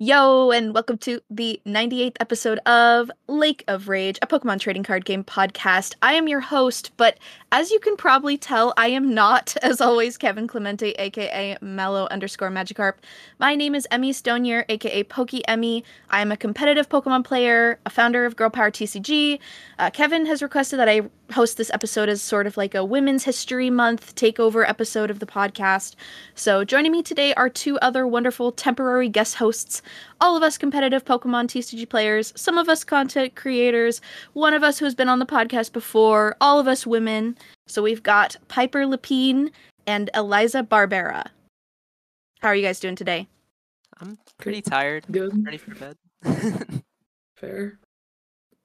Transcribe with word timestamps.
Yo, 0.00 0.52
and 0.52 0.74
welcome 0.74 0.96
to 0.96 1.20
the 1.28 1.60
98th 1.66 2.18
episode 2.20 2.60
of 2.66 3.10
Lake 3.26 3.64
of 3.66 3.88
Rage, 3.88 4.16
a 4.22 4.28
Pokemon 4.28 4.60
trading 4.60 4.84
card 4.84 5.04
game 5.04 5.24
podcast. 5.24 5.96
I 6.00 6.12
am 6.12 6.28
your 6.28 6.38
host, 6.38 6.92
but 6.96 7.18
as 7.50 7.72
you 7.72 7.80
can 7.80 7.96
probably 7.96 8.38
tell, 8.38 8.72
I 8.76 8.90
am 8.90 9.12
not, 9.12 9.56
as 9.62 9.80
always, 9.80 10.16
Kevin 10.16 10.46
Clemente, 10.46 10.90
aka 10.92 11.56
Mellow 11.60 12.06
underscore 12.12 12.48
Magikarp. 12.48 12.94
My 13.40 13.56
name 13.56 13.74
is 13.74 13.88
Emmi 13.90 14.10
Stonier, 14.10 14.64
aka 14.68 15.02
Pokey 15.02 15.42
Emmi. 15.48 15.82
I 16.10 16.20
am 16.20 16.30
a 16.30 16.36
competitive 16.36 16.88
Pokemon 16.88 17.24
player, 17.24 17.80
a 17.84 17.90
founder 17.90 18.24
of 18.24 18.36
Girl 18.36 18.50
Power 18.50 18.70
TCG. 18.70 19.40
Uh, 19.80 19.90
Kevin 19.90 20.26
has 20.26 20.44
requested 20.44 20.78
that 20.78 20.88
I 20.88 21.08
host 21.32 21.56
this 21.56 21.70
episode 21.70 22.08
as 22.08 22.22
sort 22.22 22.46
of 22.46 22.56
like 22.56 22.74
a 22.74 22.84
Women's 22.84 23.24
History 23.24 23.68
Month 23.68 24.14
takeover 24.14 24.66
episode 24.68 25.10
of 25.10 25.18
the 25.18 25.26
podcast. 25.26 25.94
So 26.34 26.64
joining 26.64 26.92
me 26.92 27.02
today 27.02 27.34
are 27.34 27.48
two 27.48 27.78
other 27.80 28.06
wonderful 28.06 28.52
temporary 28.52 29.08
guest 29.08 29.34
hosts 29.34 29.82
all 30.20 30.36
of 30.36 30.42
us 30.42 30.58
competitive 30.58 31.04
Pokemon 31.04 31.46
TCG 31.46 31.88
players, 31.88 32.32
some 32.36 32.58
of 32.58 32.68
us 32.68 32.84
content 32.84 33.34
creators, 33.34 34.00
one 34.32 34.54
of 34.54 34.62
us 34.62 34.78
who's 34.78 34.94
been 34.94 35.08
on 35.08 35.18
the 35.18 35.26
podcast 35.26 35.72
before, 35.72 36.36
all 36.40 36.58
of 36.58 36.68
us 36.68 36.86
women. 36.86 37.36
So 37.66 37.82
we've 37.82 38.02
got 38.02 38.36
Piper 38.48 38.80
Lepine 38.80 39.50
and 39.86 40.10
Eliza 40.14 40.62
Barbera. 40.62 41.26
How 42.40 42.48
are 42.48 42.54
you 42.54 42.62
guys 42.62 42.80
doing 42.80 42.96
today? 42.96 43.26
I'm 44.00 44.18
pretty 44.38 44.62
tired. 44.62 45.06
Good. 45.10 45.44
Ready 45.44 45.56
for 45.56 45.74
bed. 45.74 45.96
Fair. 47.36 47.78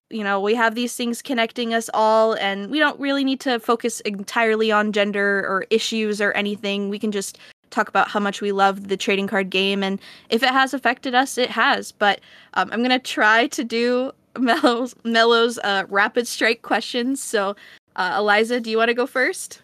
You 0.09 0.23
know, 0.23 0.39
we 0.39 0.53
have 0.53 0.75
these 0.75 0.95
things 0.95 1.23
connecting 1.23 1.73
us 1.73 1.89
all, 1.91 2.33
and 2.33 2.69
we 2.69 2.77
don't 2.77 2.99
really 2.99 3.23
need 3.23 3.39
to 3.41 3.59
focus 3.59 3.99
entirely 4.01 4.71
on 4.71 4.91
gender 4.91 5.39
or 5.47 5.65
issues 5.71 6.21
or 6.21 6.31
anything. 6.33 6.89
We 6.89 6.99
can 6.99 7.11
just 7.11 7.39
talk 7.73 7.89
about 7.89 8.07
how 8.07 8.19
much 8.19 8.41
we 8.41 8.51
love 8.51 8.87
the 8.87 8.97
trading 8.97 9.27
card 9.27 9.49
game, 9.49 9.83
and 9.83 9.99
if 10.29 10.43
it 10.43 10.49
has 10.49 10.73
affected 10.73 11.13
us, 11.15 11.37
it 11.37 11.49
has. 11.49 11.91
But 11.91 12.21
um, 12.53 12.69
I'm 12.71 12.81
gonna 12.81 12.99
try 12.99 13.47
to 13.47 13.63
do 13.63 14.11
Mellow's 14.37 15.59
uh, 15.59 15.83
rapid 15.89 16.27
strike 16.27 16.61
questions. 16.61 17.21
So, 17.21 17.55
uh, 17.95 18.15
Eliza, 18.19 18.59
do 18.59 18.69
you 18.71 18.77
want 18.77 18.89
to 18.89 18.93
go 18.93 19.05
first? 19.07 19.61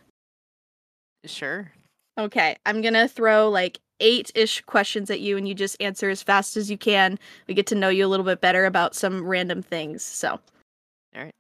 sure. 1.26 1.72
Okay, 2.18 2.56
I'm 2.66 2.82
gonna 2.82 3.08
throw 3.08 3.50
like 3.50 3.80
eight 4.02 4.32
ish 4.36 4.62
questions 4.62 5.10
at 5.10 5.20
you, 5.22 5.38
and 5.38 5.48
you 5.48 5.54
just 5.54 5.82
answer 5.82 6.10
as 6.10 6.24
fast 6.24 6.58
as 6.58 6.70
you 6.70 6.78
can. 6.78 7.18
We 7.48 7.54
get 7.54 7.68
to 7.68 7.76
know 7.76 7.90
you 7.90 8.06
a 8.06 8.08
little 8.10 8.26
bit 8.26 8.42
better 8.42 8.66
about 8.66 8.96
some 8.96 9.26
random 9.26 9.62
things. 9.62 10.04
So, 10.04 10.40
All 11.16 11.22
right. 11.24 11.34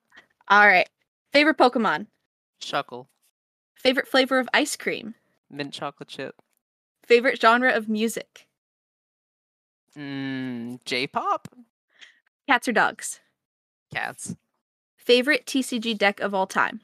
all 0.50 0.68
right. 0.68 0.88
Favorite 1.34 1.58
Pokemon? 1.58 2.08
Shuckle. 2.62 3.06
Favorite 3.76 4.08
flavor 4.08 4.40
of 4.40 4.50
ice 4.54 4.76
cream? 4.76 5.16
Mint 5.50 5.74
chocolate 5.74 6.10
chip. 6.10 6.36
Favorite 7.10 7.42
genre 7.42 7.72
of 7.72 7.90
music? 7.90 8.46
Mmm. 9.98 10.78
J-pop. 10.86 11.48
Cats 12.48 12.68
or 12.68 12.72
dogs? 12.72 13.20
Cats. 13.92 14.36
Favorite 14.96 15.48
TCG 15.48 15.98
deck 15.98 16.20
of 16.20 16.36
all 16.36 16.46
time? 16.46 16.82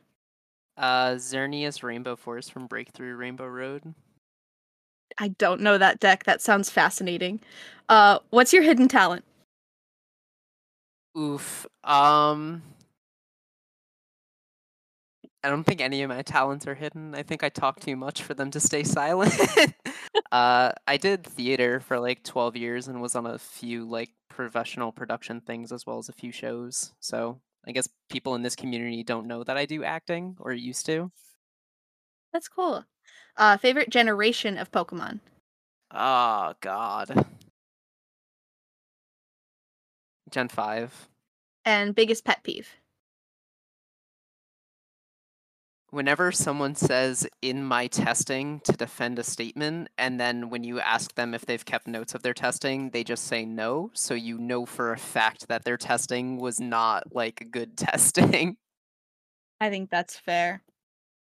Uh, 0.78 1.12
Xerneas 1.12 1.84
Rainbow 1.84 2.16
Force 2.16 2.50
from 2.50 2.66
Breakthrough 2.66 3.14
Rainbow 3.16 3.46
Road. 3.46 3.94
I 5.20 5.28
don't 5.28 5.62
know 5.62 5.78
that 5.78 6.00
deck. 6.00 6.24
That 6.24 6.42
sounds 6.42 6.72
fascinating. 6.72 7.40
Uh, 7.88 8.18
what's 8.32 8.52
your 8.52 8.64
hidden 8.64 8.88
talent? 8.88 9.24
Oof. 11.16 11.68
Um. 11.84 12.64
I 15.46 15.50
don't 15.50 15.64
think 15.64 15.80
any 15.80 16.02
of 16.02 16.10
my 16.10 16.24
talents 16.24 16.66
are 16.66 16.74
hidden. 16.74 17.14
I 17.14 17.22
think 17.22 17.44
I 17.44 17.50
talk 17.50 17.80
too 17.80 17.96
much 17.96 18.24
for 18.24 18.34
them 18.34 18.50
to 18.50 18.60
stay 18.60 18.84
silent. 18.84 19.32
uh, 20.32 20.72
I 20.88 20.98
did 20.98 21.24
theater 21.24 21.80
for 21.82 22.00
like 22.00 22.24
12 22.24 22.56
years 22.56 22.88
and 22.88 23.00
was 23.00 23.14
on 23.14 23.28
a 23.28 23.38
few 23.38 23.88
like 23.88 24.10
professional 24.28 24.92
production 24.92 25.42
things 25.42 25.72
as 25.72 25.86
well 25.86 26.00
as 26.00 26.10
a 26.10 26.14
few 26.14 26.32
shows. 26.32 26.94
So 27.00 27.40
I 27.68 27.74
guess 27.74 27.88
people 28.10 28.34
in 28.34 28.42
this 28.42 28.56
community 28.56 29.04
don't 29.04 29.28
know 29.28 29.44
that 29.44 29.56
I 29.56 29.68
do 29.68 29.84
acting 29.84 30.36
or 30.40 30.52
used 30.52 30.88
to. 30.88 31.12
That's 32.34 32.48
cool. 32.48 32.84
Uh, 33.38 33.58
favorite 33.58 33.92
generation 33.92 34.58
of 34.58 34.72
Pokemon? 34.72 35.20
Oh 35.92 36.56
God. 36.60 37.24
Gen 40.32 40.50
five. 40.50 41.08
And 41.66 41.94
biggest 41.94 42.26
pet 42.26 42.42
peeve? 42.42 42.68
Whenever 45.96 46.30
someone 46.30 46.76
says 46.76 47.26
in 47.42 47.64
my 47.64 47.88
testing 47.88 48.60
to 48.66 48.74
defend 48.74 49.18
a 49.18 49.24
statement, 49.24 49.88
and 49.98 50.20
then 50.20 50.50
when 50.50 50.62
you 50.62 50.78
ask 50.78 51.16
them 51.16 51.34
if 51.34 51.46
they've 51.46 51.64
kept 51.64 51.88
notes 51.88 52.14
of 52.14 52.22
their 52.22 52.34
testing, 52.34 52.90
they 52.90 53.02
just 53.02 53.24
say 53.24 53.46
no. 53.46 53.90
So 53.94 54.14
you 54.14 54.38
know 54.38 54.66
for 54.66 54.92
a 54.92 54.98
fact 54.98 55.48
that 55.48 55.64
their 55.64 55.78
testing 55.78 56.36
was 56.36 56.60
not 56.60 57.16
like 57.16 57.48
good 57.50 57.78
testing. 57.78 58.58
I 59.62 59.70
think 59.70 59.90
that's 59.90 60.18
fair. 60.18 60.62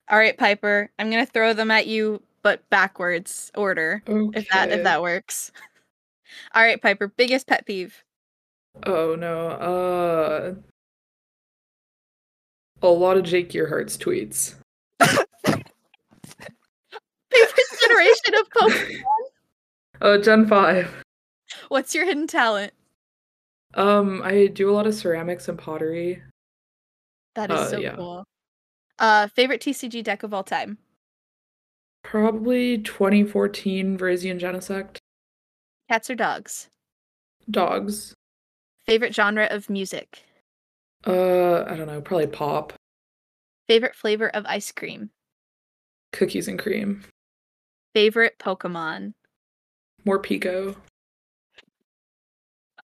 All 0.09 0.17
right, 0.17 0.39
Piper. 0.39 0.91
I'm 0.99 1.11
gonna 1.11 1.27
throw 1.27 1.53
them 1.53 1.71
at 1.71 1.87
you, 1.87 2.23
but 2.41 2.67
backwards 2.71 3.53
order. 3.55 4.03
Okay. 4.09 4.39
If 4.39 4.49
that 4.49 4.73
if 4.73 4.85
that 4.85 5.03
works. 5.03 5.53
All 6.55 6.63
right, 6.63 6.81
Piper. 6.81 7.09
Biggest 7.09 7.47
pet 7.47 7.67
peeve? 7.67 8.03
Oh 8.87 9.17
no. 9.17 9.49
Uh. 9.49 10.55
A 12.83 12.89
lot 12.89 13.17
of 13.17 13.25
Jake 13.25 13.51
Earhart's 13.55 13.97
tweets. 13.97 14.55
Favorite 15.01 15.67
generation 17.81 18.35
of 18.35 18.51
Pokemon? 18.51 19.01
Uh, 20.01 20.19
Gen 20.19 20.47
five. 20.47 20.95
What's 21.69 21.95
your 21.95 22.05
hidden 22.05 22.27
talent? 22.27 22.73
Um, 23.75 24.23
I 24.25 24.47
do 24.47 24.71
a 24.71 24.73
lot 24.75 24.87
of 24.87 24.95
ceramics 24.95 25.49
and 25.49 25.59
pottery. 25.59 26.23
That 27.35 27.51
is 27.51 27.59
Uh, 27.59 27.71
so 27.71 27.79
yeah. 27.79 27.97
cool. 27.97 28.25
Uh, 28.99 29.27
favorite 29.29 29.61
TCG 29.61 30.03
deck 30.03 30.23
of 30.23 30.33
all 30.33 30.45
time? 30.45 30.79
Probably 32.03 32.79
2014 32.79 33.99
Virizion 33.99 34.39
Genesect. 34.41 34.99
Cats 35.91 36.09
or 36.09 36.15
dogs? 36.15 36.69
Dogs. 37.51 38.15
Favorite 38.87 39.15
genre 39.15 39.47
of 39.51 39.69
music? 39.69 40.23
Uh, 41.07 41.65
I 41.69 41.77
don't 41.77 41.87
know. 41.87 42.01
Probably 42.01 42.27
pop. 42.27 42.73
Favorite 43.69 43.95
flavor 43.95 44.29
of 44.29 44.45
ice 44.47 44.73
cream? 44.73 45.11
Cookies 46.13 46.49
and 46.49 46.59
cream. 46.59 47.05
Favorite 47.95 48.39
Pokemon? 48.39 49.15
Morpeko. 50.07 50.77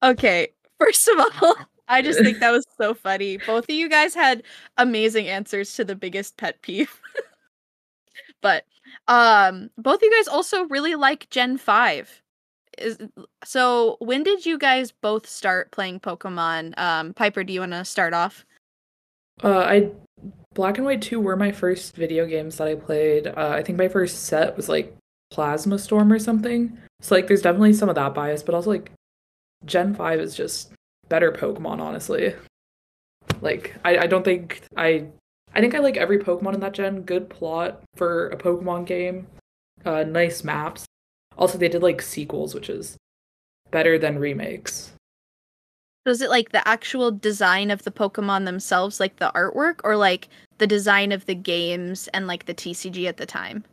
Okay, 0.03 0.50
first 0.79 1.07
of 1.07 1.19
all, 1.41 1.56
I 1.88 2.01
just 2.01 2.19
think 2.19 2.39
that 2.39 2.51
was 2.51 2.66
so 2.77 2.94
funny. 2.94 3.38
Both 3.38 3.66
of 3.66 3.69
you 3.69 3.89
guys 3.89 4.13
had 4.13 4.44
amazing 4.77 5.27
answers 5.27 5.73
to 5.75 5.85
the 5.85 5.95
biggest 5.95 6.38
pet 6.38 6.61
peeve. 6.61 7.01
but 8.41 8.66
um 9.07 9.69
both 9.77 9.95
of 9.95 10.03
you 10.03 10.11
guys 10.16 10.27
also 10.27 10.66
really 10.66 10.95
like 10.95 11.29
Gen 11.29 11.57
5. 11.57 12.22
Is 12.77 12.97
so 13.43 13.97
when 13.99 14.23
did 14.23 14.45
you 14.45 14.57
guys 14.57 14.91
both 14.91 15.27
start 15.27 15.71
playing 15.71 15.99
Pokemon? 15.99 16.77
Um 16.77 17.13
Piper, 17.13 17.43
do 17.43 17.53
you 17.53 17.61
want 17.61 17.73
to 17.73 17.85
start 17.85 18.13
off? 18.13 18.45
Uh, 19.43 19.59
I 19.59 19.91
Black 20.53 20.77
and 20.77 20.85
White 20.85 21.01
2 21.01 21.19
were 21.19 21.35
my 21.35 21.51
first 21.51 21.95
video 21.95 22.25
games 22.25 22.57
that 22.57 22.67
I 22.67 22.75
played. 22.75 23.27
Uh, 23.27 23.51
I 23.53 23.61
think 23.61 23.77
my 23.77 23.88
first 23.88 24.25
set 24.25 24.57
was 24.57 24.67
like 24.67 24.95
Plasma 25.29 25.77
Storm 25.77 26.11
or 26.11 26.17
something. 26.17 26.77
So 27.01 27.13
like 27.13 27.27
there's 27.27 27.43
definitely 27.43 27.73
some 27.73 27.89
of 27.89 27.95
that 27.95 28.15
bias, 28.15 28.41
but 28.41 28.55
also 28.55 28.71
like 28.71 28.91
Gen 29.65 29.94
5 29.94 30.19
is 30.19 30.35
just 30.35 30.71
better 31.09 31.31
Pokemon, 31.31 31.79
honestly. 31.79 32.33
Like 33.41 33.75
I, 33.85 33.99
I 33.99 34.07
don't 34.07 34.23
think 34.23 34.61
I 34.75 35.05
I 35.53 35.62
think 35.62 35.75
I 35.75 35.80
like 35.80 35.97
every 35.97 36.19
Pokemon 36.19 36.56
in 36.56 36.59
that 36.62 36.73
gen. 36.73 37.01
Good 37.01 37.30
plot 37.30 37.83
for 37.95 38.30
a 38.30 38.38
Pokemon 38.38 38.88
game. 38.88 39.27
Uh 39.85 40.03
nice 40.03 40.44
maps. 40.44 40.87
Also 41.38 41.57
they 41.57 41.69
did 41.69 41.84
like 41.84 42.01
sequels, 42.01 42.54
which 42.54 42.69
is 42.69 42.98
better 43.72 43.98
than 43.98 44.19
remakes. 44.19 44.92
Was 46.06 46.22
it 46.22 46.30
like 46.30 46.51
the 46.51 46.66
actual 46.68 47.12
design 47.12 47.69
of 47.69 47.84
the 47.84 47.92
Pokemon 47.92 48.45
themselves, 48.45 49.00
like 49.00 49.18
the 49.18 49.31
artwork, 49.36 49.81
or 49.84 49.98
like 49.98 50.30
the 50.57 50.68
design 50.68 51.12
of 51.12 51.25
the 51.25 51.36
games 51.36 52.07
and 52.13 52.28
like 52.28 52.45
the 52.45 52.54
TCG 52.54 53.07
at 53.07 53.18
the 53.18 53.25
time? 53.25 53.66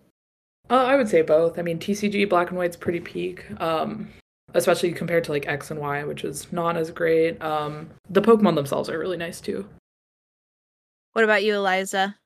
Uh, 0.69 0.84
I 0.84 0.96
would 0.96 1.08
say 1.08 1.22
both. 1.22 1.58
I 1.58 1.62
mean, 1.62 1.78
TCG 1.78 2.28
Black 2.28 2.49
and 2.49 2.58
White's 2.58 2.76
pretty 2.76 3.00
peak, 3.00 3.44
um, 3.61 4.08
especially 4.55 4.93
compared 4.93 5.22
to 5.25 5.32
like 5.32 5.46
X 5.46 5.70
and 5.70 5.78
Y, 5.78 6.05
which 6.05 6.25
is 6.25 6.50
not 6.52 6.76
as 6.76 6.90
great. 6.90 7.40
Um, 7.40 7.90
the 8.10 8.22
Pokemon 8.22 8.56
themselves 8.56 8.88
are 8.88 8.99
really 8.99 9.17
nice 9.17 9.40
too. 9.40 9.69
What 11.12 11.25
about 11.25 11.44
you, 11.44 11.55
Eliza? 11.55 12.17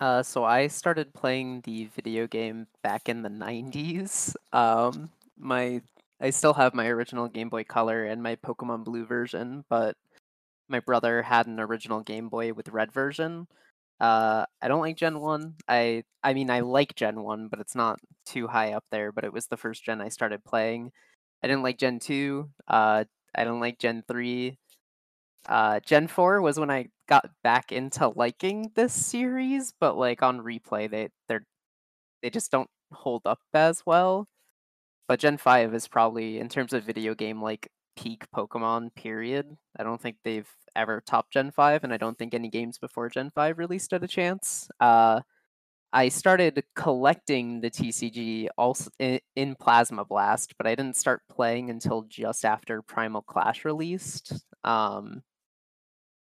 Uh, 0.00 0.22
so 0.22 0.44
I 0.44 0.68
started 0.68 1.12
playing 1.12 1.62
the 1.62 1.86
video 1.86 2.26
game 2.26 2.66
back 2.82 3.08
in 3.08 3.22
the 3.22 3.28
90s. 3.28 4.36
Um, 4.52 5.10
my 5.36 5.82
I 6.20 6.30
still 6.30 6.54
have 6.54 6.74
my 6.74 6.86
original 6.88 7.28
Game 7.28 7.48
Boy 7.48 7.64
Color 7.64 8.04
and 8.04 8.22
my 8.22 8.36
Pokemon 8.36 8.84
Blue 8.84 9.04
version, 9.06 9.64
but 9.68 9.96
my 10.68 10.80
brother 10.80 11.22
had 11.22 11.46
an 11.48 11.60
original 11.60 12.00
Game 12.02 12.28
Boy 12.28 12.52
with 12.52 12.68
red 12.70 12.92
version. 12.92 13.48
Uh, 14.00 14.46
I 14.62 14.68
don't 14.68 14.80
like 14.82 14.96
Gen 14.96 15.20
1. 15.20 15.56
I 15.68 16.04
I 16.22 16.34
mean 16.34 16.50
I 16.50 16.60
like 16.60 16.94
Gen 16.96 17.22
1, 17.22 17.48
but 17.48 17.60
it's 17.60 17.74
not 17.76 18.00
too 18.26 18.48
high 18.48 18.72
up 18.74 18.84
there, 18.90 19.12
but 19.12 19.24
it 19.24 19.32
was 19.32 19.48
the 19.48 19.56
first 19.58 19.84
gen 19.84 20.00
I 20.00 20.08
started 20.10 20.44
playing. 20.44 20.92
I 21.42 21.48
didn't 21.48 21.62
like 21.64 21.78
Gen 21.78 22.00
2. 22.00 22.50
Uh, 22.68 23.04
I 23.34 23.44
didn't 23.44 23.60
like 23.60 23.78
Gen 23.78 24.04
3. 24.08 24.58
Uh, 25.46 25.80
Gen 25.80 26.08
4 26.08 26.40
was 26.42 26.58
when 26.58 26.70
I 26.70 26.88
got 27.08 27.30
back 27.42 27.72
into 27.72 28.08
liking 28.08 28.70
this 28.74 28.92
series, 28.92 29.72
but 29.80 29.96
like 29.96 30.22
on 30.22 30.40
replay, 30.40 30.90
they 30.90 31.08
they're 31.28 31.44
they 32.22 32.30
just 32.30 32.50
don't 32.52 32.70
hold 32.92 33.22
up 33.26 33.40
as 33.54 33.82
well. 33.86 34.28
But 35.08 35.20
Gen 35.20 35.38
5 35.38 35.74
is 35.74 35.88
probably 35.88 36.38
in 36.38 36.48
terms 36.48 36.72
of 36.72 36.84
video 36.84 37.14
game 37.14 37.42
like 37.42 37.70
peak 37.96 38.26
Pokemon 38.34 38.94
period. 38.94 39.56
I 39.78 39.82
don't 39.84 40.00
think 40.00 40.16
they've 40.24 40.48
ever 40.76 41.02
topped 41.06 41.32
Gen 41.32 41.50
5, 41.50 41.84
and 41.84 41.92
I 41.92 41.96
don't 41.98 42.18
think 42.18 42.34
any 42.34 42.48
games 42.50 42.78
before 42.78 43.08
Gen 43.10 43.30
5 43.34 43.58
really 43.58 43.78
stood 43.78 44.04
a 44.04 44.08
chance. 44.08 44.68
Uh, 44.80 45.20
I 45.92 46.08
started 46.08 46.62
collecting 46.74 47.60
the 47.60 47.70
TCG 47.70 48.48
also 48.58 48.90
in, 48.98 49.54
Plasma 49.54 50.04
Blast, 50.04 50.54
but 50.58 50.66
I 50.66 50.74
didn't 50.74 50.96
start 50.96 51.22
playing 51.30 51.70
until 51.70 52.02
just 52.02 52.44
after 52.44 52.82
Primal 52.82 53.22
Clash 53.22 53.64
released. 53.64 54.44
Um, 54.64 55.22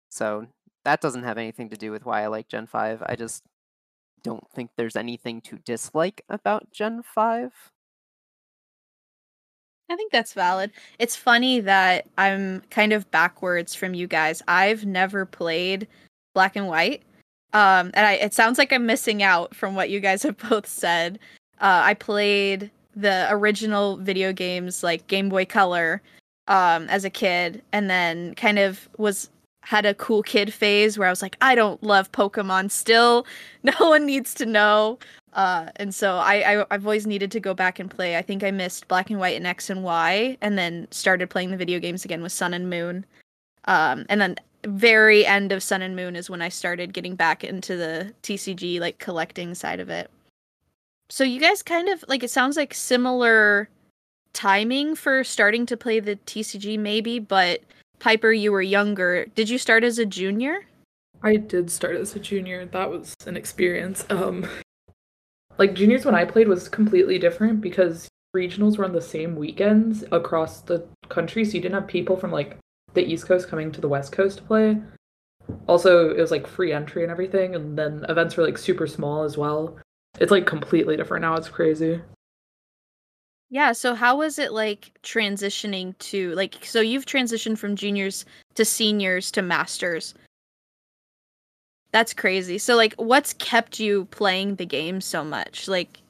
so 0.09 0.47
that 0.83 1.01
doesn't 1.01 1.23
have 1.23 1.37
anything 1.37 1.69
to 1.69 1.77
do 1.77 1.91
with 1.91 2.05
why 2.05 2.23
I 2.23 2.27
like 2.27 2.47
Gen 2.47 2.65
5. 2.65 3.03
I 3.05 3.15
just 3.15 3.43
don't 4.23 4.43
think 4.51 4.71
there's 4.75 4.95
anything 4.95 5.41
to 5.41 5.57
dislike 5.59 6.23
about 6.27 6.71
Gen 6.71 7.03
5. 7.03 7.51
I 9.91 9.95
think 9.95 10.11
that's 10.11 10.33
valid. 10.33 10.71
It's 10.99 11.15
funny 11.15 11.59
that 11.59 12.07
I'm 12.17 12.61
kind 12.69 12.93
of 12.93 13.09
backwards 13.11 13.75
from 13.75 13.93
you 13.93 14.07
guys. 14.07 14.41
I've 14.47 14.85
never 14.85 15.25
played 15.25 15.87
Black 16.33 16.55
and 16.55 16.67
White. 16.67 17.03
Um, 17.53 17.91
and 17.93 18.05
I, 18.05 18.13
it 18.13 18.33
sounds 18.33 18.57
like 18.57 18.71
I'm 18.71 18.85
missing 18.85 19.23
out 19.23 19.53
from 19.55 19.75
what 19.75 19.89
you 19.89 19.99
guys 19.99 20.23
have 20.23 20.37
both 20.49 20.67
said. 20.67 21.19
Uh, 21.59 21.81
I 21.83 21.93
played 21.93 22.71
the 22.95 23.27
original 23.29 23.97
video 23.97 24.33
games 24.33 24.83
like 24.83 25.07
Game 25.07 25.29
Boy 25.29 25.45
Color 25.45 26.01
um, 26.47 26.87
as 26.89 27.05
a 27.05 27.09
kid, 27.09 27.61
and 27.71 27.89
then 27.89 28.35
kind 28.35 28.59
of 28.59 28.89
was 28.97 29.29
had 29.63 29.85
a 29.85 29.93
cool 29.93 30.23
kid 30.23 30.51
phase 30.51 30.97
where 30.97 31.07
I 31.07 31.11
was 31.11 31.21
like, 31.21 31.37
I 31.39 31.53
don't 31.55 31.81
love 31.83 32.11
Pokemon 32.11 32.71
still. 32.71 33.25
No 33.63 33.73
one 33.77 34.07
needs 34.07 34.33
to 34.35 34.47
know. 34.47 34.97
Uh, 35.33 35.69
and 35.75 35.93
so 35.93 36.15
I, 36.15 36.63
I 36.63 36.65
have 36.71 36.85
always 36.85 37.05
needed 37.05 37.31
to 37.31 37.39
go 37.39 37.53
back 37.53 37.77
and 37.77 37.91
play. 37.91 38.17
I 38.17 38.23
think 38.23 38.43
I 38.43 38.49
missed 38.49 38.87
Black 38.87 39.11
and 39.11 39.19
White 39.19 39.37
and 39.37 39.45
X 39.45 39.69
and 39.69 39.83
Y, 39.83 40.35
and 40.41 40.57
then 40.57 40.87
started 40.89 41.29
playing 41.29 41.51
the 41.51 41.57
video 41.57 41.79
games 41.79 42.03
again 42.03 42.23
with 42.23 42.31
Sun 42.31 42.55
and 42.55 42.71
Moon. 42.71 43.05
Um, 43.65 44.07
and 44.09 44.19
then 44.19 44.37
very 44.65 45.25
end 45.25 45.51
of 45.51 45.63
Sun 45.63 45.81
and 45.81 45.95
Moon 45.95 46.15
is 46.15 46.29
when 46.29 46.41
I 46.41 46.49
started 46.49 46.93
getting 46.93 47.15
back 47.15 47.43
into 47.43 47.75
the 47.75 48.13
TCG 48.23 48.79
like 48.79 48.99
collecting 48.99 49.53
side 49.55 49.79
of 49.79 49.89
it. 49.89 50.09
So 51.09 51.23
you 51.23 51.39
guys 51.39 51.61
kind 51.61 51.89
of 51.89 52.03
like 52.07 52.23
it 52.23 52.31
sounds 52.31 52.57
like 52.57 52.73
similar 52.73 53.69
timing 54.33 54.95
for 54.95 55.23
starting 55.23 55.65
to 55.65 55.77
play 55.77 55.99
the 55.99 56.15
TCG 56.15 56.79
maybe, 56.79 57.19
but 57.19 57.61
Piper 57.99 58.31
you 58.31 58.51
were 58.51 58.61
younger. 58.61 59.25
Did 59.35 59.49
you 59.49 59.57
start 59.57 59.83
as 59.83 59.99
a 59.99 60.05
junior? 60.05 60.65
I 61.21 61.35
did 61.35 61.69
start 61.69 61.95
as 61.97 62.15
a 62.15 62.19
junior. 62.19 62.65
That 62.65 62.89
was 62.89 63.13
an 63.25 63.37
experience. 63.37 64.05
Um 64.09 64.47
like 65.57 65.73
juniors 65.73 66.05
when 66.05 66.15
I 66.15 66.25
played 66.25 66.47
was 66.47 66.69
completely 66.69 67.19
different 67.19 67.61
because 67.61 68.07
regionals 68.35 68.77
were 68.77 68.85
on 68.85 68.93
the 68.93 69.01
same 69.01 69.35
weekends 69.35 70.03
across 70.11 70.61
the 70.61 70.87
country 71.09 71.43
so 71.43 71.51
you 71.51 71.61
didn't 71.61 71.75
have 71.75 71.87
people 71.87 72.15
from 72.15 72.31
like 72.31 72.57
the 72.93 73.03
East 73.03 73.27
Coast 73.27 73.47
coming 73.47 73.71
to 73.71 73.81
the 73.81 73.87
West 73.87 74.11
Coast 74.11 74.37
to 74.37 74.43
play. 74.43 74.77
Also, 75.67 76.09
it 76.09 76.17
was 76.17 76.31
like 76.31 76.47
free 76.47 76.71
entry 76.71 77.03
and 77.03 77.11
everything, 77.11 77.55
and 77.55 77.77
then 77.77 78.05
events 78.09 78.37
were 78.37 78.45
like 78.45 78.57
super 78.57 78.87
small 78.87 79.23
as 79.23 79.37
well. 79.37 79.77
It's 80.19 80.31
like 80.31 80.45
completely 80.45 80.97
different 80.97 81.21
now. 81.21 81.35
It's 81.35 81.49
crazy. 81.49 82.01
Yeah, 83.49 83.73
so 83.73 83.95
how 83.95 84.17
was 84.17 84.39
it 84.39 84.53
like 84.53 84.91
transitioning 85.03 85.97
to 85.99 86.33
like 86.35 86.63
so 86.63 86.79
you've 86.79 87.05
transitioned 87.05 87.57
from 87.57 87.75
juniors 87.75 88.23
to 88.55 88.65
seniors 88.65 89.31
to 89.31 89.41
masters. 89.41 90.13
That's 91.91 92.13
crazy. 92.13 92.57
So 92.57 92.75
like 92.75 92.93
what's 92.95 93.33
kept 93.33 93.79
you 93.79 94.05
playing 94.05 94.55
the 94.55 94.65
game 94.65 95.01
so 95.01 95.23
much? 95.23 95.67
Like 95.67 96.00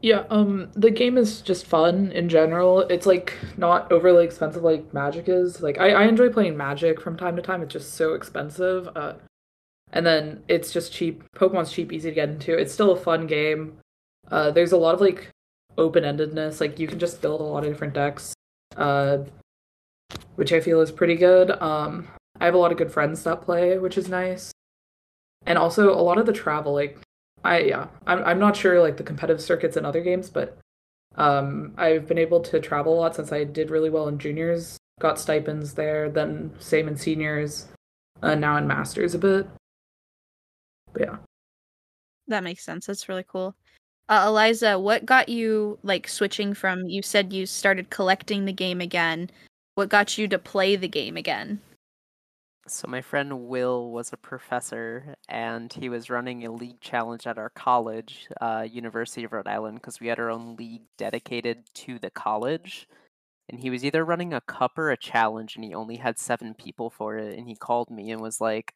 yeah, 0.00 0.24
um, 0.30 0.70
the 0.74 0.90
game 0.90 1.18
is 1.18 1.40
just 1.40 1.66
fun 1.66 2.12
in 2.12 2.28
general. 2.28 2.80
It's 2.80 3.06
like 3.06 3.36
not 3.56 3.90
overly 3.90 4.24
expensive 4.24 4.62
like 4.62 4.94
Magic 4.94 5.28
is. 5.28 5.60
Like 5.60 5.78
I, 5.78 5.90
I 5.90 6.04
enjoy 6.04 6.28
playing 6.28 6.56
Magic 6.56 7.00
from 7.00 7.16
time 7.16 7.34
to 7.36 7.42
time. 7.42 7.62
It's 7.62 7.72
just 7.72 7.94
so 7.94 8.14
expensive. 8.14 8.88
Uh, 8.94 9.14
and 9.92 10.06
then 10.06 10.44
it's 10.46 10.72
just 10.72 10.92
cheap. 10.92 11.24
Pokemon's 11.34 11.72
cheap, 11.72 11.92
easy 11.92 12.10
to 12.10 12.14
get 12.14 12.28
into. 12.28 12.56
It's 12.56 12.72
still 12.72 12.92
a 12.92 12.96
fun 12.96 13.26
game. 13.26 13.78
Uh, 14.30 14.50
there's 14.50 14.72
a 14.72 14.76
lot 14.76 14.94
of 14.94 15.00
like 15.00 15.30
open 15.76 16.04
endedness. 16.04 16.60
Like 16.60 16.78
you 16.78 16.86
can 16.86 17.00
just 17.00 17.20
build 17.20 17.40
a 17.40 17.44
lot 17.44 17.64
of 17.64 17.72
different 17.72 17.94
decks, 17.94 18.34
uh, 18.76 19.18
which 20.36 20.52
I 20.52 20.60
feel 20.60 20.80
is 20.80 20.92
pretty 20.92 21.16
good. 21.16 21.50
Um, 21.60 22.06
I 22.40 22.44
have 22.44 22.54
a 22.54 22.58
lot 22.58 22.70
of 22.70 22.78
good 22.78 22.92
friends 22.92 23.24
that 23.24 23.42
play, 23.42 23.78
which 23.78 23.98
is 23.98 24.08
nice. 24.08 24.52
And 25.44 25.58
also 25.58 25.92
a 25.92 26.02
lot 26.02 26.18
of 26.18 26.26
the 26.26 26.32
travel, 26.32 26.72
like 26.72 26.98
I 27.48 27.60
yeah, 27.60 27.86
I'm 28.06 28.22
I'm 28.24 28.38
not 28.38 28.56
sure 28.56 28.82
like 28.82 28.98
the 28.98 29.02
competitive 29.02 29.40
circuits 29.40 29.78
in 29.78 29.86
other 29.86 30.02
games, 30.02 30.28
but 30.28 30.58
um, 31.16 31.72
I've 31.78 32.06
been 32.06 32.18
able 32.18 32.40
to 32.40 32.60
travel 32.60 32.92
a 32.92 33.00
lot 33.00 33.16
since 33.16 33.32
I 33.32 33.44
did 33.44 33.70
really 33.70 33.88
well 33.88 34.06
in 34.08 34.18
juniors, 34.18 34.76
got 35.00 35.18
stipends 35.18 35.72
there, 35.72 36.10
then 36.10 36.52
same 36.58 36.88
in 36.88 36.96
seniors, 36.98 37.66
uh, 38.22 38.34
now 38.34 38.58
in 38.58 38.66
masters 38.66 39.14
a 39.14 39.18
bit. 39.18 39.48
But 40.92 41.02
yeah, 41.02 41.16
that 42.26 42.44
makes 42.44 42.66
sense. 42.66 42.84
That's 42.84 43.08
really 43.08 43.24
cool. 43.26 43.54
Uh, 44.10 44.24
Eliza, 44.26 44.78
what 44.78 45.06
got 45.06 45.30
you 45.30 45.78
like 45.82 46.06
switching 46.06 46.52
from? 46.52 46.84
You 46.84 47.00
said 47.00 47.32
you 47.32 47.46
started 47.46 47.88
collecting 47.88 48.44
the 48.44 48.52
game 48.52 48.82
again. 48.82 49.30
What 49.74 49.88
got 49.88 50.18
you 50.18 50.28
to 50.28 50.38
play 50.38 50.76
the 50.76 50.88
game 50.88 51.16
again? 51.16 51.60
So 52.68 52.86
my 52.88 53.00
friend 53.00 53.48
Will 53.48 53.90
was 53.90 54.12
a 54.12 54.16
professor, 54.16 55.16
and 55.28 55.72
he 55.72 55.88
was 55.88 56.10
running 56.10 56.44
a 56.44 56.52
league 56.52 56.80
challenge 56.80 57.26
at 57.26 57.38
our 57.38 57.50
college, 57.50 58.28
uh, 58.40 58.66
University 58.70 59.24
of 59.24 59.32
Rhode 59.32 59.48
Island, 59.48 59.76
because 59.78 60.00
we 60.00 60.08
had 60.08 60.18
our 60.18 60.30
own 60.30 60.56
league 60.56 60.82
dedicated 60.96 61.64
to 61.74 61.98
the 61.98 62.10
college. 62.10 62.86
And 63.48 63.60
he 63.60 63.70
was 63.70 63.84
either 63.84 64.04
running 64.04 64.32
a 64.34 64.40
cup 64.42 64.78
or 64.78 64.90
a 64.90 64.96
challenge, 64.98 65.56
and 65.56 65.64
he 65.64 65.74
only 65.74 65.96
had 65.96 66.18
seven 66.18 66.54
people 66.54 66.90
for 66.90 67.16
it. 67.18 67.38
And 67.38 67.48
he 67.48 67.56
called 67.56 67.90
me 67.90 68.10
and 68.10 68.20
was 68.20 68.40
like, 68.40 68.74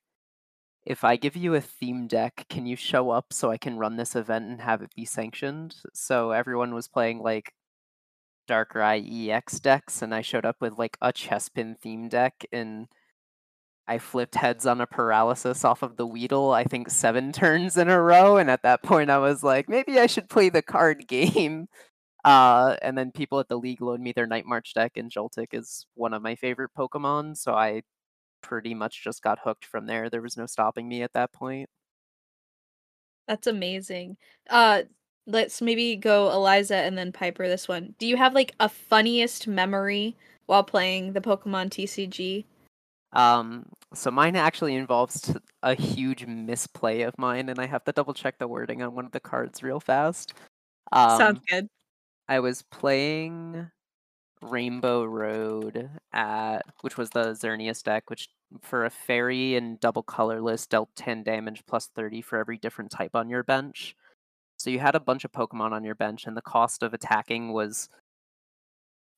"If 0.87 1.05
I 1.05 1.17
give 1.17 1.37
you 1.37 1.55
a 1.55 1.61
theme 1.61 2.07
deck, 2.09 2.47
can 2.49 2.67
you 2.67 2.77
show 2.77 3.11
up 3.11 3.33
so 3.33 3.51
I 3.51 3.59
can 3.59 3.79
run 3.79 3.97
this 3.97 4.17
event 4.17 4.47
and 4.47 4.61
have 4.63 4.83
it 4.83 4.95
be 4.95 5.05
sanctioned?" 5.07 5.77
So 5.95 6.33
everyone 6.33 6.75
was 6.75 6.89
playing 6.89 7.21
like 7.21 7.55
Darkrai 8.49 9.01
EX 9.31 9.61
decks, 9.61 10.03
and 10.03 10.15
I 10.15 10.23
showed 10.23 10.45
up 10.47 10.61
with 10.61 10.79
like 10.79 10.97
a 11.01 11.13
Chespin 11.13 11.79
theme 11.79 12.09
deck 12.09 12.45
and 12.53 12.89
I 13.89 13.99
flipped 13.99 14.37
heads 14.37 14.67
on 14.67 14.81
a 14.81 14.87
paralysis 14.87 15.65
off 15.65 15.83
of 15.83 15.97
the 15.97 16.07
Weedle, 16.07 16.53
I 16.53 16.65
think 16.65 16.89
seven 16.91 17.33
turns 17.33 17.77
in 17.77 17.89
a 17.89 18.01
row. 18.01 18.37
And 18.37 18.51
at 18.51 18.63
that 18.63 18.83
point, 18.83 19.11
I 19.11 19.19
was 19.19 19.43
like, 19.43 19.69
maybe 19.69 19.99
I 19.99 20.07
should 20.07 20.29
play 20.29 20.49
the 20.49 20.63
card 20.63 21.07
game. 21.09 21.69
Uh, 22.25 22.77
and 22.83 22.97
then 22.97 23.11
people 23.11 23.41
at 23.41 23.49
the 23.49 23.59
league 23.59 23.83
loaned 23.83 24.03
me 24.03 24.13
their 24.13 24.29
Night 24.29 24.47
March 24.47 24.75
deck, 24.75 24.93
and 24.97 25.11
Joltik 25.11 25.49
is 25.53 25.87
one 25.95 26.15
of 26.15 26.23
my 26.23 26.37
favorite 26.37 26.71
Pokemon. 26.79 27.37
So 27.37 27.53
I 27.53 27.83
pretty 28.43 28.75
much 28.75 29.03
just 29.03 29.23
got 29.23 29.41
hooked 29.43 29.65
from 29.65 29.87
there. 29.87 30.09
There 30.09 30.23
was 30.23 30.37
no 30.37 30.47
stopping 30.47 30.89
me 30.89 31.03
at 31.03 31.13
that 31.15 31.33
point. 31.33 31.69
That's 33.27 33.47
amazing. 33.47 34.17
Uh, 34.49 34.83
let's 35.27 35.63
maybe 35.63 35.97
go 35.97 36.31
Eliza 36.31 36.77
and 36.77 36.97
then 36.97 37.13
Piper 37.13 37.49
this 37.49 37.69
one. 37.69 37.95
Do 37.99 38.07
you 38.07 38.17
have 38.17 38.35
like 38.35 38.53
a 38.61 38.69
funniest 38.69 39.49
memory 39.49 40.17
while 40.47 40.65
playing 40.65 41.13
the 41.13 41.21
Pokemon 41.21 41.71
TCG? 41.71 42.45
Um, 43.13 43.67
so 43.95 44.11
mine 44.11 44.37
actually 44.37 44.75
involves 44.75 45.37
a 45.63 45.75
huge 45.75 46.27
misplay 46.27 47.03
of 47.03 47.17
mine, 47.19 47.49
and 47.49 47.59
I 47.59 47.67
have 47.67 47.85
to 47.85 47.93
double 47.93 48.15
check 48.15 48.39
the 48.39 48.49
wording 48.49 48.83
on 48.83 48.95
one 48.95 49.05
of 49.05 49.13
the 49.13 49.21
cards 49.21 49.63
real 49.63 49.81
fast. 49.81 50.35
Um, 50.93 51.19
Sounds 51.19 51.41
good. 51.49 51.69
I 52.29 52.41
was 52.41 52.63
playing 52.63 53.71
Rainbow 54.41 55.05
Road 55.05 55.91
at 56.13 56.63
which 56.81 56.97
was 56.97 57.11
the 57.11 57.33
Xerneas 57.33 57.83
deck, 57.83 58.11
which 58.11 58.29
for 58.63 58.85
a 58.85 58.91
fairy 58.91 59.57
and 59.57 59.81
double 59.81 60.03
colorless 60.03 60.67
dealt 60.67 60.95
10 60.97 61.23
damage 61.23 61.63
plus 61.67 61.89
30 61.95 62.23
for 62.23 62.39
every 62.39 62.59
different 62.59 62.91
type 62.91 63.15
on 63.15 63.29
your 63.29 63.43
bench. 63.43 63.97
So 64.59 64.71
you 64.71 64.79
had 64.79 64.95
a 64.95 65.01
bunch 65.01 65.25
of 65.25 65.33
Pokemon 65.33 65.73
on 65.73 65.85
your 65.85 65.95
bench, 65.95 66.27
and 66.27 66.37
the 66.37 66.43
cost 66.43 66.83
of 66.83 66.95
attacking 66.95 67.53
was 67.53 67.89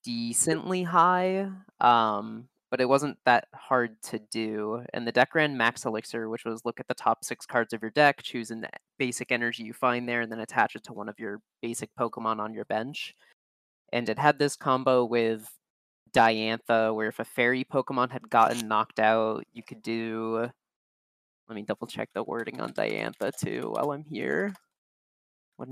decently 0.03 0.83
high. 0.83 1.49
Um, 1.79 2.47
but 2.75 2.81
it 2.81 2.89
wasn't 2.89 3.17
that 3.23 3.47
hard 3.53 3.95
to 4.01 4.19
do. 4.29 4.83
And 4.93 5.07
the 5.07 5.11
deck 5.13 5.33
ran 5.33 5.55
Max 5.55 5.85
Elixir, 5.85 6.27
which 6.27 6.43
was 6.43 6.65
look 6.65 6.77
at 6.81 6.89
the 6.89 6.93
top 6.93 7.23
six 7.23 7.45
cards 7.45 7.71
of 7.71 7.81
your 7.81 7.91
deck, 7.91 8.21
choose 8.21 8.51
an 8.51 8.67
basic 8.99 9.31
energy 9.31 9.63
you 9.63 9.71
find 9.71 10.09
there, 10.09 10.19
and 10.19 10.29
then 10.29 10.41
attach 10.41 10.75
it 10.75 10.83
to 10.83 10.91
one 10.91 11.07
of 11.07 11.17
your 11.17 11.39
basic 11.61 11.89
Pokemon 11.97 12.39
on 12.39 12.53
your 12.53 12.65
bench. 12.65 13.15
And 13.93 14.09
it 14.09 14.19
had 14.19 14.37
this 14.37 14.57
combo 14.57 15.05
with 15.05 15.49
Diantha, 16.11 16.93
where 16.93 17.07
if 17.07 17.19
a 17.19 17.23
fairy 17.23 17.63
Pokemon 17.63 18.11
had 18.11 18.29
gotten 18.29 18.67
knocked 18.67 18.99
out, 18.99 19.45
you 19.53 19.63
could 19.63 19.81
do. 19.81 20.49
Let 21.47 21.55
me 21.55 21.61
double 21.61 21.87
check 21.87 22.09
the 22.13 22.23
wording 22.23 22.59
on 22.59 22.73
Diantha 22.73 23.31
too 23.37 23.71
while 23.73 23.93
I'm 23.93 24.03
here. 24.03 24.53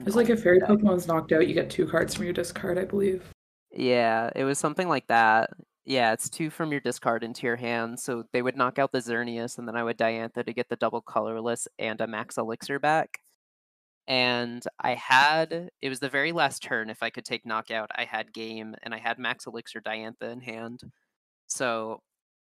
It's 0.06 0.16
like 0.16 0.30
if 0.30 0.42
fairy 0.42 0.62
deck. 0.62 0.70
Pokemon's 0.70 1.08
knocked 1.08 1.34
out, 1.34 1.50
you 1.50 1.54
get 1.54 1.70
two 1.70 1.86
cards 1.86 2.16
from 2.16 2.24
your 2.24 2.34
discard, 2.34 2.80
I 2.80 2.86
believe. 2.86 3.30
Yeah, 3.72 4.30
it 4.38 4.46
was 4.46 4.58
something 4.58 4.88
like 4.88 5.08
that. 5.08 5.50
Yeah, 5.86 6.14
it's 6.14 6.30
two 6.30 6.50
from 6.50 6.72
your 6.72 6.80
discard 6.80 7.24
into 7.24 7.46
your 7.46 7.58
hand, 7.58 8.00
so 8.00 8.24
they 8.32 8.42
would 8.42 8.56
knock 8.56 8.80
out 8.80 8.92
the 8.94 9.00
Xerneas, 9.00 9.58
and 9.58 9.68
then 9.68 9.76
I 9.76 9.84
would 9.84 9.98
Diantha 9.98 10.46
to 10.46 10.54
get 10.54 10.70
the 10.70 10.78
double 10.78 11.02
colorless 11.02 11.68
and 11.78 12.00
a 12.00 12.08
max 12.08 12.38
elixir 12.38 12.80
back. 12.80 13.20
And 14.08 14.64
I 14.80 14.96
had 14.96 15.70
it 15.82 15.90
was 15.90 16.00
the 16.02 16.10
very 16.10 16.32
last 16.34 16.64
turn. 16.64 16.90
If 16.90 17.04
I 17.04 17.10
could 17.12 17.26
take 17.26 17.46
knockout, 17.46 17.92
I 17.96 18.06
had 18.06 18.34
game, 18.34 18.76
and 18.84 18.94
I 18.96 19.00
had 19.00 19.20
max 19.20 19.48
elixir 19.48 19.82
Diantha 19.82 20.32
in 20.32 20.42
hand. 20.42 20.82
So 21.48 22.02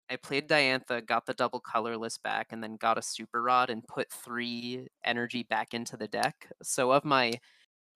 I 0.09 0.17
played 0.17 0.49
Diantha, 0.49 1.05
got 1.05 1.25
the 1.27 1.33
double 1.35 1.61
colorless 1.61 2.17
back, 2.19 2.47
and 2.51 2.63
then 2.63 2.77
got 2.77 2.97
a 2.99 3.01
super 3.03 3.41
rod 3.43 3.69
and 3.71 3.87
put 3.87 4.11
three 4.11 4.87
energy 5.05 5.43
back 5.43 5.73
into 5.73 5.97
the 5.97 6.07
deck. 6.07 6.49
So 6.63 6.91
of 6.91 7.05
my 7.05 7.33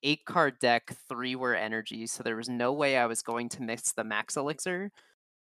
eight 0.02 0.24
card 0.26 0.58
deck, 0.60 0.92
three 1.08 1.36
were 1.36 1.54
energy, 1.54 2.06
so 2.06 2.22
there 2.22 2.36
was 2.36 2.48
no 2.48 2.72
way 2.72 2.96
I 2.98 3.06
was 3.06 3.22
going 3.22 3.48
to 3.50 3.62
miss 3.62 3.92
the 3.92 4.04
max 4.04 4.36
elixir. 4.36 4.90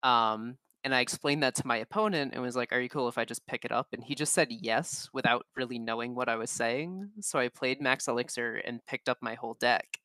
Um, 0.04 0.58
and 0.84 0.96
I 0.96 1.02
explained 1.02 1.44
that 1.44 1.56
to 1.56 1.68
my 1.68 1.78
opponent 1.78 2.34
and 2.34 2.42
was 2.42 2.56
like, 2.56 2.72
Are 2.72 2.80
you 2.80 2.90
cool 2.90 3.08
if 3.10 3.18
I 3.18 3.26
just 3.26 3.46
pick 3.48 3.66
it 3.66 3.72
up? 3.72 3.88
And 3.94 4.04
he 4.04 4.16
just 4.16 4.34
said 4.34 4.48
yes 4.52 5.10
without 5.14 5.46
really 5.56 5.80
knowing 5.80 6.16
what 6.16 6.30
I 6.30 6.36
was 6.38 6.52
saying. 6.52 7.10
So 7.22 7.40
I 7.40 7.50
played 7.50 7.82
max 7.82 8.08
elixir 8.08 8.56
and 8.66 8.86
picked 8.88 9.10
up 9.10 9.18
my 9.22 9.36
whole 9.36 9.56
deck. 9.60 10.00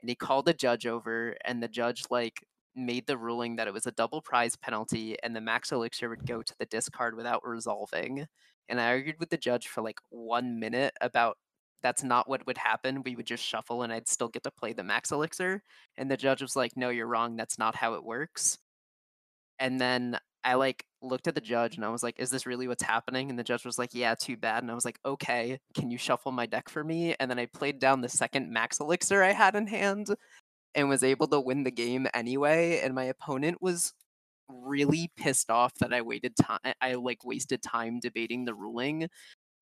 And 0.00 0.08
he 0.10 0.16
called 0.16 0.46
the 0.46 0.54
judge 0.54 0.86
over, 0.86 1.36
and 1.44 1.62
the 1.62 1.68
judge 1.68 2.04
like 2.10 2.44
made 2.74 3.06
the 3.06 3.18
ruling 3.18 3.56
that 3.56 3.68
it 3.68 3.74
was 3.74 3.86
a 3.86 3.92
double 3.92 4.22
prize 4.22 4.56
penalty 4.56 5.16
and 5.22 5.36
the 5.36 5.40
max 5.40 5.72
elixir 5.72 6.08
would 6.08 6.26
go 6.26 6.42
to 6.42 6.54
the 6.58 6.66
discard 6.66 7.16
without 7.16 7.46
resolving. 7.46 8.26
And 8.68 8.80
I 8.80 8.86
argued 8.88 9.16
with 9.20 9.30
the 9.30 9.36
judge 9.36 9.68
for 9.68 9.82
like 9.82 9.98
one 10.10 10.58
minute 10.58 10.94
about 11.00 11.36
that's 11.82 12.02
not 12.04 12.28
what 12.28 12.46
would 12.46 12.58
happen. 12.58 13.02
We 13.04 13.16
would 13.16 13.26
just 13.26 13.44
shuffle 13.44 13.82
and 13.82 13.92
I'd 13.92 14.08
still 14.08 14.28
get 14.28 14.44
to 14.44 14.50
play 14.50 14.72
the 14.72 14.84
max 14.84 15.10
elixir. 15.12 15.62
And 15.98 16.10
the 16.10 16.16
judge 16.16 16.42
was 16.42 16.56
like, 16.56 16.76
No, 16.76 16.88
you're 16.90 17.06
wrong. 17.06 17.36
That's 17.36 17.58
not 17.58 17.74
how 17.76 17.94
it 17.94 18.04
works. 18.04 18.58
And 19.58 19.80
then 19.80 20.18
I 20.44 20.54
like 20.54 20.84
looked 21.02 21.28
at 21.28 21.34
the 21.34 21.40
judge 21.40 21.76
and 21.76 21.84
I 21.84 21.88
was 21.90 22.02
like, 22.02 22.18
Is 22.18 22.30
this 22.30 22.46
really 22.46 22.68
what's 22.68 22.82
happening? 22.82 23.30
And 23.30 23.38
the 23.38 23.44
judge 23.44 23.64
was 23.64 23.78
like, 23.78 23.90
Yeah, 23.92 24.14
too 24.14 24.36
bad. 24.36 24.62
And 24.62 24.70
I 24.70 24.74
was 24.74 24.84
like, 24.84 24.98
Okay, 25.06 25.58
can 25.74 25.90
you 25.90 25.98
shuffle 25.98 26.32
my 26.32 26.46
deck 26.46 26.68
for 26.68 26.82
me? 26.84 27.14
And 27.20 27.30
then 27.30 27.38
I 27.38 27.46
played 27.46 27.78
down 27.78 28.00
the 28.00 28.08
second 28.08 28.50
max 28.52 28.80
elixir 28.80 29.22
I 29.22 29.32
had 29.32 29.54
in 29.54 29.66
hand 29.66 30.08
and 30.74 30.88
was 30.88 31.04
able 31.04 31.28
to 31.28 31.40
win 31.40 31.64
the 31.64 31.70
game 31.70 32.06
anyway. 32.14 32.80
And 32.82 32.94
my 32.94 33.04
opponent 33.04 33.58
was 33.60 33.92
really 34.48 35.10
pissed 35.16 35.50
off 35.50 35.74
that 35.80 35.92
I 35.94 36.02
waited 36.02 36.36
time 36.36 36.60
I 36.80 36.94
like 36.94 37.24
wasted 37.24 37.62
time 37.62 38.00
debating 38.00 38.44
the 38.44 38.54
ruling. 38.54 39.08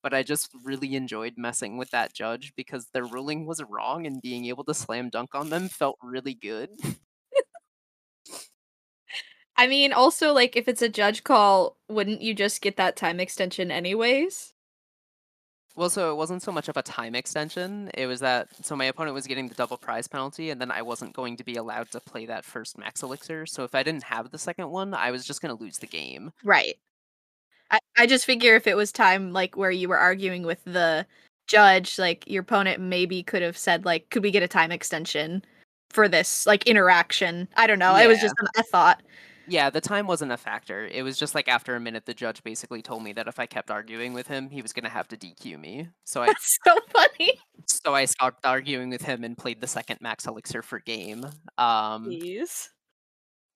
But 0.02 0.14
I 0.14 0.22
just 0.22 0.48
really 0.64 0.94
enjoyed 0.94 1.34
messing 1.36 1.76
with 1.76 1.90
that 1.90 2.14
judge 2.14 2.54
because 2.56 2.88
their 2.94 3.04
ruling 3.04 3.46
was 3.46 3.62
wrong 3.62 4.06
and 4.06 4.22
being 4.22 4.46
able 4.46 4.64
to 4.64 4.74
slam 4.74 5.10
dunk 5.10 5.34
on 5.34 5.50
them 5.50 5.68
felt 5.68 5.98
really 6.02 6.34
good. 6.34 6.70
I 9.60 9.66
mean, 9.66 9.92
also 9.92 10.32
like 10.32 10.56
if 10.56 10.68
it's 10.68 10.80
a 10.80 10.88
judge 10.88 11.22
call, 11.22 11.76
wouldn't 11.86 12.22
you 12.22 12.32
just 12.32 12.62
get 12.62 12.78
that 12.78 12.96
time 12.96 13.20
extension 13.20 13.70
anyways? 13.70 14.54
Well, 15.76 15.90
so 15.90 16.10
it 16.10 16.16
wasn't 16.16 16.42
so 16.42 16.50
much 16.50 16.70
of 16.70 16.78
a 16.78 16.82
time 16.82 17.14
extension. 17.14 17.90
It 17.92 18.06
was 18.06 18.20
that 18.20 18.48
so 18.64 18.74
my 18.74 18.86
opponent 18.86 19.14
was 19.14 19.26
getting 19.26 19.48
the 19.48 19.54
double 19.54 19.76
prize 19.76 20.08
penalty, 20.08 20.48
and 20.48 20.58
then 20.58 20.70
I 20.70 20.80
wasn't 20.80 21.12
going 21.12 21.36
to 21.36 21.44
be 21.44 21.56
allowed 21.56 21.90
to 21.90 22.00
play 22.00 22.24
that 22.24 22.46
first 22.46 22.78
max 22.78 23.02
elixir. 23.02 23.44
So 23.44 23.62
if 23.64 23.74
I 23.74 23.82
didn't 23.82 24.04
have 24.04 24.30
the 24.30 24.38
second 24.38 24.70
one, 24.70 24.94
I 24.94 25.10
was 25.10 25.26
just 25.26 25.42
going 25.42 25.54
to 25.54 25.62
lose 25.62 25.76
the 25.76 25.86
game. 25.86 26.32
Right. 26.42 26.78
I, 27.70 27.80
I 27.98 28.06
just 28.06 28.24
figure 28.24 28.56
if 28.56 28.66
it 28.66 28.78
was 28.78 28.90
time 28.90 29.30
like 29.34 29.58
where 29.58 29.70
you 29.70 29.90
were 29.90 29.98
arguing 29.98 30.42
with 30.44 30.64
the 30.64 31.06
judge, 31.48 31.98
like 31.98 32.26
your 32.26 32.40
opponent 32.40 32.80
maybe 32.80 33.22
could 33.22 33.42
have 33.42 33.58
said 33.58 33.84
like, 33.84 34.08
could 34.08 34.22
we 34.22 34.30
get 34.30 34.42
a 34.42 34.48
time 34.48 34.72
extension 34.72 35.44
for 35.90 36.08
this 36.08 36.46
like 36.46 36.66
interaction? 36.66 37.46
I 37.58 37.66
don't 37.66 37.78
know. 37.78 37.94
It 37.96 38.06
was 38.06 38.20
just 38.20 38.34
a 38.56 38.62
thought. 38.62 39.02
Yeah, 39.50 39.68
the 39.68 39.80
time 39.80 40.06
wasn't 40.06 40.30
a 40.30 40.36
factor. 40.36 40.86
It 40.86 41.02
was 41.02 41.18
just 41.18 41.34
like 41.34 41.48
after 41.48 41.74
a 41.74 41.80
minute, 41.80 42.06
the 42.06 42.14
judge 42.14 42.44
basically 42.44 42.82
told 42.82 43.02
me 43.02 43.12
that 43.14 43.26
if 43.26 43.40
I 43.40 43.46
kept 43.46 43.68
arguing 43.68 44.12
with 44.12 44.28
him, 44.28 44.48
he 44.48 44.62
was 44.62 44.72
going 44.72 44.84
to 44.84 44.90
have 44.90 45.08
to 45.08 45.16
DQ 45.16 45.58
me. 45.58 45.88
So 46.04 46.22
I 46.22 46.26
That's 46.26 46.58
so 46.64 46.76
funny. 46.92 47.32
so 47.66 47.92
I 47.92 48.04
stopped 48.04 48.46
arguing 48.46 48.90
with 48.90 49.02
him 49.02 49.24
and 49.24 49.36
played 49.36 49.60
the 49.60 49.66
second 49.66 49.98
max 50.00 50.26
elixir 50.26 50.62
for 50.62 50.78
game. 50.78 51.24
Um, 51.58 52.06
Jeez. 52.06 52.68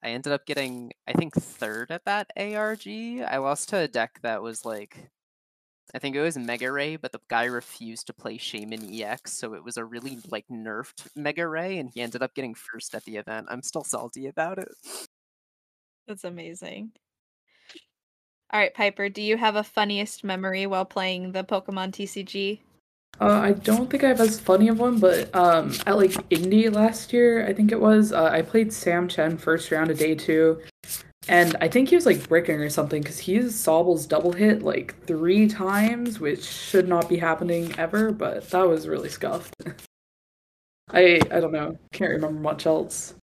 I 0.02 0.08
ended 0.08 0.32
up 0.32 0.46
getting, 0.46 0.90
I 1.06 1.12
think, 1.12 1.34
third 1.34 1.92
at 1.92 2.04
that 2.06 2.30
ARG. 2.36 2.88
I 2.88 3.36
lost 3.38 3.68
to 3.68 3.78
a 3.78 3.88
deck 3.88 4.18
that 4.22 4.42
was 4.42 4.64
like, 4.64 5.10
I 5.94 6.00
think 6.00 6.16
it 6.16 6.22
was 6.22 6.36
Mega 6.36 6.72
Ray, 6.72 6.96
but 6.96 7.12
the 7.12 7.20
guy 7.30 7.44
refused 7.44 8.08
to 8.08 8.12
play 8.12 8.36
Shaymin 8.36 9.00
EX, 9.00 9.38
so 9.38 9.54
it 9.54 9.62
was 9.62 9.76
a 9.76 9.84
really 9.84 10.18
like 10.28 10.46
nerfed 10.50 11.06
Mega 11.14 11.46
Ray, 11.46 11.78
and 11.78 11.88
he 11.88 12.00
ended 12.00 12.20
up 12.20 12.34
getting 12.34 12.54
first 12.54 12.96
at 12.96 13.04
the 13.04 13.16
event. 13.16 13.46
I'm 13.48 13.62
still 13.62 13.84
salty 13.84 14.26
about 14.26 14.58
it. 14.58 14.68
That's 16.06 16.24
amazing. 16.24 16.92
All 18.52 18.60
right, 18.60 18.74
Piper, 18.74 19.08
do 19.08 19.22
you 19.22 19.36
have 19.36 19.56
a 19.56 19.64
funniest 19.64 20.22
memory 20.22 20.66
while 20.66 20.84
playing 20.84 21.32
the 21.32 21.42
Pokemon 21.42 21.92
TCG? 21.92 22.60
Uh, 23.20 23.40
I 23.40 23.52
don't 23.52 23.88
think 23.90 24.04
I 24.04 24.08
have 24.08 24.20
as 24.20 24.40
funny 24.40 24.68
of 24.68 24.78
one, 24.78 24.98
but 24.98 25.34
um, 25.34 25.72
at 25.86 25.96
like 25.96 26.12
Indie 26.30 26.72
last 26.72 27.12
year, 27.12 27.46
I 27.46 27.52
think 27.52 27.72
it 27.72 27.80
was, 27.80 28.12
uh, 28.12 28.24
I 28.24 28.42
played 28.42 28.72
Sam 28.72 29.08
Chen 29.08 29.38
first 29.38 29.70
round 29.70 29.90
of 29.90 29.98
day 29.98 30.14
two, 30.14 30.60
and 31.28 31.56
I 31.60 31.68
think 31.68 31.88
he 31.88 31.94
was 31.94 32.06
like 32.06 32.28
bricking 32.28 32.60
or 32.60 32.68
something 32.68 33.02
because 33.02 33.18
he 33.18 33.34
used 33.34 33.54
Sobble's 33.54 34.06
double 34.06 34.32
hit 34.32 34.62
like 34.62 35.00
three 35.06 35.48
times, 35.48 36.18
which 36.18 36.44
should 36.44 36.88
not 36.88 37.08
be 37.08 37.16
happening 37.16 37.74
ever, 37.78 38.10
but 38.12 38.50
that 38.50 38.68
was 38.68 38.88
really 38.88 39.08
scuffed. 39.08 39.54
I 40.90 41.20
I 41.30 41.40
don't 41.40 41.52
know, 41.52 41.78
can't 41.92 42.10
remember 42.10 42.40
much 42.40 42.66
else. 42.66 43.14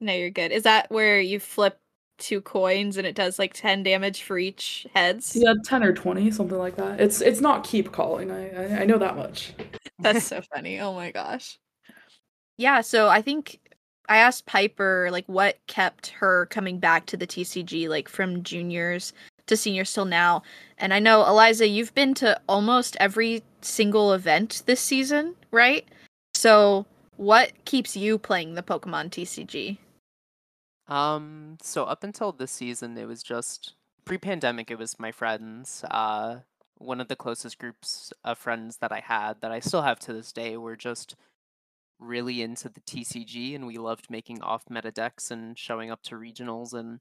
No, 0.00 0.12
you're 0.12 0.30
good. 0.30 0.52
Is 0.52 0.64
that 0.64 0.90
where 0.90 1.20
you 1.20 1.40
flip 1.40 1.78
two 2.18 2.40
coins 2.40 2.96
and 2.96 3.06
it 3.06 3.14
does 3.14 3.38
like 3.38 3.54
10 3.54 3.82
damage 3.82 4.22
for 4.22 4.38
each 4.38 4.86
heads? 4.94 5.36
Yeah, 5.38 5.54
ten 5.64 5.82
or 5.82 5.92
twenty, 5.92 6.30
something 6.30 6.58
like 6.58 6.76
that. 6.76 7.00
It's 7.00 7.20
it's 7.20 7.40
not 7.40 7.64
keep 7.64 7.92
calling. 7.92 8.30
I 8.30 8.50
I, 8.50 8.82
I 8.82 8.84
know 8.84 8.98
that 8.98 9.16
much. 9.16 9.52
That's 9.98 10.24
so 10.24 10.42
funny. 10.54 10.80
Oh 10.80 10.94
my 10.94 11.10
gosh. 11.10 11.58
Yeah, 12.58 12.80
so 12.80 13.08
I 13.08 13.22
think 13.22 13.60
I 14.08 14.18
asked 14.18 14.46
Piper 14.46 15.08
like 15.10 15.26
what 15.26 15.58
kept 15.66 16.08
her 16.08 16.46
coming 16.46 16.78
back 16.78 17.06
to 17.06 17.16
the 17.16 17.26
TCG 17.26 17.88
like 17.88 18.08
from 18.08 18.42
juniors 18.42 19.12
to 19.46 19.56
seniors 19.56 19.92
till 19.92 20.04
now. 20.04 20.42
And 20.78 20.92
I 20.92 20.98
know 20.98 21.26
Eliza, 21.26 21.68
you've 21.68 21.94
been 21.94 22.14
to 22.14 22.40
almost 22.48 22.96
every 23.00 23.42
single 23.60 24.12
event 24.12 24.62
this 24.66 24.80
season, 24.80 25.34
right? 25.50 25.86
So 26.34 26.86
what 27.16 27.52
keeps 27.64 27.96
you 27.96 28.18
playing 28.18 28.54
the 28.54 28.62
Pokemon 28.62 29.10
TCG? 29.10 29.78
Um, 30.88 31.58
so 31.62 31.84
up 31.84 32.04
until 32.04 32.32
this 32.32 32.52
season, 32.52 32.96
it 32.96 33.06
was 33.06 33.22
just 33.22 33.74
pre-pandemic. 34.04 34.70
It 34.70 34.78
was 34.78 34.98
my 34.98 35.12
friends. 35.12 35.84
Uh, 35.90 36.40
one 36.78 37.00
of 37.00 37.08
the 37.08 37.16
closest 37.16 37.58
groups 37.58 38.12
of 38.24 38.38
friends 38.38 38.78
that 38.78 38.92
I 38.92 39.00
had 39.00 39.40
that 39.40 39.50
I 39.50 39.60
still 39.60 39.82
have 39.82 39.98
to 40.00 40.12
this 40.12 40.32
day 40.32 40.56
were 40.56 40.76
just 40.76 41.16
really 41.98 42.42
into 42.42 42.68
the 42.68 42.80
TCG, 42.80 43.54
and 43.54 43.66
we 43.66 43.78
loved 43.78 44.10
making 44.10 44.42
off-meta 44.42 44.90
decks 44.90 45.30
and 45.30 45.58
showing 45.58 45.90
up 45.90 46.02
to 46.04 46.14
regionals 46.14 46.74
and 46.74 47.00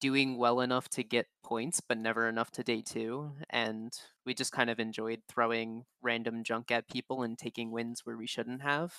doing 0.00 0.36
well 0.36 0.60
enough 0.60 0.88
to 0.90 1.02
get 1.02 1.26
points, 1.42 1.80
but 1.80 1.98
never 1.98 2.28
enough 2.28 2.50
to 2.52 2.62
day 2.62 2.82
two. 2.82 3.32
And 3.50 3.92
we 4.24 4.34
just 4.34 4.52
kind 4.52 4.70
of 4.70 4.78
enjoyed 4.78 5.22
throwing 5.28 5.84
random 6.02 6.44
junk 6.44 6.70
at 6.70 6.88
people 6.88 7.22
and 7.22 7.36
taking 7.36 7.70
wins 7.70 8.02
where 8.04 8.16
we 8.16 8.26
shouldn't 8.26 8.62
have. 8.62 8.94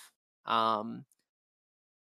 Um, 0.45 1.05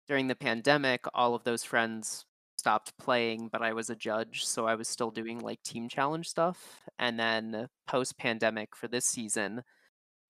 during 0.06 0.28
the 0.28 0.34
pandemic, 0.34 1.04
all 1.14 1.34
of 1.34 1.44
those 1.44 1.64
friends 1.64 2.26
stopped 2.56 2.96
playing, 2.98 3.48
but 3.52 3.62
I 3.62 3.72
was 3.72 3.90
a 3.90 3.96
judge, 3.96 4.44
so 4.44 4.66
I 4.66 4.74
was 4.74 4.88
still 4.88 5.10
doing 5.10 5.40
like 5.40 5.62
team 5.62 5.88
challenge 5.88 6.28
stuff. 6.28 6.80
And 6.98 7.18
then 7.18 7.68
post 7.86 8.18
pandemic 8.18 8.76
for 8.76 8.88
this 8.88 9.06
season, 9.06 9.62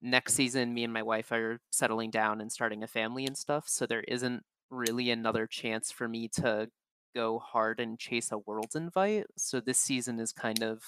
next 0.03 0.35
season, 0.35 0.75
me 0.75 0.85
and 0.85 0.93
my 0.93 1.03
wife 1.03 1.33
are 1.33 1.61
settling 1.71 2.11
down 2.11 2.41
and 2.41 2.51
starting 2.53 2.83
a 2.83 2.89
family 2.89 3.27
and 3.27 3.37
stuff. 3.37 3.65
So 3.69 3.87
there 3.87 4.05
isn't 4.09 4.43
really 4.71 5.11
another 5.11 5.47
chance 5.47 5.91
for 5.91 6.09
me 6.09 6.29
to 6.29 6.69
go 7.15 7.39
hard 7.39 7.81
and 7.81 7.99
chase 7.99 8.33
a 8.33 8.39
world's 8.39 8.75
invite. 8.75 9.27
So 9.37 9.61
this 9.61 9.79
season 9.79 10.19
is 10.19 10.33
kind 10.33 10.63
of 10.63 10.83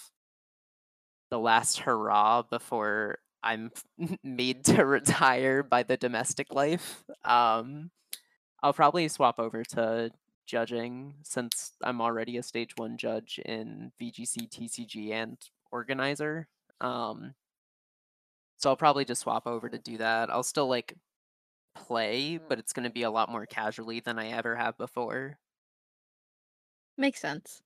the 1.30 1.38
last 1.38 1.80
hurrah 1.80 2.42
before 2.42 3.18
I'm 3.42 3.70
made 4.22 4.64
to 4.66 4.84
retire 4.86 5.62
by 5.62 5.82
the 5.82 5.96
domestic 5.96 6.52
life. 6.52 7.04
Um, 7.24 7.90
I'll 8.66 8.72
probably 8.72 9.06
swap 9.06 9.38
over 9.38 9.62
to 9.62 10.10
judging 10.44 11.14
since 11.22 11.74
I'm 11.84 12.00
already 12.00 12.38
a 12.38 12.42
stage 12.42 12.72
one 12.74 12.96
judge 12.96 13.38
in 13.44 13.92
VGC, 14.00 14.50
TCG, 14.50 15.12
and 15.12 15.38
organizer. 15.70 16.48
Um, 16.80 17.32
so 18.56 18.68
I'll 18.68 18.76
probably 18.76 19.04
just 19.04 19.20
swap 19.20 19.46
over 19.46 19.68
to 19.68 19.78
do 19.78 19.98
that. 19.98 20.30
I'll 20.30 20.42
still 20.42 20.66
like 20.66 20.96
play, 21.76 22.40
but 22.48 22.58
it's 22.58 22.72
going 22.72 22.82
to 22.82 22.92
be 22.92 23.04
a 23.04 23.10
lot 23.10 23.30
more 23.30 23.46
casually 23.46 24.00
than 24.00 24.18
I 24.18 24.30
ever 24.30 24.56
have 24.56 24.76
before. 24.76 25.38
Makes 26.98 27.20
sense. 27.20 27.62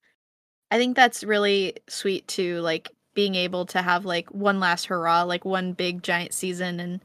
I 0.70 0.76
think 0.76 0.96
that's 0.96 1.24
really 1.24 1.76
sweet 1.88 2.28
too, 2.28 2.60
like 2.60 2.90
being 3.14 3.36
able 3.36 3.64
to 3.64 3.80
have 3.80 4.04
like 4.04 4.28
one 4.32 4.60
last 4.60 4.84
hurrah, 4.84 5.22
like 5.22 5.46
one 5.46 5.72
big 5.72 6.02
giant 6.02 6.34
season 6.34 6.78
and 6.78 7.00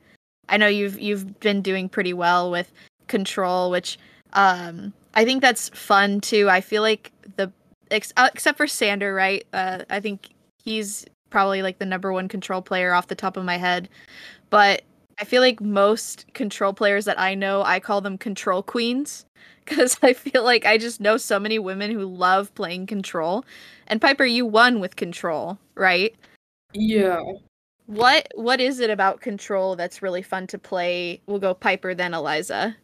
I 0.50 0.58
know 0.58 0.68
you've 0.68 1.00
you've 1.00 1.40
been 1.40 1.62
doing 1.62 1.90
pretty 1.90 2.14
well 2.14 2.52
with 2.52 2.72
control, 3.08 3.72
which 3.72 3.98
um, 4.34 4.94
I 5.14 5.26
think 5.26 5.42
that's 5.42 5.70
fun 5.70 6.22
too. 6.22 6.50
I 6.50 6.62
feel 6.62 6.82
like 6.82 7.12
the 7.38 7.52
ex- 7.92 8.14
uh, 8.18 8.30
except 8.34 8.58
for 8.58 8.68
Sander, 8.68 9.14
right? 9.14 9.46
Uh, 9.54 9.84
I 9.90 10.00
think 10.00 10.30
he's 10.64 11.06
probably 11.30 11.62
like 11.62 11.80
the 11.80 11.86
number 11.86 12.14
one 12.14 12.28
control 12.28 12.62
player 12.62 12.94
off 12.94 13.08
the 13.08 13.16
top 13.16 13.38
of 13.38 13.46
my 13.46 13.58
head. 13.58 13.90
But 14.50 14.84
I 15.20 15.26
feel 15.26 15.42
like 15.42 15.62
most 15.62 16.26
control 16.34 16.74
players 16.74 17.06
that 17.06 17.20
I 17.20 17.36
know, 17.36 17.64
I 17.64 17.80
call 17.80 18.02
them 18.02 18.18
control 18.18 18.62
queens 18.62 19.26
because 19.66 19.98
I 20.04 20.14
feel 20.14 20.44
like 20.44 20.66
I 20.66 20.78
just 20.78 21.00
know 21.00 21.18
so 21.18 21.40
many 21.40 21.60
women 21.60 21.92
who 21.92 22.06
love 22.06 22.54
playing 22.56 22.88
control. 22.88 23.46
And 23.88 24.02
Piper, 24.02 24.26
you 24.26 24.46
won 24.46 24.80
with 24.80 24.96
control, 24.96 25.58
right? 25.76 26.16
Yeah. 26.74 27.22
What 27.88 28.28
what 28.34 28.60
is 28.60 28.80
it 28.80 28.90
about 28.90 29.22
control 29.22 29.76
that's 29.76 30.02
really 30.02 30.24
fun 30.24 30.48
to 30.48 30.58
play? 30.58 31.22
We'll 31.28 31.40
go 31.40 31.54
Piper 31.54 31.94
then 31.94 32.14
Eliza. 32.14 32.76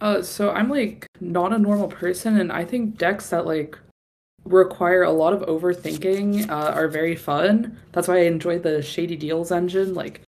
Uh, 0.00 0.22
so 0.22 0.50
I'm 0.50 0.68
like 0.68 1.06
not 1.20 1.52
a 1.52 1.58
normal 1.58 1.88
person, 1.88 2.38
and 2.38 2.52
I 2.52 2.64
think 2.64 2.98
decks 2.98 3.30
that 3.30 3.46
like 3.46 3.78
require 4.44 5.02
a 5.02 5.10
lot 5.10 5.32
of 5.32 5.40
overthinking 5.42 6.48
uh, 6.48 6.72
are 6.72 6.88
very 6.88 7.16
fun. 7.16 7.78
That's 7.92 8.08
why 8.08 8.18
I 8.18 8.24
enjoy 8.24 8.58
the 8.58 8.82
Shady 8.82 9.16
Deals 9.16 9.50
engine. 9.50 9.94
Like, 9.94 10.22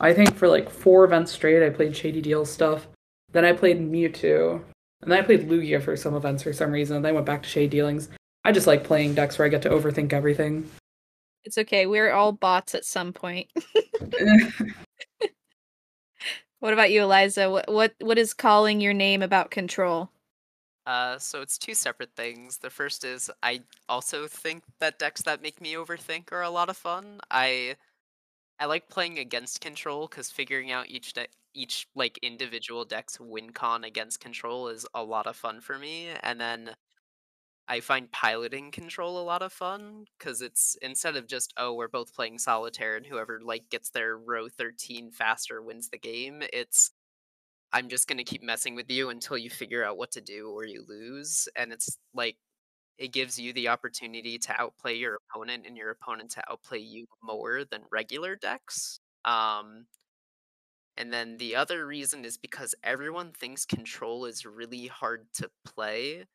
I 0.00 0.12
think 0.12 0.34
for 0.34 0.48
like 0.48 0.68
four 0.68 1.04
events 1.04 1.32
straight, 1.32 1.64
I 1.64 1.70
played 1.70 1.96
Shady 1.96 2.20
Deals 2.20 2.50
stuff. 2.50 2.88
Then 3.32 3.44
I 3.44 3.52
played 3.52 3.80
Mewtwo, 3.80 4.62
and 5.02 5.12
then 5.12 5.18
I 5.18 5.22
played 5.22 5.48
Lugia 5.48 5.82
for 5.82 5.96
some 5.96 6.14
events 6.14 6.42
for 6.42 6.52
some 6.52 6.72
reason. 6.72 7.02
Then 7.02 7.10
I 7.10 7.14
went 7.14 7.26
back 7.26 7.42
to 7.42 7.48
Shady 7.48 7.68
Dealings. 7.68 8.08
I 8.44 8.52
just 8.52 8.66
like 8.66 8.84
playing 8.84 9.14
decks 9.14 9.38
where 9.38 9.46
I 9.46 9.50
get 9.50 9.62
to 9.62 9.70
overthink 9.70 10.12
everything. 10.12 10.68
It's 11.44 11.58
okay. 11.58 11.86
We're 11.86 12.12
all 12.12 12.32
bots 12.32 12.74
at 12.74 12.84
some 12.84 13.12
point. 13.12 13.48
what 16.60 16.72
about 16.72 16.90
you, 16.90 17.02
Eliza? 17.02 17.50
What 17.50 17.72
what 17.72 17.94
what 18.00 18.18
is 18.18 18.34
calling 18.34 18.80
your 18.80 18.94
name 18.94 19.22
about 19.22 19.50
control? 19.50 20.10
Uh, 20.86 21.18
so 21.18 21.42
it's 21.42 21.58
two 21.58 21.74
separate 21.74 22.14
things. 22.16 22.58
The 22.58 22.70
first 22.70 23.04
is 23.04 23.30
I 23.42 23.62
also 23.88 24.28
think 24.28 24.62
that 24.78 24.98
decks 24.98 25.22
that 25.22 25.42
make 25.42 25.60
me 25.60 25.74
overthink 25.74 26.30
are 26.32 26.42
a 26.42 26.50
lot 26.50 26.68
of 26.68 26.76
fun. 26.76 27.20
I 27.30 27.76
I 28.60 28.66
like 28.66 28.88
playing 28.88 29.18
against 29.18 29.60
control 29.60 30.08
because 30.08 30.30
figuring 30.30 30.72
out 30.72 30.88
each 30.90 31.14
deck, 31.14 31.30
each 31.54 31.88
like 31.94 32.18
individual 32.22 32.84
deck's 32.84 33.20
win 33.20 33.52
con 33.52 33.84
against 33.84 34.20
control 34.20 34.68
is 34.68 34.86
a 34.94 35.02
lot 35.04 35.26
of 35.26 35.36
fun 35.36 35.60
for 35.60 35.78
me. 35.78 36.10
And 36.22 36.40
then 36.40 36.76
I 37.68 37.80
find 37.80 38.10
piloting 38.12 38.70
control 38.70 39.18
a 39.18 39.24
lot 39.24 39.42
of 39.42 39.52
fun 39.52 40.06
because 40.18 40.40
it's 40.42 40.76
instead 40.82 41.16
of 41.16 41.26
just 41.26 41.52
oh 41.56 41.74
we're 41.74 41.88
both 41.88 42.14
playing 42.14 42.38
solitaire 42.38 42.96
and 42.96 43.06
whoever 43.06 43.40
like 43.42 43.68
gets 43.70 43.90
their 43.90 44.16
row 44.18 44.48
13 44.48 45.10
faster 45.10 45.62
wins 45.62 45.88
the 45.88 45.98
game. 45.98 46.42
It's 46.52 46.92
I'm 47.72 47.88
just 47.88 48.08
gonna 48.08 48.24
keep 48.24 48.42
messing 48.42 48.74
with 48.76 48.90
you 48.90 49.10
until 49.10 49.38
you 49.38 49.50
figure 49.50 49.84
out 49.84 49.98
what 49.98 50.12
to 50.12 50.20
do 50.20 50.50
or 50.50 50.64
you 50.64 50.84
lose. 50.88 51.48
And 51.56 51.72
it's 51.72 51.98
like 52.14 52.36
it 52.98 53.12
gives 53.12 53.38
you 53.38 53.52
the 53.52 53.68
opportunity 53.68 54.38
to 54.38 54.60
outplay 54.60 54.94
your 54.96 55.18
opponent 55.30 55.66
and 55.66 55.76
your 55.76 55.90
opponent 55.90 56.30
to 56.32 56.44
outplay 56.50 56.78
you 56.80 57.06
more 57.22 57.64
than 57.64 57.82
regular 57.90 58.36
decks. 58.36 59.00
Um, 59.24 59.86
and 60.96 61.12
then 61.12 61.36
the 61.36 61.56
other 61.56 61.86
reason 61.86 62.24
is 62.24 62.38
because 62.38 62.74
everyone 62.82 63.32
thinks 63.32 63.64
control 63.66 64.24
is 64.24 64.46
really 64.46 64.86
hard 64.86 65.26
to 65.34 65.50
play, 65.64 66.26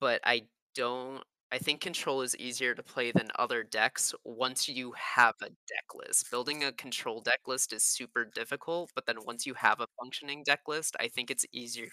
but 0.00 0.20
I 0.24 0.42
don't. 0.74 1.22
I 1.52 1.58
think 1.58 1.80
control 1.80 2.22
is 2.22 2.36
easier 2.36 2.74
to 2.74 2.82
play 2.82 3.12
than 3.12 3.28
other 3.38 3.62
decks 3.62 4.12
once 4.24 4.68
you 4.68 4.92
have 4.96 5.34
a 5.42 5.48
deck 5.48 5.94
list. 5.94 6.30
Building 6.30 6.64
a 6.64 6.72
control 6.72 7.20
deck 7.20 7.40
list 7.46 7.72
is 7.72 7.84
super 7.84 8.24
difficult, 8.34 8.90
but 8.96 9.06
then 9.06 9.18
once 9.24 9.46
you 9.46 9.54
have 9.54 9.80
a 9.80 9.86
functioning 10.00 10.42
deck 10.44 10.60
list, 10.66 10.96
I 10.98 11.08
think 11.08 11.30
it's 11.30 11.46
easier 11.52 11.88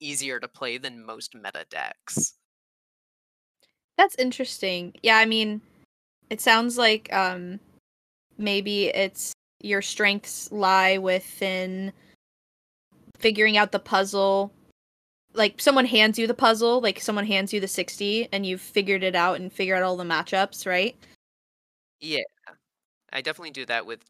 easier 0.00 0.40
to 0.40 0.48
play 0.48 0.78
than 0.78 1.04
most 1.04 1.34
meta 1.34 1.64
decks. 1.70 2.34
That's 3.96 4.16
interesting. 4.16 4.94
Yeah, 5.02 5.16
I 5.18 5.24
mean, 5.26 5.60
it 6.30 6.40
sounds 6.40 6.76
like 6.78 7.12
um 7.12 7.60
maybe 8.38 8.86
it's 8.88 9.32
your 9.60 9.82
strengths 9.82 10.50
lie 10.52 10.98
within 10.98 11.92
figuring 13.18 13.56
out 13.56 13.72
the 13.72 13.78
puzzle. 13.78 14.52
Like 15.34 15.60
someone 15.60 15.86
hands 15.86 16.18
you 16.18 16.26
the 16.26 16.34
puzzle, 16.34 16.80
like 16.80 17.00
someone 17.00 17.26
hands 17.26 17.52
you 17.52 17.60
the 17.60 17.68
60 17.68 18.28
and 18.32 18.44
you've 18.44 18.60
figured 18.60 19.02
it 19.02 19.14
out 19.14 19.40
and 19.40 19.52
figure 19.52 19.74
out 19.74 19.82
all 19.82 19.96
the 19.96 20.04
matchups, 20.04 20.66
right? 20.66 20.96
Yeah. 22.00 22.22
I 23.12 23.20
definitely 23.22 23.50
do 23.52 23.66
that 23.66 23.86
with 23.86 24.00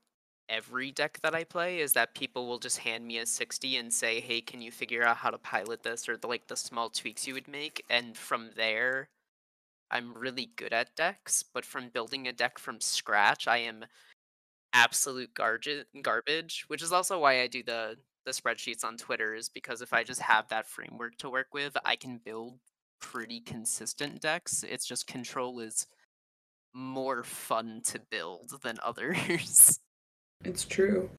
every 0.48 0.92
deck 0.92 1.20
that 1.22 1.34
I 1.34 1.44
play 1.44 1.80
is 1.80 1.92
that 1.94 2.14
people 2.14 2.46
will 2.48 2.58
just 2.58 2.78
hand 2.78 3.06
me 3.06 3.18
a 3.18 3.26
60 3.26 3.76
and 3.78 3.92
say, 3.92 4.20
"Hey, 4.20 4.40
can 4.42 4.62
you 4.62 4.72
figure 4.72 5.02
out 5.04 5.18
how 5.18 5.30
to 5.30 5.38
pilot 5.38 5.82
this 5.82 6.08
or 6.08 6.16
the 6.16 6.28
like 6.28 6.46
the 6.48 6.56
small 6.56 6.90
tweaks 6.90 7.26
you 7.26 7.34
would 7.34 7.48
make?" 7.48 7.84
And 7.90 8.16
from 8.16 8.52
there, 8.56 9.10
I'm 9.90 10.14
really 10.14 10.46
good 10.56 10.72
at 10.74 10.96
decks, 10.96 11.42
but 11.44 11.64
from 11.66 11.90
building 11.90 12.28
a 12.28 12.32
deck 12.34 12.58
from 12.58 12.80
scratch, 12.80 13.48
I 13.48 13.58
am 13.58 13.86
absolute 14.74 15.34
garbage 15.34 15.86
garbage, 16.02 16.64
which 16.68 16.82
is 16.82 16.92
also 16.92 17.20
why 17.20 17.42
I 17.42 17.48
do 17.48 17.62
the 17.64 17.98
the 18.24 18.32
spreadsheets 18.32 18.84
on 18.84 18.96
Twitter 18.96 19.34
is 19.34 19.48
because 19.48 19.82
if 19.82 19.92
I 19.92 20.04
just 20.04 20.20
have 20.20 20.48
that 20.48 20.68
framework 20.68 21.16
to 21.18 21.30
work 21.30 21.48
with, 21.52 21.76
I 21.84 21.96
can 21.96 22.18
build 22.18 22.58
pretty 23.00 23.40
consistent 23.40 24.20
decks. 24.20 24.64
It's 24.68 24.86
just 24.86 25.06
control 25.06 25.60
is 25.60 25.86
more 26.72 27.22
fun 27.22 27.82
to 27.86 28.00
build 28.10 28.52
than 28.62 28.78
others. 28.82 29.78
It's 30.44 30.64
true. 30.64 31.10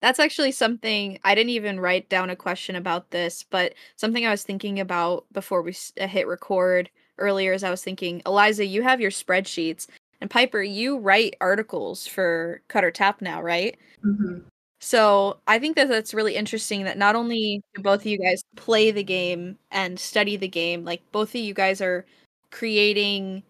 That's 0.00 0.20
actually 0.20 0.52
something 0.52 1.18
I 1.24 1.34
didn't 1.34 1.50
even 1.50 1.80
write 1.80 2.08
down 2.08 2.30
a 2.30 2.36
question 2.36 2.76
about 2.76 3.10
this, 3.10 3.42
but 3.42 3.74
something 3.96 4.24
I 4.24 4.30
was 4.30 4.44
thinking 4.44 4.78
about 4.78 5.26
before 5.32 5.60
we 5.62 5.74
uh, 6.00 6.06
hit 6.06 6.28
record 6.28 6.88
earlier 7.18 7.52
as 7.52 7.64
I 7.64 7.70
was 7.70 7.82
thinking, 7.82 8.22
Eliza, 8.24 8.64
you 8.64 8.82
have 8.82 9.00
your 9.00 9.10
spreadsheets, 9.10 9.88
and 10.20 10.30
Piper, 10.30 10.62
you 10.62 10.98
write 10.98 11.34
articles 11.40 12.06
for 12.06 12.62
Cutter 12.68 12.92
Tap 12.92 13.20
now, 13.20 13.42
right? 13.42 13.76
Mm-hmm. 14.04 14.38
So 14.80 15.38
I 15.46 15.58
think 15.58 15.76
that 15.76 15.88
that's 15.88 16.14
really 16.14 16.36
interesting 16.36 16.84
that 16.84 16.98
not 16.98 17.16
only 17.16 17.62
do 17.74 17.82
both 17.82 18.00
of 18.02 18.06
you 18.06 18.18
guys 18.18 18.42
play 18.56 18.90
the 18.90 19.02
game 19.02 19.58
and 19.70 19.98
study 19.98 20.36
the 20.36 20.48
game, 20.48 20.84
like 20.84 21.02
both 21.12 21.30
of 21.30 21.40
you 21.40 21.54
guys 21.54 21.80
are 21.80 22.06
creating. 22.50 23.42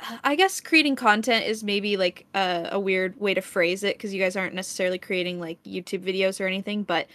I 0.24 0.34
guess 0.36 0.60
creating 0.60 0.96
content 0.96 1.46
is 1.46 1.62
maybe 1.64 1.96
like 1.96 2.26
a, 2.34 2.68
a 2.72 2.80
weird 2.80 3.18
way 3.20 3.34
to 3.34 3.42
phrase 3.42 3.84
it 3.84 3.96
because 3.96 4.14
you 4.14 4.22
guys 4.22 4.36
aren't 4.36 4.54
necessarily 4.54 4.98
creating 4.98 5.40
like 5.40 5.62
YouTube 5.64 6.04
videos 6.04 6.40
or 6.40 6.46
anything, 6.46 6.82
but 6.82 7.08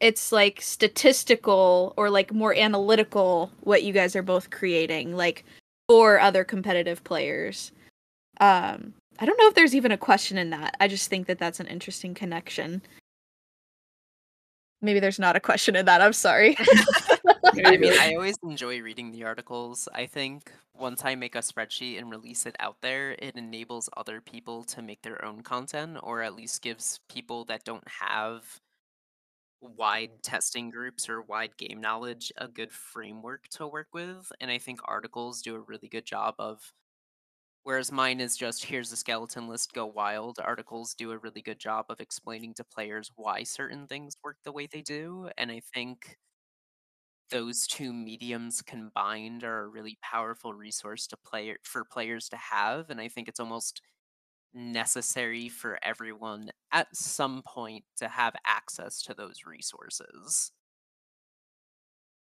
it's 0.00 0.32
like 0.32 0.60
statistical 0.60 1.94
or 1.96 2.10
like 2.10 2.32
more 2.32 2.54
analytical 2.54 3.52
what 3.60 3.84
you 3.84 3.92
guys 3.92 4.16
are 4.16 4.22
both 4.22 4.50
creating, 4.50 5.16
like 5.16 5.44
for 5.88 6.18
other 6.20 6.42
competitive 6.44 7.04
players. 7.04 7.70
Um, 8.40 8.94
I 9.18 9.26
don't 9.26 9.38
know 9.38 9.48
if 9.48 9.54
there's 9.54 9.74
even 9.74 9.92
a 9.92 9.98
question 9.98 10.38
in 10.38 10.50
that. 10.50 10.76
I 10.80 10.88
just 10.88 11.08
think 11.08 11.26
that 11.26 11.38
that's 11.38 11.60
an 11.60 11.66
interesting 11.66 12.14
connection. 12.14 12.82
Maybe 14.80 14.98
there's 14.98 15.18
not 15.18 15.36
a 15.36 15.40
question 15.40 15.76
in 15.76 15.86
that. 15.86 16.00
I'm 16.00 16.12
sorry. 16.12 16.56
I 17.64 17.76
mean, 17.76 17.92
I 17.98 18.14
always 18.14 18.36
enjoy 18.42 18.80
reading 18.80 19.12
the 19.12 19.24
articles. 19.24 19.88
I 19.94 20.06
think 20.06 20.50
once 20.74 21.04
I 21.04 21.14
make 21.14 21.36
a 21.36 21.38
spreadsheet 21.38 21.98
and 21.98 22.10
release 22.10 22.46
it 22.46 22.56
out 22.58 22.76
there, 22.80 23.12
it 23.12 23.36
enables 23.36 23.88
other 23.96 24.20
people 24.20 24.64
to 24.64 24.82
make 24.82 25.02
their 25.02 25.24
own 25.24 25.42
content, 25.42 25.98
or 26.02 26.22
at 26.22 26.34
least 26.34 26.62
gives 26.62 26.98
people 27.08 27.44
that 27.44 27.64
don't 27.64 27.86
have 27.86 28.42
wide 29.60 30.10
testing 30.22 30.70
groups 30.70 31.08
or 31.08 31.22
wide 31.22 31.56
game 31.56 31.80
knowledge 31.80 32.32
a 32.36 32.48
good 32.48 32.72
framework 32.72 33.46
to 33.48 33.66
work 33.66 33.88
with. 33.92 34.32
And 34.40 34.50
I 34.50 34.58
think 34.58 34.80
articles 34.84 35.42
do 35.42 35.54
a 35.54 35.60
really 35.60 35.88
good 35.88 36.04
job 36.04 36.34
of 36.38 36.72
Whereas 37.64 37.90
mine 37.92 38.20
is 38.20 38.36
just 38.36 38.64
here's 38.66 38.90
the 38.90 38.96
skeleton 38.96 39.48
list, 39.48 39.72
go 39.72 39.84
wild. 39.86 40.38
Articles 40.38 40.94
do 40.94 41.10
a 41.12 41.18
really 41.18 41.42
good 41.42 41.58
job 41.58 41.86
of 41.88 42.00
explaining 42.00 42.54
to 42.54 42.64
players 42.64 43.10
why 43.16 43.42
certain 43.44 43.86
things 43.88 44.16
work 44.22 44.38
the 44.44 44.52
way 44.52 44.66
they 44.68 44.82
do. 44.82 45.30
And 45.36 45.50
I 45.50 45.60
think 45.60 46.18
those 47.30 47.66
two 47.66 47.92
mediums 47.92 48.60
combined 48.62 49.42
are 49.42 49.60
a 49.64 49.68
really 49.68 49.98
powerful 50.02 50.52
resource 50.54 51.06
to 51.06 51.16
play 51.16 51.56
for 51.62 51.84
players 51.84 52.28
to 52.28 52.36
have. 52.36 52.90
And 52.90 53.00
I 53.00 53.08
think 53.08 53.28
it's 53.28 53.40
almost 53.40 53.80
necessary 54.54 55.48
for 55.48 55.78
everyone 55.82 56.50
at 56.72 56.94
some 56.96 57.42
point 57.42 57.84
to 57.98 58.08
have 58.08 58.34
access 58.46 59.02
to 59.04 59.14
those 59.14 59.46
resources. 59.46 60.52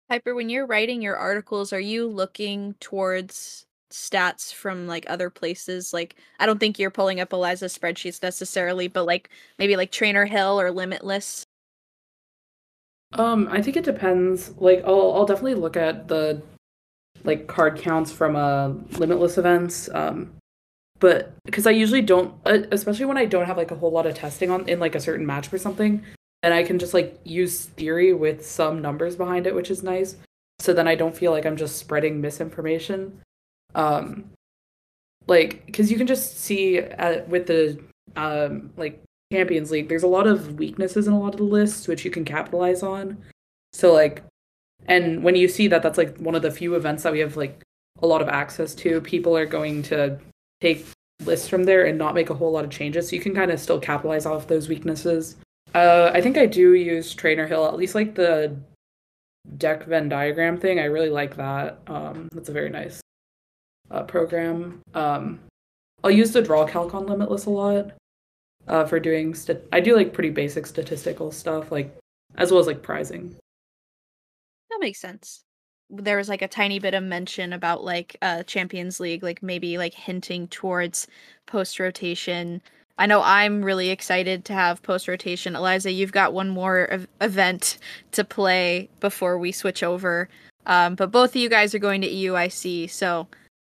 Piper, 0.09 0.35
when 0.35 0.49
you're 0.51 0.67
writing 0.67 1.03
your 1.03 1.17
articles, 1.17 1.73
are 1.73 1.81
you 1.81 2.07
looking 2.07 2.75
towards 2.75 3.67
stats 3.91 4.53
from 4.53 4.87
like 4.87 5.05
other 5.09 5.31
places? 5.31 5.93
Like, 5.93 6.17
I 6.39 6.47
don't 6.47 6.59
think 6.59 6.79
you're 6.79 6.91
pulling 6.91 7.21
up 7.21 7.33
Eliza's 7.33 7.77
spreadsheets 7.77 8.23
necessarily, 8.23 8.89
but 8.89 9.05
like 9.05 9.31
maybe 9.59 9.77
like 9.77 9.91
Trainer 9.91 10.27
Hill 10.27 10.61
or 10.61 10.71
Limitless. 10.71 11.45
Um, 13.13 13.49
I 13.51 13.63
think 13.63 13.77
it 13.77 13.85
depends. 13.85 14.53
Like, 14.59 14.85
I'll 14.85 15.13
I'll 15.15 15.27
definitely 15.27 15.55
look 15.55 15.77
at 15.77 16.09
the 16.09 16.43
like 17.25 17.47
card 17.47 17.79
counts 17.79 18.13
from 18.13 18.37
uh 18.37 18.69
limitless 18.99 19.39
events. 19.39 19.89
Um, 19.93 20.33
but 21.01 21.33
because 21.45 21.67
I 21.67 21.71
usually 21.71 22.03
don't, 22.03 22.35
especially 22.45 23.05
when 23.05 23.19
I 23.19 23.25
don't 23.25 23.47
have 23.47 23.57
like 23.57 23.71
a 23.71 23.77
whole 23.77 23.93
lot 23.93 24.07
of 24.07 24.15
testing 24.15 24.51
on 24.51 24.69
in 24.69 24.81
like 24.81 24.95
a 24.95 25.01
certain 25.01 25.27
match 25.27 25.53
or 25.53 25.59
something, 25.59 26.03
and 26.43 26.55
I 26.55 26.65
can 26.65 26.79
just 26.79 26.95
like 26.95 27.21
use 27.25 27.67
theory 27.67 28.13
with 28.13 28.45
some 28.45 28.83
numbers 28.83 29.17
behind 29.17 29.47
it, 29.47 29.55
which 29.55 29.71
is 29.71 29.83
nice. 29.83 30.17
So 30.59 30.73
then 30.73 30.89
I 30.89 30.97
don't 30.97 31.17
feel 31.17 31.31
like 31.31 31.47
I'm 31.47 31.57
just 31.57 31.77
spreading 31.77 32.21
misinformation. 32.21 33.21
Um, 33.75 34.31
like 35.27 35.65
because 35.67 35.91
you 35.91 35.99
can 35.99 36.07
just 36.07 36.39
see 36.41 36.81
uh, 36.81 37.23
with 37.29 37.47
the 37.47 37.79
um 38.17 38.71
like 38.77 39.03
Champions 39.33 39.71
League, 39.71 39.89
there's 39.89 40.03
a 40.03 40.09
lot 40.09 40.27
of 40.27 40.59
weaknesses 40.59 41.07
in 41.07 41.13
a 41.13 41.21
lot 41.21 41.35
of 41.35 41.39
the 41.39 41.45
lists 41.45 41.87
which 41.87 42.05
you 42.05 42.11
can 42.11 42.25
capitalize 42.25 42.83
on. 42.83 43.19
So 43.73 43.93
like, 43.93 44.23
and 44.87 45.23
when 45.23 45.37
you 45.37 45.49
see 45.49 45.69
that, 45.69 45.83
that's 45.83 45.99
like 45.99 46.17
one 46.19 46.35
of 46.35 46.43
the 46.43 46.51
few 46.51 46.75
events 46.75 47.03
that 47.03 47.13
we 47.13 47.19
have 47.21 47.37
like 47.37 47.63
a 48.01 48.07
lot 48.07 48.23
of 48.23 48.29
access 48.29 48.75
to. 48.77 49.01
People 49.03 49.37
are 49.37 49.47
going 49.47 49.83
to 49.85 50.19
take 50.61 50.87
lists 51.25 51.49
from 51.49 51.65
there 51.65 51.85
and 51.87 51.99
not 51.99 52.15
make 52.15 52.31
a 52.31 52.35
whole 52.35 52.51
lot 52.51 52.65
of 52.65 52.71
changes, 52.71 53.09
so 53.09 53.17
you 53.17 53.23
can 53.23 53.35
kind 53.35 53.51
of 53.51 53.61
still 53.61 53.79
capitalize 53.79 54.25
off 54.25 54.47
those 54.47 54.69
weaknesses. 54.69 55.37
Uh, 55.75 56.11
I 56.15 56.23
think 56.23 56.39
I 56.39 56.47
do 56.47 56.73
use 56.73 57.13
Trainer 57.13 57.47
Hill, 57.47 57.67
at 57.67 57.77
least 57.77 57.95
like 57.95 58.15
the 58.15 58.57
deck 59.59 59.85
Venn 59.85 60.09
diagram 60.09 60.57
thing. 60.57 60.81
I 60.81 60.85
really 60.85 61.11
like 61.11 61.37
that. 61.37 61.81
Um, 61.87 62.31
that's 62.33 62.49
a 62.49 62.53
very 62.53 62.71
nice 62.71 63.03
uh, 63.91 64.03
program. 64.03 64.81
Um, 64.95 65.41
I'll 66.05 66.11
use 66.11 66.33
the 66.33 66.43
draw 66.43 66.67
calc 66.67 66.95
on 66.95 67.07
Limitless 67.07 67.47
a 67.47 67.51
lot 67.51 67.91
uh, 68.69 68.85
for 68.85 69.01
doing. 69.01 69.35
St- 69.35 69.63
I 69.73 69.81
do 69.81 69.97
like 69.97 70.13
pretty 70.13 70.31
basic 70.31 70.67
statistical 70.67 71.33
stuff, 71.33 71.73
like 71.73 71.95
as 72.37 72.51
well 72.51 72.61
as 72.61 72.67
like 72.67 72.83
prizing. 72.83 73.37
That 74.71 74.81
makes 74.81 75.01
sense. 75.01 75.43
There 75.91 76.19
was 76.19 76.29
like 76.29 76.43
a 76.43 76.49
tiny 76.49 76.79
bit 76.79 76.95
of 76.95 77.03
mention 77.03 77.53
about 77.53 77.83
like 77.83 78.17
uh 78.21 78.43
Champions 78.43 79.01
League, 79.01 79.23
like 79.23 79.43
maybe 79.43 79.79
like 79.79 79.95
hinting 79.95 80.47
towards 80.49 81.07
post 81.47 81.81
rotation. 81.81 82.61
I 82.99 83.07
know 83.07 83.23
I'm 83.23 83.65
really 83.65 83.91
excited 83.91 84.45
to 84.47 84.53
have 84.53 84.83
post 84.83 85.09
rotation. 85.09 85.55
Eliza, 85.55 85.91
you've 85.91 86.13
got 86.13 86.33
one 86.33 86.49
more 86.49 86.89
ev- 86.89 87.09
event 87.21 87.79
to 88.13 88.25
play 88.25 88.89
before 89.01 89.39
we 89.39 89.53
switch 89.53 89.83
over. 89.83 90.29
Um, 90.67 90.97
but 90.97 91.13
both 91.13 91.31
of 91.31 91.37
you 91.37 91.49
guys 91.49 91.75
are 91.75 91.79
going 91.79 92.01
to 92.03 92.09
EUIC, 92.09 92.91
so 92.91 93.29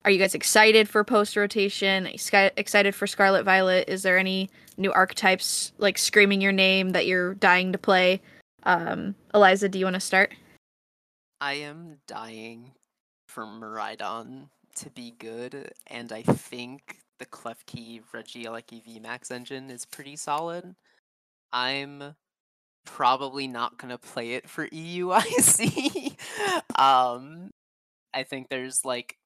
are 0.05 0.11
you 0.11 0.19
guys 0.19 0.35
excited 0.35 0.89
for 0.89 1.03
post 1.03 1.35
rotation? 1.35 2.07
Excited 2.07 2.93
for 2.93 3.07
Scarlet 3.07 3.43
Violet? 3.43 3.87
Is 3.87 4.03
there 4.03 4.17
any 4.17 4.49
new 4.77 4.91
archetypes 4.91 5.71
like 5.77 5.97
screaming 5.97 6.41
your 6.41 6.51
name 6.51 6.89
that 6.91 7.05
you're 7.05 7.35
dying 7.35 7.71
to 7.71 7.77
play? 7.77 8.21
Um, 8.63 9.15
Eliza, 9.33 9.69
do 9.69 9.79
you 9.79 9.85
want 9.85 9.95
to 9.95 10.01
start? 10.01 10.33
I 11.39 11.53
am 11.53 11.97
dying 12.07 12.71
for 13.27 13.45
Miraidon 13.45 14.49
to 14.77 14.89
be 14.89 15.11
good, 15.17 15.71
and 15.87 16.11
I 16.11 16.21
think 16.23 16.97
the 17.19 17.25
Klefki 17.25 18.01
Regieleki 18.13 18.83
VMAX 18.85 19.31
engine 19.31 19.69
is 19.69 19.85
pretty 19.85 20.15
solid. 20.15 20.75
I'm 21.51 22.15
probably 22.85 23.47
not 23.47 23.77
gonna 23.77 23.97
play 23.97 24.33
it 24.33 24.49
for 24.49 24.67
EUIC. 24.67 26.15
um, 26.79 27.51
I 28.13 28.23
think 28.23 28.49
there's 28.49 28.83
like 28.83 29.17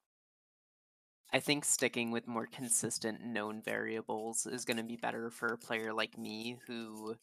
I 1.33 1.39
think 1.39 1.65
sticking 1.65 2.11
with 2.11 2.27
more 2.27 2.47
consistent 2.47 3.23
known 3.23 3.61
variables 3.61 4.45
is 4.45 4.65
going 4.65 4.77
to 4.77 4.83
be 4.83 4.95
better 4.95 5.29
for 5.29 5.47
a 5.47 5.57
player 5.57 5.93
like 5.93 6.17
me 6.17 6.57
who 6.67 7.15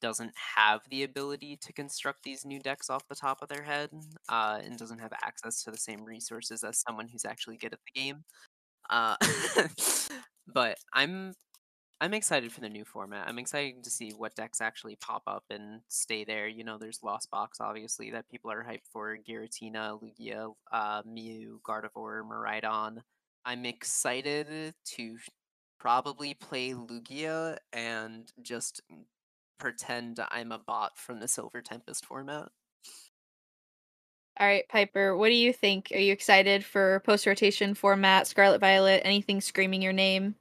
doesn't 0.00 0.32
have 0.56 0.80
the 0.90 1.04
ability 1.04 1.56
to 1.56 1.72
construct 1.72 2.24
these 2.24 2.44
new 2.44 2.58
decks 2.58 2.90
off 2.90 3.06
the 3.08 3.14
top 3.14 3.42
of 3.42 3.48
their 3.48 3.62
head 3.62 3.90
uh, 4.28 4.58
and 4.62 4.76
doesn't 4.76 4.98
have 4.98 5.12
access 5.22 5.62
to 5.62 5.70
the 5.70 5.78
same 5.78 6.04
resources 6.04 6.64
as 6.64 6.82
someone 6.86 7.08
who's 7.08 7.24
actually 7.24 7.56
good 7.56 7.72
at 7.72 7.78
the 7.86 8.00
game. 8.00 8.24
Uh, 8.90 9.16
but 10.46 10.76
I'm 10.92 11.34
I'm 12.00 12.14
excited 12.14 12.52
for 12.52 12.60
the 12.60 12.68
new 12.68 12.84
format. 12.84 13.26
I'm 13.26 13.40
excited 13.40 13.82
to 13.82 13.90
see 13.90 14.12
what 14.12 14.36
decks 14.36 14.60
actually 14.60 14.96
pop 14.96 15.22
up 15.26 15.42
and 15.50 15.80
stay 15.88 16.24
there. 16.24 16.46
You 16.46 16.62
know, 16.62 16.78
there's 16.78 17.02
Lost 17.02 17.28
Box, 17.30 17.58
obviously, 17.60 18.12
that 18.12 18.28
people 18.28 18.52
are 18.52 18.64
hyped 18.64 18.86
for. 18.92 19.18
Giratina, 19.28 20.00
Lugia, 20.00 20.54
uh, 20.70 21.02
Mew, 21.04 21.60
Gardevoir, 21.66 22.22
Miraidon. 22.22 22.98
I'm 23.48 23.64
excited 23.64 24.74
to 24.84 25.16
probably 25.80 26.34
play 26.34 26.72
Lugia 26.72 27.56
and 27.72 28.30
just 28.42 28.82
pretend 29.58 30.20
I'm 30.30 30.52
a 30.52 30.58
bot 30.58 30.98
from 30.98 31.18
the 31.18 31.28
Silver 31.28 31.62
Tempest 31.62 32.04
format. 32.04 32.50
All 34.38 34.46
right, 34.46 34.68
Piper, 34.68 35.16
what 35.16 35.28
do 35.28 35.34
you 35.34 35.54
think? 35.54 35.90
Are 35.94 35.98
you 35.98 36.12
excited 36.12 36.62
for 36.62 37.00
post 37.06 37.26
rotation 37.26 37.72
format, 37.72 38.26
Scarlet 38.26 38.60
Violet, 38.60 39.00
anything 39.06 39.40
screaming 39.40 39.80
your 39.80 39.94
name? 39.94 40.34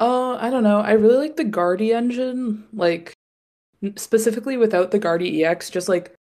Uh, 0.00 0.38
I 0.40 0.50
don't 0.50 0.64
know. 0.64 0.80
I 0.80 0.94
really 0.94 1.18
like 1.18 1.36
the 1.36 1.44
Guardy 1.44 1.92
engine, 1.92 2.66
like 2.72 3.14
specifically 3.94 4.56
without 4.56 4.90
the 4.90 4.98
Guardy 4.98 5.44
EX, 5.44 5.70
just 5.70 5.88
like 5.88 6.16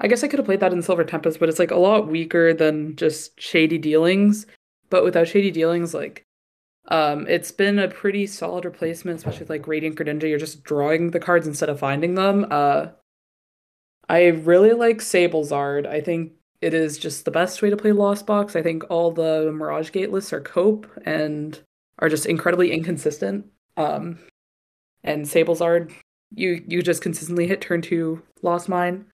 I 0.00 0.08
guess 0.08 0.24
I 0.24 0.28
could 0.28 0.38
have 0.38 0.46
played 0.46 0.60
that 0.60 0.72
in 0.72 0.80
Silver 0.80 1.04
Tempest, 1.04 1.38
but 1.38 1.50
it's 1.50 1.58
like 1.58 1.70
a 1.70 1.76
lot 1.76 2.08
weaker 2.08 2.54
than 2.54 2.96
just 2.96 3.38
Shady 3.38 3.76
Dealings 3.76 4.46
but 4.90 5.04
without 5.04 5.28
shady 5.28 5.50
dealings, 5.50 5.94
like 5.94 6.24
um, 6.88 7.26
it's 7.28 7.50
been 7.50 7.78
a 7.78 7.88
pretty 7.88 8.26
solid 8.26 8.64
replacement, 8.64 9.18
especially 9.18 9.40
with 9.40 9.50
like 9.50 9.66
Radiant 9.66 9.96
Greninja. 9.96 10.28
You're 10.28 10.38
just 10.38 10.62
drawing 10.62 11.10
the 11.10 11.20
cards 11.20 11.46
instead 11.46 11.68
of 11.68 11.78
finding 11.78 12.14
them. 12.14 12.46
Uh, 12.50 12.88
I 14.08 14.26
really 14.26 14.72
like 14.72 14.98
Sablezard. 14.98 15.86
I 15.86 16.00
think 16.00 16.32
it 16.60 16.74
is 16.74 16.96
just 16.96 17.24
the 17.24 17.30
best 17.30 17.60
way 17.60 17.70
to 17.70 17.76
play 17.76 17.92
Lost 17.92 18.26
Box. 18.26 18.54
I 18.54 18.62
think 18.62 18.84
all 18.88 19.10
the 19.10 19.52
Mirage 19.52 19.90
Gate 19.90 20.12
lists 20.12 20.32
are 20.32 20.40
cope 20.40 20.86
and 21.04 21.60
are 21.98 22.08
just 22.08 22.26
incredibly 22.26 22.72
inconsistent. 22.72 23.46
Um, 23.76 24.18
and 25.02 25.24
Sablezard, 25.24 25.92
you 26.34 26.62
you 26.66 26.82
just 26.82 27.02
consistently 27.02 27.46
hit 27.46 27.60
turn 27.60 27.82
two 27.82 28.22
Lost 28.42 28.68
Mine. 28.68 29.06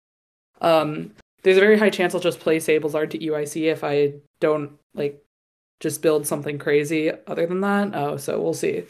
Um, 0.62 1.14
there's 1.44 1.58
a 1.58 1.62
very 1.62 1.78
high 1.78 1.90
chance 1.90 2.14
I'll 2.14 2.22
just 2.22 2.40
play 2.40 2.58
Sablezard 2.58 3.10
to 3.12 3.20
UIC 3.20 3.72
if 3.72 3.84
I 3.84 4.14
don't 4.40 4.74
like 4.94 5.24
just 5.82 6.02
build 6.02 6.26
something 6.26 6.58
crazy 6.58 7.12
other 7.28 7.46
than 7.46 7.60
that. 7.62 7.94
Oh, 7.94 8.16
so 8.16 8.40
we'll 8.42 8.54
see. 8.54 8.84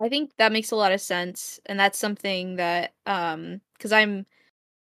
I 0.00 0.08
think 0.08 0.32
that 0.38 0.50
makes 0.50 0.72
a 0.72 0.76
lot 0.76 0.90
of 0.90 1.00
sense 1.00 1.60
and 1.66 1.78
that's 1.78 1.98
something 1.98 2.56
that 2.56 2.94
um 3.06 3.60
cuz 3.78 3.92
I'm 3.92 4.26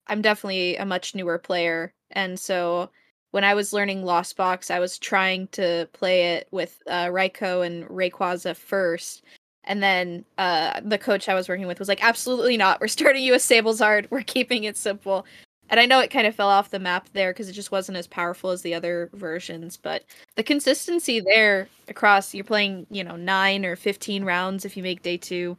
I'm 0.08 0.21
definitely 0.21 0.78
a 0.78 0.86
much 0.86 1.13
newer 1.15 1.38
player 1.38 1.93
and 2.12 2.39
so 2.39 2.89
when 3.32 3.43
I 3.43 3.54
was 3.54 3.74
learning 3.74 4.04
Lost 4.04 4.36
Box, 4.36 4.69
I 4.69 4.80
was 4.80 4.97
trying 4.97 5.47
to 5.54 5.89
play 5.93 6.36
it 6.36 6.47
with 6.52 6.82
uh, 6.88 7.06
Raikou 7.06 7.65
and 7.65 7.86
Rayquaza 7.86 8.56
first. 8.56 9.24
And 9.63 9.82
then 9.82 10.26
uh, 10.38 10.82
the 10.84 10.97
coach 10.97 11.30
I 11.30 11.34
was 11.34 11.47
working 11.47 11.65
with 11.65 11.80
was 11.80 11.88
like, 11.88 12.04
absolutely 12.04 12.58
not. 12.58 12.82
We're 12.82 12.88
starting 12.89 13.24
you 13.24 13.32
with 13.32 13.41
Sablezard. 13.41 14.08
We're 14.10 14.24
keeping 14.24 14.65
it 14.65 14.76
simple. 14.76 15.26
And 15.71 15.79
I 15.79 15.86
know 15.86 16.01
it 16.01 16.12
kind 16.12 16.27
of 16.27 16.36
fell 16.36 16.49
off 16.49 16.69
the 16.69 16.79
map 16.79 17.07
there 17.13 17.31
because 17.31 17.47
it 17.47 17.53
just 17.53 17.71
wasn't 17.71 17.97
as 17.97 18.05
powerful 18.05 18.49
as 18.49 18.62
the 18.62 18.73
other 18.73 19.10
versions, 19.13 19.77
but 19.77 20.03
the 20.36 20.43
consistency 20.43 21.21
there 21.21 21.69
across 21.88 22.34
you're 22.34 22.43
playing, 22.43 22.86
you 22.91 23.05
know, 23.05 23.15
9 23.15 23.65
or 23.65 23.77
15 23.77 24.25
rounds 24.25 24.65
if 24.65 24.75
you 24.75 24.84
make 24.84 25.01
day 25.01 25.15
2. 25.15 25.57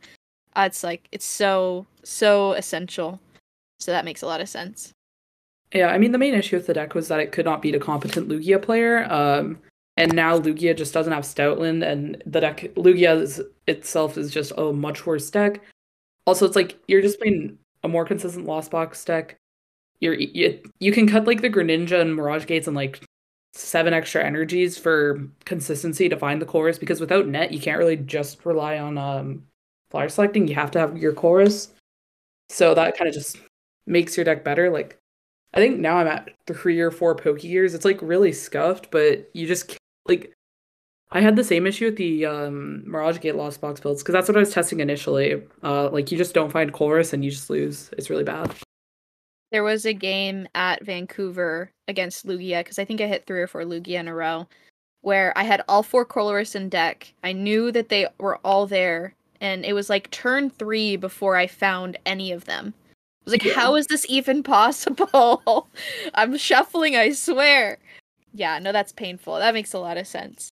Uh, 0.54 0.64
it's 0.66 0.84
like 0.84 1.08
it's 1.12 1.24
so 1.24 1.86
so 2.04 2.52
essential. 2.52 3.18
So 3.80 3.90
that 3.90 4.04
makes 4.04 4.20
a 4.20 4.26
lot 4.26 4.42
of 4.42 4.50
sense. 4.50 4.92
Yeah, 5.72 5.88
I 5.88 5.96
mean 5.96 6.12
the 6.12 6.18
main 6.18 6.34
issue 6.34 6.56
with 6.56 6.66
the 6.66 6.74
deck 6.74 6.94
was 6.94 7.08
that 7.08 7.20
it 7.20 7.32
could 7.32 7.46
not 7.46 7.62
beat 7.62 7.74
a 7.74 7.80
competent 7.80 8.28
Lugia 8.28 8.60
player. 8.60 9.10
Um 9.10 9.58
and 9.96 10.12
now 10.12 10.38
Lugia 10.38 10.76
just 10.76 10.92
doesn't 10.92 11.12
have 11.12 11.24
Stoutland 11.24 11.90
and 11.90 12.22
the 12.26 12.40
deck 12.40 12.60
Lugia 12.74 13.18
is, 13.18 13.40
itself 13.66 14.18
is 14.18 14.30
just 14.30 14.52
a 14.58 14.74
much 14.74 15.06
worse 15.06 15.30
deck. 15.30 15.62
Also, 16.26 16.44
it's 16.44 16.56
like 16.56 16.78
you're 16.86 17.02
just 17.02 17.18
playing 17.18 17.58
a 17.82 17.88
more 17.88 18.04
consistent 18.04 18.44
Lost 18.44 18.70
Box 18.70 19.02
deck 19.06 19.38
you're 20.02 20.14
you, 20.14 20.60
you 20.80 20.92
can 20.92 21.08
cut 21.08 21.26
like 21.26 21.40
the 21.40 21.48
Greninja 21.48 22.00
and 22.00 22.14
Mirage 22.14 22.46
Gates 22.46 22.66
and 22.66 22.76
like 22.76 23.02
seven 23.54 23.94
extra 23.94 24.24
energies 24.24 24.76
for 24.76 25.20
consistency 25.44 26.08
to 26.08 26.16
find 26.16 26.42
the 26.42 26.46
Colress 26.46 26.80
because 26.80 27.00
without 27.00 27.28
net 27.28 27.52
you 27.52 27.60
can't 27.60 27.78
really 27.78 27.96
just 27.96 28.44
rely 28.44 28.78
on 28.78 28.98
um 28.98 29.44
flyer 29.90 30.08
selecting. 30.08 30.48
You 30.48 30.56
have 30.56 30.72
to 30.72 30.80
have 30.80 30.98
your 30.98 31.12
Colress. 31.12 31.68
So 32.48 32.74
that 32.74 32.98
kind 32.98 33.08
of 33.08 33.14
just 33.14 33.38
makes 33.86 34.16
your 34.16 34.24
deck 34.24 34.42
better. 34.42 34.70
Like 34.70 34.98
I 35.54 35.58
think 35.58 35.78
now 35.78 35.98
I'm 35.98 36.08
at 36.08 36.30
three 36.48 36.80
or 36.80 36.90
four 36.90 37.14
Pokegears. 37.14 37.74
It's 37.74 37.84
like 37.84 38.02
really 38.02 38.32
scuffed, 38.32 38.90
but 38.90 39.30
you 39.34 39.46
just 39.46 39.78
like 40.06 40.32
I 41.12 41.20
had 41.20 41.36
the 41.36 41.44
same 41.44 41.66
issue 41.66 41.84
with 41.86 41.96
the 41.96 42.26
um, 42.26 42.82
Mirage 42.90 43.20
Gate 43.20 43.36
Lost 43.36 43.60
Box 43.60 43.78
builds 43.78 44.02
because 44.02 44.14
that's 44.14 44.28
what 44.28 44.36
I 44.36 44.40
was 44.40 44.52
testing 44.52 44.80
initially. 44.80 45.42
Uh, 45.62 45.90
like 45.90 46.10
you 46.10 46.18
just 46.18 46.34
don't 46.34 46.50
find 46.50 46.72
Colress 46.72 47.12
and 47.12 47.24
you 47.24 47.30
just 47.30 47.50
lose. 47.50 47.90
It's 47.96 48.10
really 48.10 48.24
bad. 48.24 48.52
There 49.52 49.62
was 49.62 49.84
a 49.84 49.92
game 49.92 50.48
at 50.54 50.82
Vancouver 50.82 51.70
against 51.86 52.26
Lugia 52.26 52.60
because 52.60 52.78
I 52.78 52.86
think 52.86 53.02
I 53.02 53.06
hit 53.06 53.26
three 53.26 53.42
or 53.42 53.46
four 53.46 53.64
Lugia 53.64 54.00
in 54.00 54.08
a 54.08 54.14
row, 54.14 54.48
where 55.02 55.36
I 55.36 55.42
had 55.42 55.62
all 55.68 55.82
four 55.82 56.06
Colress 56.06 56.56
in 56.56 56.70
deck. 56.70 57.12
I 57.22 57.32
knew 57.32 57.70
that 57.70 57.90
they 57.90 58.08
were 58.18 58.38
all 58.38 58.66
there, 58.66 59.14
and 59.42 59.66
it 59.66 59.74
was 59.74 59.90
like 59.90 60.10
turn 60.10 60.48
three 60.48 60.96
before 60.96 61.36
I 61.36 61.46
found 61.46 61.98
any 62.06 62.32
of 62.32 62.46
them. 62.46 62.72
I 62.78 63.24
was 63.24 63.34
like, 63.34 63.44
yeah. 63.44 63.52
how 63.52 63.76
is 63.76 63.86
this 63.88 64.06
even 64.08 64.42
possible? 64.42 65.68
I'm 66.14 66.38
shuffling, 66.38 66.96
I 66.96 67.12
swear. 67.12 67.76
Yeah, 68.32 68.58
no, 68.58 68.72
that's 68.72 68.92
painful. 68.92 69.36
That 69.36 69.52
makes 69.54 69.74
a 69.74 69.78
lot 69.78 69.98
of 69.98 70.06
sense. 70.06 70.48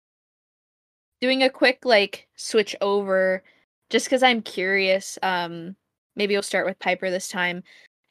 doing 1.22 1.44
a 1.44 1.52
quick 1.52 1.86
like 1.86 2.28
switch 2.36 2.76
over 2.82 3.44
just 3.92 4.08
because 4.08 4.24
I'm 4.24 4.42
curious. 4.42 5.20
Um, 5.22 5.76
maybe 6.16 6.34
we'll 6.34 6.42
start 6.42 6.66
with 6.66 6.80
Piper 6.80 7.12
this 7.12 7.30
time. 7.30 7.64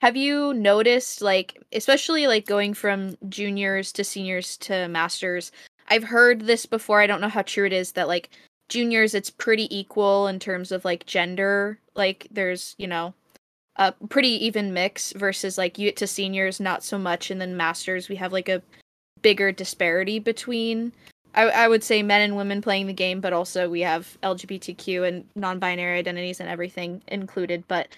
Have 0.07 0.17
you 0.17 0.55
noticed, 0.55 1.21
like, 1.21 1.61
especially 1.73 2.29
like 2.29 2.47
going 2.47 2.75
from 2.75 3.17
juniors 3.29 3.91
to 3.91 4.05
seniors 4.05 4.57
to 4.59 4.87
masters? 4.87 5.51
I've 5.89 6.05
heard 6.05 6.43
this 6.43 6.65
before. 6.65 7.01
I 7.01 7.09
don't 7.09 7.21
know 7.21 7.29
how 7.29 7.43
true 7.43 7.67
it 7.67 7.73
is 7.73 7.91
that 7.93 8.07
like 8.07 8.31
juniors, 8.69 9.15
it's 9.15 9.31
pretty 9.31 9.67
equal 9.77 10.29
in 10.29 10.39
terms 10.39 10.71
of 10.71 10.85
like 10.85 11.07
gender. 11.07 11.81
Like, 11.97 12.29
there's 12.31 12.77
you 12.79 12.87
know 12.87 13.15
a 13.75 13.91
pretty 14.09 14.47
even 14.47 14.73
mix 14.73 15.11
versus 15.11 15.59
like 15.59 15.77
you 15.77 15.89
get 15.89 15.97
to 15.97 16.07
seniors, 16.07 16.61
not 16.61 16.85
so 16.85 16.99
much, 16.99 17.33
and 17.33 17.41
then 17.41 17.57
masters, 17.57 18.09
we 18.09 18.15
have 18.15 18.33
like 18.33 18.49
a 18.49 18.63
bigger 19.23 19.51
disparity 19.51 20.21
between 20.21 20.93
I, 21.35 21.49
I 21.49 21.67
would 21.67 21.83
say 21.83 22.05
men 22.05 22.21
and 22.21 22.37
women 22.37 22.63
playing 22.63 22.87
the 22.87 22.93
game, 22.93 23.21
but 23.21 23.33
also 23.33 23.69
we 23.69 23.81
have 23.81 24.17
LGBTQ 24.23 25.09
and 25.09 25.25
non-binary 25.35 25.99
identities 25.99 26.39
and 26.39 26.49
everything 26.49 27.03
included. 27.09 27.65
But 27.67 27.89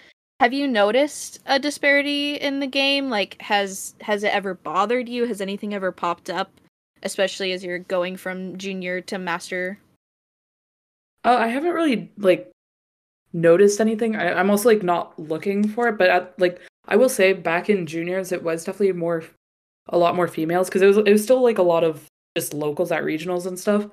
have 0.40 0.52
you 0.52 0.68
noticed 0.68 1.40
a 1.46 1.58
disparity 1.58 2.34
in 2.36 2.60
the 2.60 2.66
game? 2.66 3.10
Like, 3.10 3.40
has 3.40 3.94
has 4.00 4.22
it 4.22 4.32
ever 4.32 4.54
bothered 4.54 5.08
you? 5.08 5.26
Has 5.26 5.40
anything 5.40 5.74
ever 5.74 5.90
popped 5.90 6.30
up, 6.30 6.50
especially 7.02 7.52
as 7.52 7.64
you're 7.64 7.80
going 7.80 8.16
from 8.16 8.56
junior 8.56 9.00
to 9.02 9.18
master? 9.18 9.78
Uh, 11.24 11.36
I 11.40 11.48
haven't 11.48 11.72
really 11.72 12.10
like 12.18 12.50
noticed 13.32 13.80
anything. 13.80 14.16
I, 14.16 14.32
I'm 14.32 14.50
also 14.50 14.68
like 14.68 14.82
not 14.82 15.18
looking 15.18 15.66
for 15.66 15.88
it, 15.88 15.98
but 15.98 16.08
at, 16.08 16.38
like 16.38 16.60
I 16.86 16.96
will 16.96 17.08
say, 17.08 17.32
back 17.32 17.68
in 17.68 17.86
juniors, 17.86 18.32
it 18.32 18.42
was 18.42 18.64
definitely 18.64 18.92
more, 18.92 19.24
a 19.88 19.98
lot 19.98 20.16
more 20.16 20.28
females 20.28 20.68
because 20.68 20.82
it 20.82 20.86
was 20.86 20.98
it 20.98 21.10
was 21.12 21.22
still 21.22 21.42
like 21.42 21.58
a 21.58 21.62
lot 21.62 21.82
of 21.82 22.06
just 22.36 22.54
locals 22.54 22.92
at 22.92 23.02
regionals 23.02 23.46
and 23.46 23.58
stuff. 23.58 23.86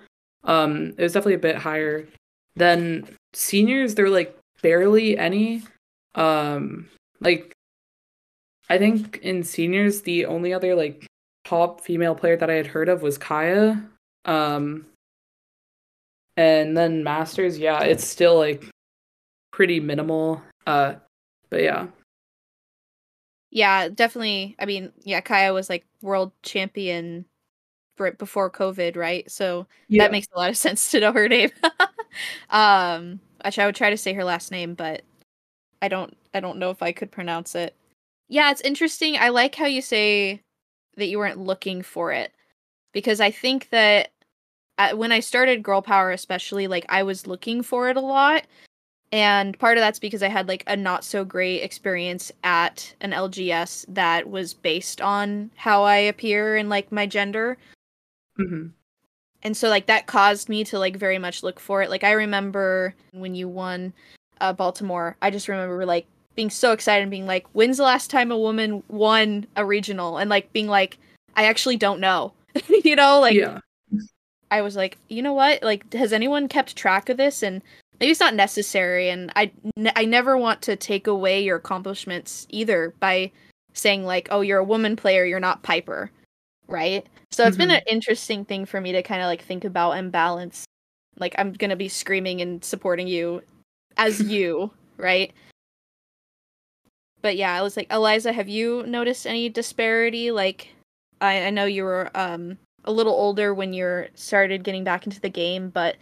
Um, 0.43 0.93
it 0.97 1.01
was 1.01 1.13
definitely 1.13 1.34
a 1.34 1.39
bit 1.39 1.55
higher 1.55 2.08
than 2.55 3.10
seniors. 3.34 3.95
There 3.95 4.05
were 4.05 4.12
like 4.12 4.38
barely 4.62 5.17
any. 5.17 5.63
Um, 6.15 6.89
like 7.21 7.54
I 8.69 8.78
think 8.78 9.17
in 9.21 9.43
seniors, 9.43 10.01
the 10.01 10.25
only 10.25 10.54
other 10.54 10.75
like 10.75 11.06
top 11.43 11.82
female 11.82 12.15
player 12.15 12.36
that 12.38 12.49
I 12.49 12.54
had 12.56 12.67
heard 12.67 12.89
of 12.89 13.01
was 13.01 13.17
Kaya. 13.17 13.82
Um, 14.25 14.86
and 16.38 16.75
then 16.75 17.04
masters, 17.04 17.58
yeah, 17.60 17.84
it's 17.84 18.06
still 18.06 18.38
like 18.38 18.65
pretty 19.51 19.80
minimal. 19.80 20.41
Uh, 20.65 20.95
but 21.49 21.62
yeah. 21.62 21.88
Yeah, 23.51 23.88
definitely. 23.88 24.56
I 24.60 24.65
mean, 24.65 24.91
yeah, 25.04 25.21
Kaya 25.21 25.54
was 25.54 25.69
like 25.69 25.86
world 26.01 26.32
champion 26.43 27.25
right 27.97 28.17
before 28.17 28.49
COVID, 28.51 28.97
right? 28.97 29.30
So 29.32 29.67
Yeah. 29.88 30.04
that 30.04 30.12
makes 30.12 30.28
a 30.34 30.38
lot 30.38 30.49
of 30.49 30.58
sense 30.65 30.91
to 30.91 30.99
know 30.99 31.13
her 31.13 31.30
name. 31.30 31.51
um, 32.49 33.19
actually, 33.43 33.63
I 33.63 33.65
would 33.67 33.75
try 33.75 33.91
to 33.91 33.97
say 33.97 34.13
her 34.13 34.23
last 34.23 34.51
name, 34.51 34.73
but 34.73 35.04
I 35.86 35.88
don't. 35.88 36.17
I 36.34 36.39
don't 36.39 36.58
know 36.58 36.71
if 36.71 36.82
I 36.82 36.91
could 36.91 37.12
pronounce 37.12 37.54
it. 37.54 37.76
Yeah, 38.28 38.50
it's 38.50 38.62
interesting. 38.62 39.17
I 39.17 39.30
like 39.30 39.54
how 39.54 39.67
you 39.67 39.82
say 39.82 40.41
that 40.98 41.06
you 41.08 41.19
weren't 41.19 41.38
looking 41.38 41.84
for 41.84 42.12
it 42.12 42.32
because 42.91 43.21
I 43.21 43.30
think 43.30 43.69
that 43.69 44.10
uh, 44.80 44.91
when 44.95 45.12
I 45.12 45.19
started 45.19 45.62
Girl 45.63 45.82
Power, 45.82 46.12
especially, 46.12 46.67
like 46.67 46.86
I 46.89 47.04
was 47.04 47.28
looking 47.28 47.62
for 47.62 47.88
it 47.89 47.98
a 47.98 48.02
lot. 48.02 48.45
And 49.12 49.58
part 49.60 49.78
of 49.78 49.82
that's 49.82 50.00
because 50.00 50.24
I 50.24 50.28
had 50.30 50.48
like 50.48 50.63
a 50.65 50.76
not 50.76 51.04
so 51.04 51.24
great 51.24 51.62
experience 51.62 52.32
at 52.43 52.93
an 53.02 53.12
LGS 53.13 53.86
that 53.89 54.28
was 54.30 54.54
based 54.56 55.00
on 55.02 55.52
how 55.56 55.84
I 55.84 55.98
appear 55.98 56.58
and 56.58 56.67
like 56.67 56.91
my 56.91 57.06
gender 57.06 57.58
Mhm. 58.39 58.71
and 59.43 59.56
so 59.56 59.69
like 59.69 59.86
that 59.86 60.08
caused 60.08 60.50
me 60.50 60.63
to 60.65 60.80
like 60.80 60.98
very 60.98 61.17
much 61.19 61.43
look 61.43 61.60
for 61.60 61.82
it 61.82 61.89
like 61.89 62.04
i 62.04 62.12
remember 62.12 62.93
when 63.12 63.34
you 63.36 63.48
won 63.48 63.93
uh 64.41 64.54
baltimore 64.54 65.15
i 65.21 65.30
just 65.30 65.48
remember 65.48 65.86
like 65.86 66.06
being 66.36 66.50
so 66.50 66.71
excited 66.74 67.02
and 67.02 67.12
being 67.12 67.26
like 67.26 67.45
when's 67.54 67.78
the 67.78 67.84
last 67.84 68.10
time 68.10 68.32
a 68.32 68.38
woman 68.38 68.84
won 68.89 69.45
a 69.56 69.65
regional? 69.65 70.17
And 70.17 70.30
like 70.30 70.52
being 70.52 70.67
like 70.67 70.98
i 71.36 71.45
actually 71.45 71.78
don't 71.78 72.00
know. 72.02 72.34
You 72.84 72.95
know 72.95 73.19
like 73.19 73.36
yeah. 73.36 73.60
i 74.52 74.62
was 74.62 74.76
like 74.76 74.98
you 75.10 75.21
know 75.21 75.34
what? 75.34 75.63
Like 75.63 75.91
has 75.93 76.12
anyone 76.13 76.48
kept 76.48 76.76
track 76.76 77.10
of 77.10 77.17
this? 77.17 77.41
And 77.41 77.62
maybe 78.00 78.12
it's 78.12 78.19
not 78.19 78.34
necessary 78.36 79.10
and 79.10 79.32
i 79.38 79.50
n- 79.78 79.93
i 79.95 80.04
never 80.04 80.36
want 80.38 80.62
to 80.63 80.76
take 80.76 81.08
away 81.08 81.41
your 81.41 81.56
accomplishments 81.56 82.45
either 82.50 82.93
by 83.00 83.32
saying 83.74 84.04
like 84.06 84.28
oh 84.32 84.41
you're 84.41 84.60
a 84.60 84.63
woman 84.65 84.95
player 84.98 85.24
you're 85.26 85.39
not 85.39 85.63
piper 85.63 86.12
right? 86.67 87.06
So 87.32 87.45
it's 87.48 87.58
been 87.58 87.69
Mhm. 87.69 87.78
an 87.78 87.84
interesting 87.88 88.43
thing 88.43 88.65
for 88.65 88.82
me 88.82 88.91
to 88.91 89.04
kind 89.04 89.21
of 89.21 89.28
like 89.28 89.41
think 89.43 89.63
about 89.65 89.91
and 89.93 90.12
balance. 90.12 90.65
Like 91.17 91.34
i'm 91.38 91.54
gonna 91.54 91.76
be 91.78 91.88
screaming 91.88 92.41
and 92.41 92.62
supporting 92.63 93.08
you 93.08 93.41
as 93.97 94.21
you 94.21 94.71
right? 94.97 95.34
But 97.21 97.38
yeah 97.38 97.53
i 97.53 97.62
was 97.62 97.75
like 97.75 97.91
eliza 97.91 98.31
have 98.31 98.47
you 98.47 98.84
noticed 98.86 99.25
any 99.25 99.49
disparity? 99.49 100.31
Like 100.31 100.69
i, 101.21 101.45
I 101.45 101.49
know 101.49 101.65
you 101.65 101.84
were 101.84 102.10
um 102.15 102.58
a 102.84 102.91
little 102.91 103.13
older 103.13 103.53
when 103.53 103.73
you 103.73 104.05
started 104.13 104.63
getting 104.63 104.84
back 104.84 105.05
into 105.08 105.19
the 105.19 105.29
game 105.29 105.69
but 105.69 105.95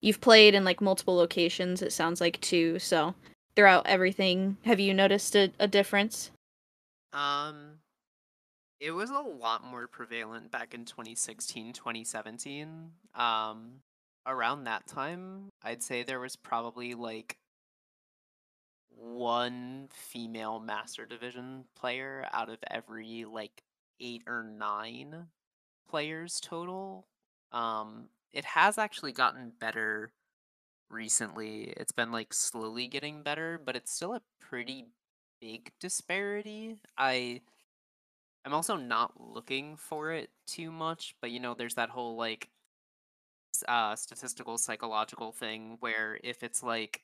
you've 0.00 0.20
played 0.22 0.54
in 0.54 0.64
like 0.64 0.80
multiple 0.80 1.14
locations 1.16 1.82
it 1.82 1.92
sounds 1.92 2.20
like 2.20 2.40
too. 2.40 2.78
So 2.78 3.14
throughout 3.56 3.86
everything 3.86 4.56
have 4.64 4.80
you 4.80 4.94
noticed 4.94 5.36
a, 5.36 5.52
a 5.58 5.68
difference? 5.68 6.30
Um, 7.12 7.80
it 8.80 8.92
was 8.92 9.10
a 9.10 9.18
lot 9.18 9.62
more 9.64 9.86
prevalent 9.86 10.50
back 10.50 10.72
in 10.72 10.86
2016, 10.86 11.74
2017. 11.74 12.90
Um, 13.14 13.82
around 14.26 14.64
that 14.64 14.86
time, 14.86 15.50
I'd 15.62 15.82
say 15.82 16.02
there 16.02 16.20
was 16.20 16.36
probably 16.36 16.94
like 16.94 17.36
one 18.90 19.88
female 19.92 20.60
Master 20.60 21.06
Division 21.06 21.64
player 21.76 22.26
out 22.32 22.50
of 22.50 22.58
every 22.70 23.24
like 23.24 23.62
eight 24.00 24.22
or 24.26 24.42
nine 24.42 25.26
players 25.88 26.40
total. 26.40 27.06
Um, 27.52 28.08
it 28.32 28.44
has 28.44 28.78
actually 28.78 29.12
gotten 29.12 29.52
better 29.58 30.12
recently. 30.90 31.74
It's 31.76 31.92
been 31.92 32.12
like 32.12 32.32
slowly 32.34 32.88
getting 32.88 33.22
better, 33.22 33.60
but 33.64 33.76
it's 33.76 33.92
still 33.92 34.14
a 34.14 34.22
pretty 34.40 34.86
big 35.40 35.72
disparity. 35.80 36.76
I 36.98 37.40
I'm 38.44 38.54
also 38.54 38.76
not 38.76 39.20
looking 39.20 39.76
for 39.76 40.12
it 40.12 40.30
too 40.46 40.70
much, 40.70 41.14
but 41.20 41.30
you 41.30 41.40
know, 41.40 41.54
there's 41.54 41.74
that 41.74 41.90
whole 41.90 42.16
like 42.16 42.48
uh 43.68 43.96
statistical 43.96 44.58
psychological 44.58 45.32
thing 45.32 45.76
where 45.80 46.18
if 46.22 46.42
it's 46.42 46.62
like 46.62 47.02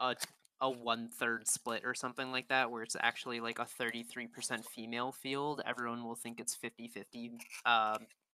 a 0.00 0.16
a 0.60 0.70
one 0.70 1.08
third 1.08 1.48
split 1.48 1.82
or 1.84 1.92
something 1.92 2.30
like 2.30 2.48
that, 2.48 2.70
where 2.70 2.84
it's 2.84 2.96
actually 3.00 3.40
like 3.40 3.58
a 3.58 3.66
33% 3.66 4.64
female 4.64 5.10
field, 5.10 5.60
everyone 5.66 6.04
will 6.04 6.14
think 6.14 6.38
it's 6.38 6.54
50 6.54 6.88
50 6.88 7.32
uh, 7.66 7.98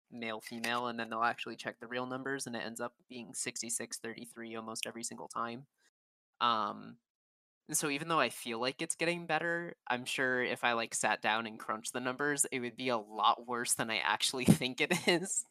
male 0.09 0.39
female, 0.39 0.87
and 0.87 0.97
then 0.97 1.09
they'll 1.09 1.21
actually 1.21 1.57
check 1.57 1.79
the 1.79 1.87
real 1.87 2.05
numbers, 2.05 2.47
and 2.47 2.55
it 2.55 2.63
ends 2.65 2.79
up 2.79 2.93
being 3.09 3.33
66 3.33 3.97
33 3.97 4.55
almost 4.55 4.87
every 4.87 5.03
single 5.03 5.27
time. 5.27 5.65
Um, 6.39 6.97
and 7.67 7.77
so 7.77 7.89
even 7.89 8.07
though 8.07 8.19
I 8.19 8.29
feel 8.29 8.59
like 8.59 8.81
it's 8.81 8.95
getting 8.95 9.25
better, 9.25 9.75
I'm 9.87 10.05
sure 10.05 10.41
if 10.43 10.63
I 10.63 10.73
like 10.73 10.95
sat 10.95 11.21
down 11.21 11.45
and 11.47 11.59
crunched 11.59 11.93
the 11.93 11.99
numbers, 11.99 12.45
it 12.51 12.59
would 12.59 12.77
be 12.77 12.89
a 12.89 12.97
lot 12.97 13.47
worse 13.47 13.73
than 13.73 13.89
I 13.91 13.97
actually 13.97 14.45
think 14.45 14.79
it 14.81 14.93
is. 15.07 15.45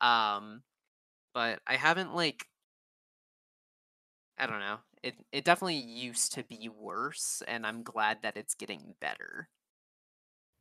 Um, 0.00 0.62
but 1.34 1.60
I 1.66 1.76
haven't 1.76 2.14
like 2.14 2.46
I 4.38 4.46
don't 4.46 4.60
know. 4.60 4.78
It 5.02 5.16
it 5.32 5.44
definitely 5.44 5.76
used 5.76 6.32
to 6.34 6.44
be 6.44 6.68
worse, 6.68 7.42
and 7.46 7.66
I'm 7.66 7.82
glad 7.82 8.22
that 8.22 8.36
it's 8.36 8.54
getting 8.54 8.94
better. 9.00 9.48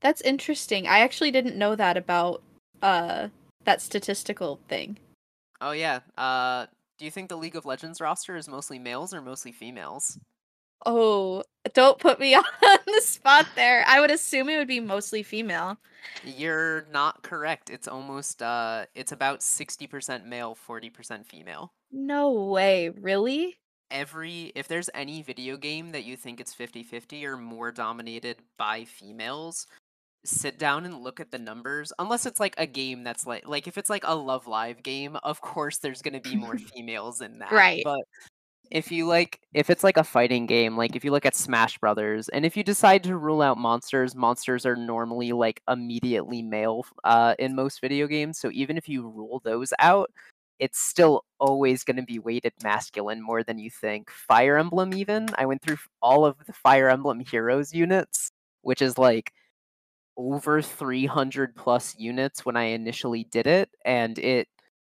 that's 0.01 0.21
interesting 0.21 0.88
i 0.88 0.99
actually 0.99 1.31
didn't 1.31 1.57
know 1.57 1.75
that 1.75 1.97
about 1.97 2.43
uh 2.81 3.27
that 3.63 3.81
statistical 3.81 4.59
thing 4.67 4.97
Oh 5.62 5.71
yeah. 5.71 6.01
Uh, 6.17 6.67
do 6.97 7.05
you 7.05 7.12
think 7.12 7.29
the 7.29 7.38
League 7.38 7.55
of 7.55 7.65
Legends 7.65 8.01
roster 8.01 8.36
is 8.36 8.47
mostly 8.47 8.79
males 8.79 9.13
or 9.13 9.21
mostly 9.21 9.51
females? 9.51 10.19
Oh, 10.85 11.43
don't 11.73 11.97
put 11.99 12.19
me 12.19 12.35
on 12.35 12.43
the 12.61 13.01
spot 13.01 13.47
there. 13.55 13.83
I 13.87 13.99
would 13.99 14.11
assume 14.11 14.49
it 14.49 14.57
would 14.57 14.67
be 14.67 14.79
mostly 14.79 15.23
female. 15.23 15.77
You're 16.23 16.85
not 16.91 17.21
correct. 17.23 17.69
It's 17.69 17.87
almost 17.87 18.41
uh, 18.41 18.85
it's 18.95 19.11
about 19.11 19.41
sixty 19.41 19.87
percent 19.87 20.25
male, 20.25 20.55
forty 20.55 20.89
percent 20.89 21.25
female. 21.27 21.73
No 21.91 22.31
way, 22.31 22.89
really? 22.89 23.57
every 23.91 24.51
if 24.55 24.67
there's 24.67 24.89
any 24.95 25.21
video 25.21 25.55
game 25.55 25.91
that 25.91 26.03
you 26.03 26.17
think 26.17 26.39
it's 26.39 26.55
50-50 26.55 27.25
or 27.25 27.37
more 27.37 27.71
dominated 27.71 28.37
by 28.57 28.83
females 28.85 29.67
sit 30.25 30.57
down 30.57 30.85
and 30.85 31.03
look 31.03 31.19
at 31.19 31.29
the 31.29 31.37
numbers 31.37 31.93
unless 31.99 32.25
it's 32.25 32.39
like 32.39 32.55
a 32.57 32.65
game 32.65 33.03
that's 33.03 33.27
like 33.27 33.47
like 33.47 33.67
if 33.67 33.77
it's 33.77 33.91
like 33.91 34.03
a 34.07 34.15
love 34.15 34.47
live 34.47 34.81
game 34.81 35.15
of 35.21 35.41
course 35.41 35.77
there's 35.77 36.01
going 36.01 36.19
to 36.19 36.27
be 36.27 36.35
more 36.35 36.57
females 36.73 37.21
in 37.21 37.37
that 37.37 37.51
Right. 37.51 37.83
but 37.83 37.99
if 38.73 38.91
you 38.91 39.05
like 39.05 39.39
if 39.53 39.69
it's 39.69 39.83
like 39.83 39.97
a 39.97 40.03
fighting 40.03 40.45
game 40.47 40.75
like 40.75 40.95
if 40.95 41.05
you 41.05 41.12
look 41.12 41.25
at 41.25 41.36
smash 41.36 41.77
brothers 41.77 42.27
and 42.29 42.45
if 42.45 42.57
you 42.57 42.63
decide 42.63 43.03
to 43.03 43.15
rule 43.15 43.41
out 43.41 43.57
monsters 43.57 44.15
monsters 44.15 44.65
are 44.65 44.75
normally 44.75 45.31
like 45.31 45.62
immediately 45.69 46.41
male 46.41 46.83
uh 47.03 47.36
in 47.38 47.55
most 47.55 47.79
video 47.81 48.07
games 48.07 48.39
so 48.39 48.49
even 48.51 48.75
if 48.75 48.89
you 48.89 49.07
rule 49.07 49.39
those 49.45 49.71
out 49.79 50.09
it's 50.59 50.79
still 50.79 51.25
always 51.39 51.83
going 51.83 51.97
to 51.97 52.03
be 52.03 52.19
weighted 52.19 52.53
masculine 52.63 53.21
more 53.21 53.43
than 53.43 53.59
you 53.59 53.69
think. 53.69 54.09
Fire 54.09 54.57
Emblem, 54.57 54.93
even 54.93 55.27
I 55.38 55.45
went 55.45 55.62
through 55.62 55.77
all 56.01 56.25
of 56.25 56.38
the 56.45 56.53
Fire 56.53 56.89
Emblem 56.89 57.19
Heroes 57.19 57.73
units, 57.73 58.31
which 58.62 58.81
is 58.81 58.97
like 58.97 59.33
over 60.17 60.62
300 60.62 61.55
plus 61.55 61.95
units 61.97 62.45
when 62.45 62.55
I 62.55 62.65
initially 62.65 63.25
did 63.25 63.47
it, 63.47 63.69
and 63.86 64.17
it 64.19 64.47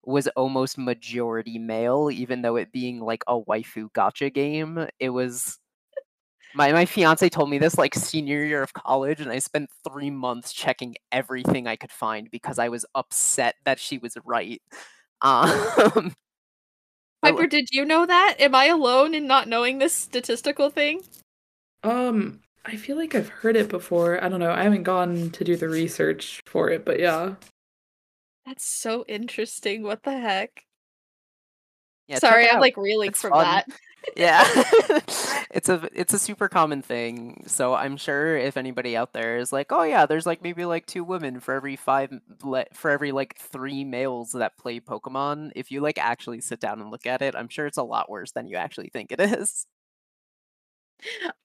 was 0.05 0.27
almost 0.29 0.77
majority 0.77 1.57
male, 1.57 2.09
even 2.11 2.41
though 2.41 2.55
it 2.55 2.71
being 2.71 2.99
like 2.99 3.23
a 3.27 3.39
waifu 3.39 3.91
gacha 3.91 4.33
game. 4.33 4.87
It 4.99 5.09
was 5.09 5.59
my 6.53 6.71
my 6.71 6.85
fiance 6.85 7.27
told 7.29 7.49
me 7.49 7.57
this 7.57 7.77
like 7.77 7.93
senior 7.95 8.43
year 8.43 8.63
of 8.63 8.73
college, 8.73 9.21
and 9.21 9.31
I 9.31 9.39
spent 9.39 9.69
three 9.87 10.09
months 10.09 10.53
checking 10.53 10.95
everything 11.11 11.67
I 11.67 11.75
could 11.75 11.91
find 11.91 12.29
because 12.31 12.59
I 12.59 12.69
was 12.69 12.85
upset 12.95 13.55
that 13.65 13.79
she 13.79 13.97
was 13.97 14.17
right. 14.25 14.61
Um, 15.21 16.13
Piper, 17.21 17.47
did 17.47 17.69
you 17.71 17.85
know 17.85 18.05
that? 18.05 18.35
Am 18.37 18.53
I 18.53 18.65
alone 18.65 19.15
in 19.15 19.25
not 19.25 19.47
knowing 19.47 19.79
this 19.79 19.93
statistical 19.93 20.69
thing? 20.69 21.01
Um, 21.83 22.41
I 22.65 22.75
feel 22.75 22.97
like 22.97 23.15
I've 23.15 23.29
heard 23.29 23.55
it 23.55 23.69
before. 23.69 24.23
I 24.23 24.29
don't 24.29 24.39
know. 24.39 24.51
I 24.51 24.63
haven't 24.63 24.83
gone 24.83 25.31
to 25.31 25.43
do 25.43 25.55
the 25.55 25.69
research 25.69 26.41
for 26.45 26.69
it, 26.69 26.85
but 26.85 26.99
yeah. 26.99 27.35
That's 28.45 28.65
so 28.65 29.05
interesting. 29.07 29.83
What 29.83 30.03
the 30.03 30.17
heck? 30.17 30.65
yeah, 32.07 32.19
Sorry, 32.19 32.49
I'm 32.49 32.59
like 32.59 32.77
reeling 32.77 33.09
It's 33.09 33.19
from 33.19 33.31
fun. 33.31 33.43
that. 33.43 33.65
yeah 34.15 34.43
it's 35.49 35.67
a 35.67 35.89
it's 35.91 36.13
a 36.13 36.19
super 36.19 36.47
common 36.47 36.79
thing 36.83 37.43
so 37.47 37.73
i'm 37.73 37.97
sure 37.97 38.37
if 38.37 38.55
anybody 38.55 38.95
out 38.95 39.13
there 39.13 39.37
is 39.39 39.51
like 39.51 39.71
oh 39.71 39.81
yeah 39.81 40.05
there's 40.05 40.27
like 40.27 40.43
maybe 40.43 40.63
like 40.63 40.85
two 40.85 41.03
women 41.03 41.39
for 41.39 41.55
every 41.55 41.75
five 41.75 42.11
le- 42.43 42.67
for 42.71 42.91
every 42.91 43.11
like 43.11 43.35
three 43.39 43.83
males 43.83 44.31
that 44.33 44.55
play 44.59 44.79
pokemon 44.79 45.51
if 45.55 45.71
you 45.71 45.81
like 45.81 45.97
actually 45.97 46.39
sit 46.39 46.59
down 46.59 46.79
and 46.81 46.91
look 46.91 47.07
at 47.07 47.23
it 47.23 47.35
i'm 47.35 47.47
sure 47.49 47.65
it's 47.65 47.79
a 47.79 47.83
lot 47.83 48.07
worse 48.07 48.31
than 48.31 48.47
you 48.47 48.55
actually 48.57 48.89
think 48.89 49.11
it 49.11 49.19
is 49.39 49.65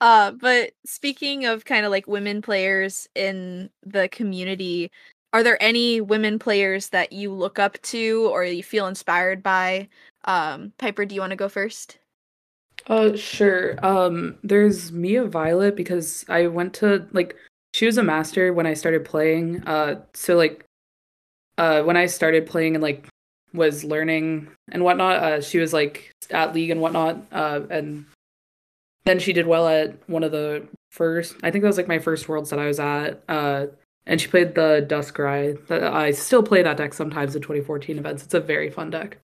Uh, 0.01 0.33
but 0.33 0.73
speaking 0.87 1.45
of 1.47 1.65
kind 1.65 1.85
of 1.85 1.91
like 1.91 2.07
women 2.07 2.43
players 2.43 3.09
in 3.15 3.71
the 3.83 4.09
community, 4.09 4.91
are 5.33 5.43
there 5.43 5.63
any 5.63 6.01
women 6.01 6.39
players 6.39 6.89
that 6.89 7.13
you 7.13 7.33
look 7.33 7.59
up 7.59 7.81
to 7.83 8.29
or 8.33 8.45
you 8.45 8.63
feel 8.63 8.87
inspired 8.87 9.43
by? 9.43 9.89
Um, 10.25 10.73
Piper, 10.79 11.05
do 11.05 11.15
you 11.15 11.21
want 11.21 11.31
to 11.31 11.37
go 11.37 11.49
first? 11.49 11.99
Uh, 12.87 13.15
sure. 13.17 13.85
Um, 13.85 14.39
there's 14.43 14.91
Mia 14.91 15.25
Violet 15.25 15.77
because 15.77 16.25
I 16.29 16.47
went 16.47 16.75
to 16.75 17.07
like 17.13 17.37
she 17.73 17.87
was 17.87 17.99
a 17.99 18.03
master 18.03 18.53
when 18.53 18.67
I 18.67 18.75
started 18.75 19.05
playing. 19.05 19.63
Uh, 19.65 20.03
so 20.15 20.37
like, 20.37 20.65
uh, 21.59 21.83
when 21.83 21.97
I 21.97 22.07
started 22.07 22.47
playing 22.47 22.75
and 22.75 22.83
like 22.83 23.07
was 23.53 23.85
learning 23.85 24.49
and 24.71 24.83
whatnot, 24.83 25.23
uh, 25.23 25.41
she 25.41 25.59
was 25.59 25.73
like 25.73 26.13
at 26.31 26.55
league 26.55 26.71
and 26.71 26.81
whatnot. 26.81 27.19
Uh, 27.31 27.61
and 27.71 28.07
then 29.05 29.19
she 29.19 29.33
did 29.33 29.47
well 29.47 29.69
at 29.69 29.97
one 30.09 30.25
of 30.25 30.33
the 30.33 30.67
first. 30.91 31.37
I 31.43 31.51
think 31.51 31.63
that 31.63 31.69
was 31.69 31.77
like 31.77 31.89
my 31.89 31.99
first 31.99 32.29
worlds 32.29 32.51
that 32.51 32.59
I 32.59 32.67
was 32.67 32.81
at. 32.81 33.23
Uh, 33.29 33.67
and 34.07 34.21
she 34.21 34.29
played 34.29 34.55
the 34.55 34.87
Duskrai. 34.89 35.71
I 35.71 36.11
still 36.13 36.43
play 36.43 36.63
that 36.63 36.77
deck 36.77 36.95
sometimes 36.95 37.35
in 37.37 37.43
2014 37.43 37.99
events. 37.99 38.25
It's 38.25 38.35
a 38.35 38.41
very 38.41 38.71
fun 38.71 38.91
deck. 38.91 39.19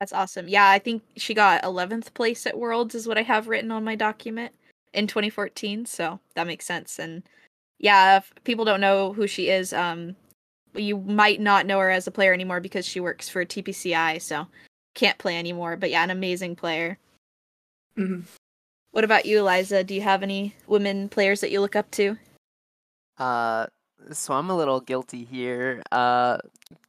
That's 0.00 0.12
awesome. 0.12 0.48
Yeah, 0.48 0.68
I 0.68 0.78
think 0.78 1.02
she 1.16 1.34
got 1.34 1.62
11th 1.62 2.12
place 2.14 2.46
at 2.46 2.58
Worlds, 2.58 2.94
is 2.94 3.06
what 3.06 3.18
I 3.18 3.22
have 3.22 3.48
written 3.48 3.70
on 3.70 3.84
my 3.84 3.94
document 3.94 4.52
in 4.92 5.06
2014. 5.06 5.86
So 5.86 6.20
that 6.34 6.46
makes 6.46 6.66
sense. 6.66 6.98
And 6.98 7.22
yeah, 7.78 8.18
if 8.18 8.32
people 8.44 8.64
don't 8.64 8.80
know 8.80 9.12
who 9.12 9.26
she 9.26 9.48
is, 9.50 9.72
um, 9.72 10.16
you 10.74 10.98
might 10.98 11.40
not 11.40 11.66
know 11.66 11.78
her 11.78 11.90
as 11.90 12.06
a 12.06 12.10
player 12.10 12.32
anymore 12.32 12.60
because 12.60 12.86
she 12.86 13.00
works 13.00 13.28
for 13.28 13.44
TPCI, 13.44 14.20
so 14.20 14.46
can't 14.94 15.18
play 15.18 15.38
anymore. 15.38 15.76
But 15.76 15.90
yeah, 15.90 16.02
an 16.02 16.10
amazing 16.10 16.56
player. 16.56 16.98
Mhm. 17.96 18.24
What 18.90 19.04
about 19.04 19.26
you, 19.26 19.38
Eliza? 19.40 19.84
Do 19.84 19.94
you 19.94 20.02
have 20.02 20.22
any 20.22 20.54
women 20.66 21.08
players 21.08 21.40
that 21.40 21.50
you 21.50 21.60
look 21.60 21.76
up 21.76 21.90
to? 21.92 22.16
Uh, 23.18 23.66
so 24.12 24.34
I'm 24.34 24.50
a 24.50 24.56
little 24.56 24.80
guilty 24.80 25.24
here. 25.24 25.82
Uh, 25.92 26.38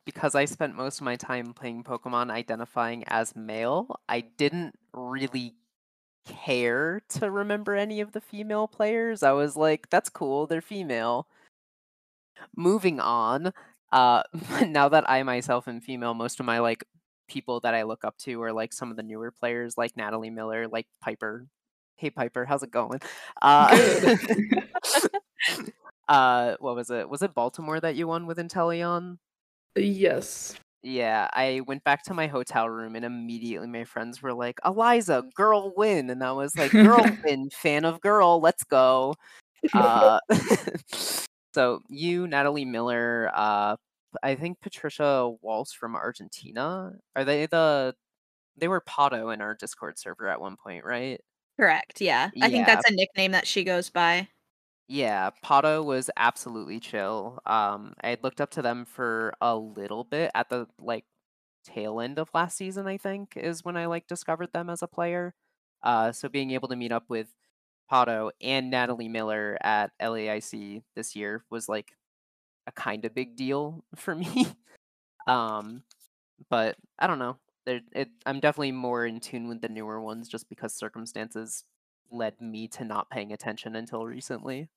because 0.05 0.35
I 0.35 0.45
spent 0.45 0.75
most 0.75 0.99
of 0.99 1.05
my 1.05 1.15
time 1.15 1.53
playing 1.53 1.83
Pokemon 1.83 2.29
identifying 2.31 3.03
as 3.07 3.35
male, 3.35 3.99
I 4.07 4.21
didn't 4.21 4.75
really 4.93 5.55
care 6.25 7.01
to 7.09 7.31
remember 7.31 7.75
any 7.75 8.01
of 8.01 8.11
the 8.11 8.21
female 8.21 8.67
players. 8.67 9.23
I 9.23 9.31
was 9.31 9.55
like, 9.55 9.89
that's 9.89 10.09
cool, 10.09 10.47
they're 10.47 10.61
female. 10.61 11.27
Moving 12.55 12.99
on, 12.99 13.53
uh, 13.91 14.23
now 14.67 14.89
that 14.89 15.09
I 15.09 15.23
myself 15.23 15.67
am 15.67 15.81
female, 15.81 16.13
most 16.13 16.39
of 16.39 16.45
my 16.45 16.59
like 16.59 16.83
people 17.27 17.59
that 17.61 17.73
I 17.73 17.83
look 17.83 18.03
up 18.05 18.17
to 18.19 18.41
are 18.43 18.53
like 18.53 18.73
some 18.73 18.91
of 18.91 18.97
the 18.97 19.03
newer 19.03 19.31
players, 19.31 19.77
like 19.77 19.97
Natalie 19.97 20.29
Miller, 20.29 20.67
like 20.67 20.88
Piper. 21.01 21.47
Hey 21.97 22.09
Piper, 22.09 22.45
how's 22.45 22.63
it 22.63 22.71
going? 22.71 22.99
Uh. 23.41 24.17
uh, 26.07 26.55
what 26.59 26.75
was 26.75 26.89
it? 26.89 27.09
Was 27.09 27.21
it 27.21 27.33
Baltimore 27.33 27.79
that 27.79 27.95
you 27.95 28.07
won 28.07 28.25
with 28.25 28.37
Inteleon? 28.37 29.17
yes. 29.75 30.55
Yeah, 30.83 31.27
I 31.33 31.61
went 31.65 31.83
back 31.83 32.03
to 32.03 32.13
my 32.13 32.27
hotel 32.27 32.69
room 32.69 32.95
and 32.95 33.03
immediately 33.03 33.67
my 33.67 33.85
friends 33.85 34.21
were 34.21 34.33
like, 34.33 34.59
Eliza, 34.63 35.23
girl 35.33 35.73
win. 35.75 36.11
And 36.11 36.23
I 36.23 36.31
was 36.31 36.55
like, 36.55 36.71
girl 36.71 37.03
win, 37.25 37.49
fan 37.49 37.85
of 37.85 37.99
girl, 38.01 38.39
let's 38.39 38.63
go. 38.63 39.15
Uh, 39.73 40.19
so 41.55 41.81
you, 41.89 42.27
Natalie 42.27 42.65
Miller, 42.65 43.31
uh, 43.33 43.75
I 44.21 44.35
think 44.35 44.61
Patricia 44.61 45.31
Walsh 45.41 45.71
from 45.71 45.95
Argentina. 45.95 46.91
Are 47.15 47.25
they 47.25 47.47
the 47.47 47.95
they 48.57 48.67
were 48.67 48.81
Pato 48.81 49.33
in 49.33 49.41
our 49.41 49.55
Discord 49.55 49.97
server 49.97 50.27
at 50.27 50.39
one 50.39 50.55
point, 50.55 50.85
right? 50.85 51.19
Correct. 51.59 51.99
Yeah. 51.99 52.29
I 52.41 52.49
think 52.51 52.67
that's 52.67 52.87
a 52.87 52.93
nickname 52.93 53.31
that 53.31 53.47
she 53.47 53.63
goes 53.63 53.89
by. 53.89 54.27
Yeah, 54.87 55.31
Pato 55.43 55.83
was 55.83 56.09
absolutely 56.15 56.79
chill. 56.79 57.39
Um, 57.45 57.93
I 58.03 58.17
looked 58.21 58.39
up 58.39 58.51
to 58.51 58.61
them 58.61 58.85
for 58.85 59.33
a 59.41 59.55
little 59.55 60.03
bit 60.03 60.29
at 60.35 60.49
the 60.49 60.67
like 60.79 61.05
tail 61.65 61.99
end 62.01 62.19
of 62.19 62.29
last 62.33 62.57
season, 62.57 62.87
I 62.87 62.97
think, 62.97 63.33
is 63.37 63.65
when 63.65 63.77
I 63.77 63.87
like 63.87 64.07
discovered 64.07 64.53
them 64.53 64.69
as 64.69 64.83
a 64.83 64.87
player. 64.87 65.33
Uh, 65.83 66.11
so 66.11 66.29
being 66.29 66.51
able 66.51 66.67
to 66.69 66.75
meet 66.75 66.91
up 66.91 67.05
with 67.09 67.27
Pato 67.91 68.31
and 68.41 68.69
Natalie 68.71 69.09
Miller 69.09 69.57
at 69.61 69.91
LAIC 69.99 70.83
this 70.95 71.15
year 71.15 71.43
was 71.49 71.67
like 71.69 71.93
a 72.67 72.71
kind 72.73 73.05
of 73.05 73.15
big 73.15 73.35
deal 73.37 73.85
for 73.95 74.15
me. 74.15 74.47
um, 75.27 75.83
but 76.49 76.77
I 76.99 77.07
don't 77.07 77.19
know. 77.19 77.37
It, 77.67 78.09
I'm 78.25 78.39
definitely 78.41 78.73
more 78.73 79.05
in 79.05 79.19
tune 79.21 79.47
with 79.47 79.61
the 79.61 79.69
newer 79.69 80.01
ones 80.01 80.29
just 80.29 80.49
because 80.49 80.73
circumstances 80.75 81.63
led 82.11 82.39
me 82.39 82.67
to 82.69 82.83
not 82.83 83.09
paying 83.09 83.31
attention 83.31 83.75
until 83.75 84.05
recently. 84.05 84.69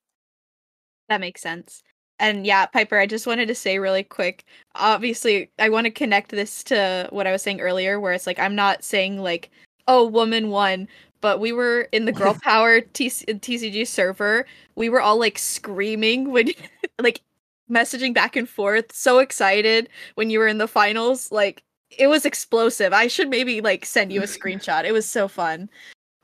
That 1.09 1.21
makes 1.21 1.41
sense. 1.41 1.83
And 2.21 2.47
yeah, 2.47 2.67
Piper, 2.67 2.99
I 2.99 3.07
just 3.07 3.27
wanted 3.27 3.47
to 3.49 3.55
say 3.55 3.79
really 3.79 4.03
quick. 4.03 4.45
Obviously, 4.75 5.51
I 5.59 5.69
want 5.69 5.85
to 5.85 5.91
connect 5.91 6.31
this 6.31 6.65
to 6.65 7.09
what 7.11 7.27
I 7.27 7.33
was 7.33 7.43
saying 7.43 7.61
earlier, 7.61 8.01
where 8.01 8.13
it's 8.13 8.27
like 8.27 8.39
I'm 8.39 8.55
not 8.55 8.83
saying 8.83 9.19
like, 9.19 9.51
oh, 9.87 10.07
woman 10.07 10.51
won, 10.51 10.89
but 11.21 11.41
we 11.41 11.53
were 11.53 11.89
in 11.93 12.05
the 12.05 12.13
girl 12.13 12.37
power 12.43 12.81
TC- 12.81 13.41
TCG 13.41 13.87
server. 13.87 14.47
We 14.75 14.89
were 14.89 15.01
all 15.01 15.19
like 15.19 15.39
screaming 15.39 16.31
when, 16.31 16.51
like, 16.99 17.23
messaging 17.71 18.15
back 18.15 18.35
and 18.35 18.49
forth, 18.49 18.93
so 18.93 19.19
excited 19.19 19.89
when 20.15 20.31
you 20.31 20.39
were 20.39 20.49
in 20.49 20.59
the 20.59 20.69
finals. 20.69 21.31
Like, 21.31 21.63
it 21.97 22.09
was 22.09 22.27
explosive. 22.27 22.93
I 22.93 23.07
should 23.07 23.29
maybe 23.29 23.61
like 23.61 23.85
send 23.85 24.13
you 24.13 24.23
a 24.23 24.27
screenshot. 24.27 24.85
It 24.85 24.93
was 24.93 25.09
so 25.09 25.29
fun. 25.29 25.71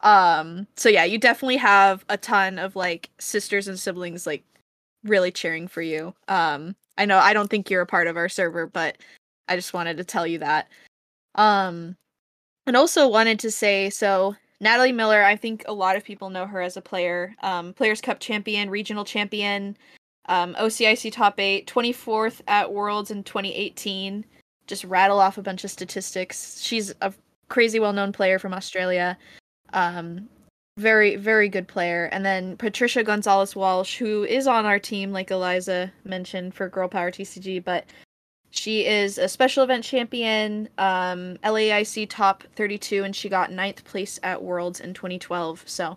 Um, 0.04 0.66
so 0.76 0.88
yeah, 0.88 1.04
you 1.04 1.18
definitely 1.18 1.56
have 1.56 2.04
a 2.08 2.16
ton 2.16 2.58
of 2.58 2.76
like 2.76 3.10
sisters 3.18 3.66
and 3.66 3.80
siblings 3.80 4.26
like 4.26 4.44
really 5.02 5.32
cheering 5.32 5.66
for 5.66 5.82
you. 5.82 6.14
Um, 6.28 6.76
I 6.98 7.06
know 7.06 7.18
I 7.18 7.32
don't 7.32 7.48
think 7.48 7.70
you're 7.70 7.82
a 7.82 7.86
part 7.86 8.06
of 8.06 8.16
our 8.16 8.28
server, 8.28 8.66
but 8.66 8.98
I 9.48 9.56
just 9.56 9.74
wanted 9.74 9.96
to 9.96 10.04
tell 10.04 10.26
you 10.26 10.38
that. 10.38 10.68
Um, 11.34 11.96
and 12.66 12.76
also 12.76 13.08
wanted 13.08 13.38
to 13.40 13.50
say 13.50 13.90
so 13.90 14.36
Natalie 14.60 14.92
Miller, 14.92 15.22
I 15.24 15.36
think 15.36 15.64
a 15.66 15.72
lot 15.72 15.96
of 15.96 16.04
people 16.04 16.30
know 16.30 16.46
her 16.46 16.60
as 16.60 16.76
a 16.76 16.82
player, 16.82 17.34
um, 17.42 17.72
Players 17.72 18.00
Cup 18.00 18.20
champion, 18.20 18.70
regional 18.70 19.04
champion, 19.04 19.76
um, 20.26 20.54
OCIC 20.54 21.12
top 21.12 21.40
eight, 21.40 21.66
24th 21.66 22.40
at 22.46 22.72
Worlds 22.72 23.10
in 23.10 23.24
2018. 23.24 24.24
Just 24.66 24.84
rattle 24.84 25.20
off 25.20 25.36
a 25.38 25.42
bunch 25.42 25.64
of 25.64 25.70
statistics. 25.70 26.60
She's 26.62 26.94
a 27.00 27.12
crazy 27.48 27.80
well 27.80 27.92
known 27.92 28.12
player 28.12 28.38
from 28.38 28.54
Australia. 28.54 29.18
Um, 29.74 30.28
very 30.78 31.16
very 31.16 31.48
good 31.48 31.68
player. 31.68 32.08
And 32.12 32.24
then 32.24 32.56
patricia 32.56 33.04
gonzalez 33.04 33.54
walsh 33.54 33.98
who 33.98 34.24
is 34.24 34.46
on 34.46 34.66
our 34.66 34.78
team 34.78 35.12
like 35.12 35.30
eliza 35.30 35.92
mentioned 36.04 36.54
for 36.54 36.68
girl 36.68 36.88
power 36.88 37.12
tcg 37.12 37.62
but 37.62 37.84
she 38.50 38.84
is 38.86 39.18
a 39.18 39.28
special 39.28 39.62
event 39.62 39.84
champion 39.84 40.68
um 40.78 41.36
laic 41.44 42.08
top 42.08 42.42
32 42.56 43.04
and 43.04 43.14
she 43.14 43.28
got 43.28 43.52
ninth 43.52 43.84
place 43.84 44.18
at 44.24 44.42
worlds 44.42 44.80
in 44.80 44.94
2012 44.94 45.62
so 45.64 45.96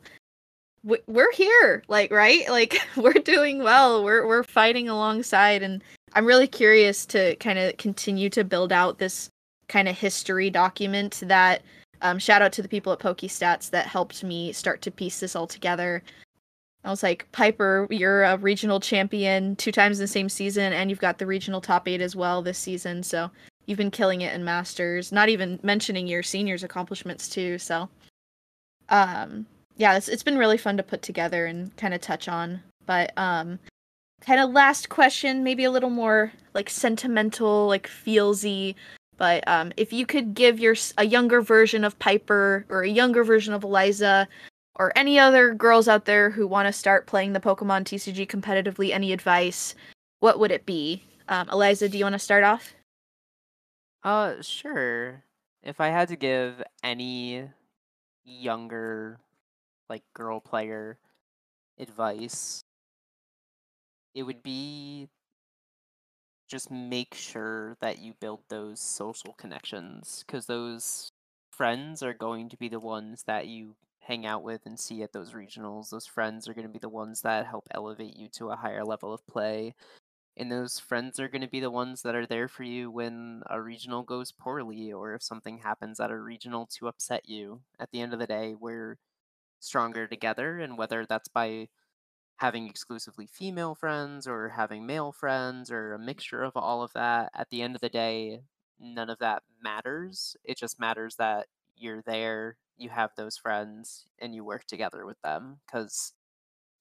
we're 1.08 1.32
here 1.34 1.84
like 1.88 2.12
right? 2.12 2.48
Like 2.50 2.80
we're 2.96 3.14
doing 3.14 3.62
well. 3.64 4.04
We're 4.04 4.26
we're 4.26 4.44
fighting 4.44 4.90
alongside 4.90 5.64
and 5.64 5.84
i'm 6.14 6.26
really 6.26 6.48
curious 6.48 7.06
to 7.06 7.36
kind 7.36 7.60
of 7.60 7.76
continue 7.78 8.30
to 8.30 8.44
build 8.44 8.72
out 8.72 8.98
this 8.98 9.30
kind 9.68 9.88
of 9.88 9.98
history 9.98 10.50
document 10.50 11.22
that 11.26 11.62
um, 12.02 12.20
shout 12.20 12.42
out 12.42 12.52
to 12.54 12.62
the 12.62 12.68
people 12.68 12.94
at 12.94 13.00
PokeStats 13.00 13.70
that 13.72 13.88
helped 13.88 14.24
me 14.24 14.52
start 14.54 14.82
to 14.84 14.92
piece 14.92 15.20
this 15.20 15.36
all 15.36 15.48
together. 15.48 16.04
I 16.84 16.90
was 16.90 17.04
like, 17.04 17.28
Piper, 17.32 17.88
you're 17.90 18.24
a 18.24 18.38
regional 18.38 18.80
champion 18.80 19.56
two 19.56 19.72
times 19.72 20.00
in 20.00 20.04
the 20.04 20.08
same 20.08 20.30
season, 20.30 20.72
and 20.74 20.90
you've 20.90 21.00
got 21.00 21.18
the 21.18 21.26
regional 21.26 21.60
top 21.60 21.88
eight 21.88 22.02
as 22.02 22.16
well 22.16 22.42
this 22.42 22.58
season. 22.58 23.04
So 23.04 23.30
you've 23.66 23.78
been 23.78 23.92
killing 23.92 24.22
it 24.22 24.34
in 24.34 24.46
Masters. 24.46 25.12
Not 25.12 25.30
even 25.30 25.60
mentioning 25.64 26.08
your 26.08 26.24
seniors' 26.24 26.64
accomplishments 26.64 27.28
too. 27.28 27.58
So, 27.58 27.90
um, 28.90 29.46
yeah, 29.76 29.98
it's 29.98 30.08
it's 30.08 30.24
been 30.24 30.38
really 30.38 30.58
fun 30.58 30.78
to 30.78 30.84
put 30.84 31.02
together 31.02 31.46
and 31.46 31.76
kind 31.78 31.94
of 31.94 32.02
touch 32.02 32.28
on. 32.28 32.62
But 32.86 33.12
um, 33.18 33.60
kind 34.22 34.40
of 34.40 34.52
last 34.52 34.90
question, 34.90 35.44
maybe 35.44 35.66
a 35.66 35.72
little 35.72 35.90
more 35.90 36.32
like 36.54 36.70
sentimental, 36.70 37.68
like 37.68 37.88
feelsy. 37.88 38.76
But 39.18 39.48
um, 39.48 39.72
if 39.78 39.92
you 39.92 40.06
could 40.06 40.34
give 40.34 40.60
your 40.60 40.76
a 40.98 41.06
younger 41.06 41.42
version 41.42 41.84
of 41.84 41.98
Piper 42.00 42.66
or 42.70 42.84
a 42.84 42.90
younger 42.90 43.24
version 43.24 43.54
of 43.54 43.64
Eliza 43.64 44.28
or 44.76 44.94
any 44.96 45.18
other 45.18 45.54
girls 45.54 45.88
out 45.88 46.06
there 46.06 46.30
who 46.30 46.48
want 46.48 46.68
to 46.68 46.74
start 46.74 47.08
playing 47.08 47.34
the 47.34 47.40
Pokemon 47.40 47.84
TCG 47.84 48.28
competitively, 48.28 48.92
any 48.92 49.12
advice, 49.12 49.74
what 50.20 50.40
would 50.40 50.52
it 50.52 50.66
be? 50.66 51.04
Um, 51.28 51.50
Eliza, 51.50 51.90
do 51.90 51.98
you 51.98 52.06
want 52.06 52.14
to 52.14 52.20
start 52.20 52.44
off? 52.44 52.74
Uh, 54.04 54.42
sure. 54.42 55.24
If 55.64 55.82
I 55.82 55.88
had 55.88 56.08
to 56.10 56.16
give 56.16 56.64
any 56.84 57.50
younger, 58.24 59.20
like, 59.90 60.04
girl 60.14 60.40
player 60.40 60.98
advice, 61.80 62.64
it 64.14 64.24
would 64.24 64.44
be 64.44 65.10
just 66.48 66.72
make 66.72 67.14
sure 67.14 67.78
that 67.82 68.00
you 68.00 68.14
build 68.20 68.42
those 68.50 68.80
social 68.80 69.34
connections 69.34 70.24
because 70.26 70.46
those 70.46 71.12
friends 71.52 72.02
are 72.04 72.14
going 72.14 72.50
to 72.50 72.58
be 72.58 72.70
the 72.70 72.80
ones 72.80 73.24
that 73.28 73.48
you 73.48 73.76
hang 74.00 74.26
out 74.26 74.44
with 74.44 74.62
and 74.66 74.80
see 74.80 75.04
at 75.04 75.12
those 75.12 75.34
regionals. 75.34 75.90
Those 75.90 76.06
friends 76.06 76.48
are 76.48 76.54
going 76.54 76.68
to 76.68 76.72
be 76.72 76.80
the 76.80 76.90
ones 76.90 77.22
that 77.22 77.46
help 77.46 77.68
elevate 77.72 78.16
you 78.16 78.30
to 78.38 78.50
a 78.50 78.56
higher 78.56 78.86
level 78.86 79.14
of 79.14 79.26
play. 79.28 79.76
And 80.38 80.52
those 80.52 80.80
friends 80.80 81.20
are 81.20 81.28
going 81.28 81.42
to 81.42 81.48
be 81.48 81.60
the 81.60 81.72
ones 81.72 82.04
that 82.04 82.16
are 82.16 82.28
there 82.28 82.48
for 82.48 82.64
you 82.64 82.92
when 82.92 83.42
a 83.50 83.60
regional 83.60 84.04
goes 84.04 84.32
poorly 84.32 84.94
or 84.94 85.16
if 85.16 85.24
something 85.24 85.58
happens 85.58 86.00
at 86.00 86.12
a 86.12 86.18
regional 86.18 86.68
to 86.78 86.88
upset 86.88 87.28
you. 87.28 87.62
At 87.80 87.92
the 87.92 88.02
end 88.02 88.14
of 88.14 88.20
the 88.20 88.28
day, 88.28 88.56
we're 88.58 88.98
stronger 89.60 90.08
together. 90.08 90.60
And 90.60 90.78
whether 90.78 91.06
that's 91.06 91.28
by 91.28 91.70
having 92.38 92.68
exclusively 92.68 93.28
female 93.28 93.76
friends 93.76 94.28
or 94.28 94.50
having 94.50 94.86
male 94.86 95.12
friends 95.12 95.72
or 95.72 95.94
a 95.94 96.00
mixture 96.00 96.44
of 96.44 96.56
all 96.56 96.84
of 96.84 96.94
that, 96.94 97.32
at 97.34 97.50
the 97.50 97.62
end 97.62 97.76
of 97.76 97.82
the 97.82 97.90
day, 97.90 98.42
none 98.80 99.10
of 99.10 99.20
that 99.20 99.44
matters. 99.62 100.38
It 100.44 100.58
just 100.58 100.80
matters 100.80 101.16
that 101.16 101.48
you're 101.76 102.02
there, 102.04 102.58
you 102.78 102.90
have 102.90 103.12
those 103.16 103.38
friends, 103.38 104.06
and 104.20 104.36
you 104.36 104.44
work 104.44 104.66
together 104.66 105.06
with 105.06 105.22
them 105.22 105.58
because 105.66 106.14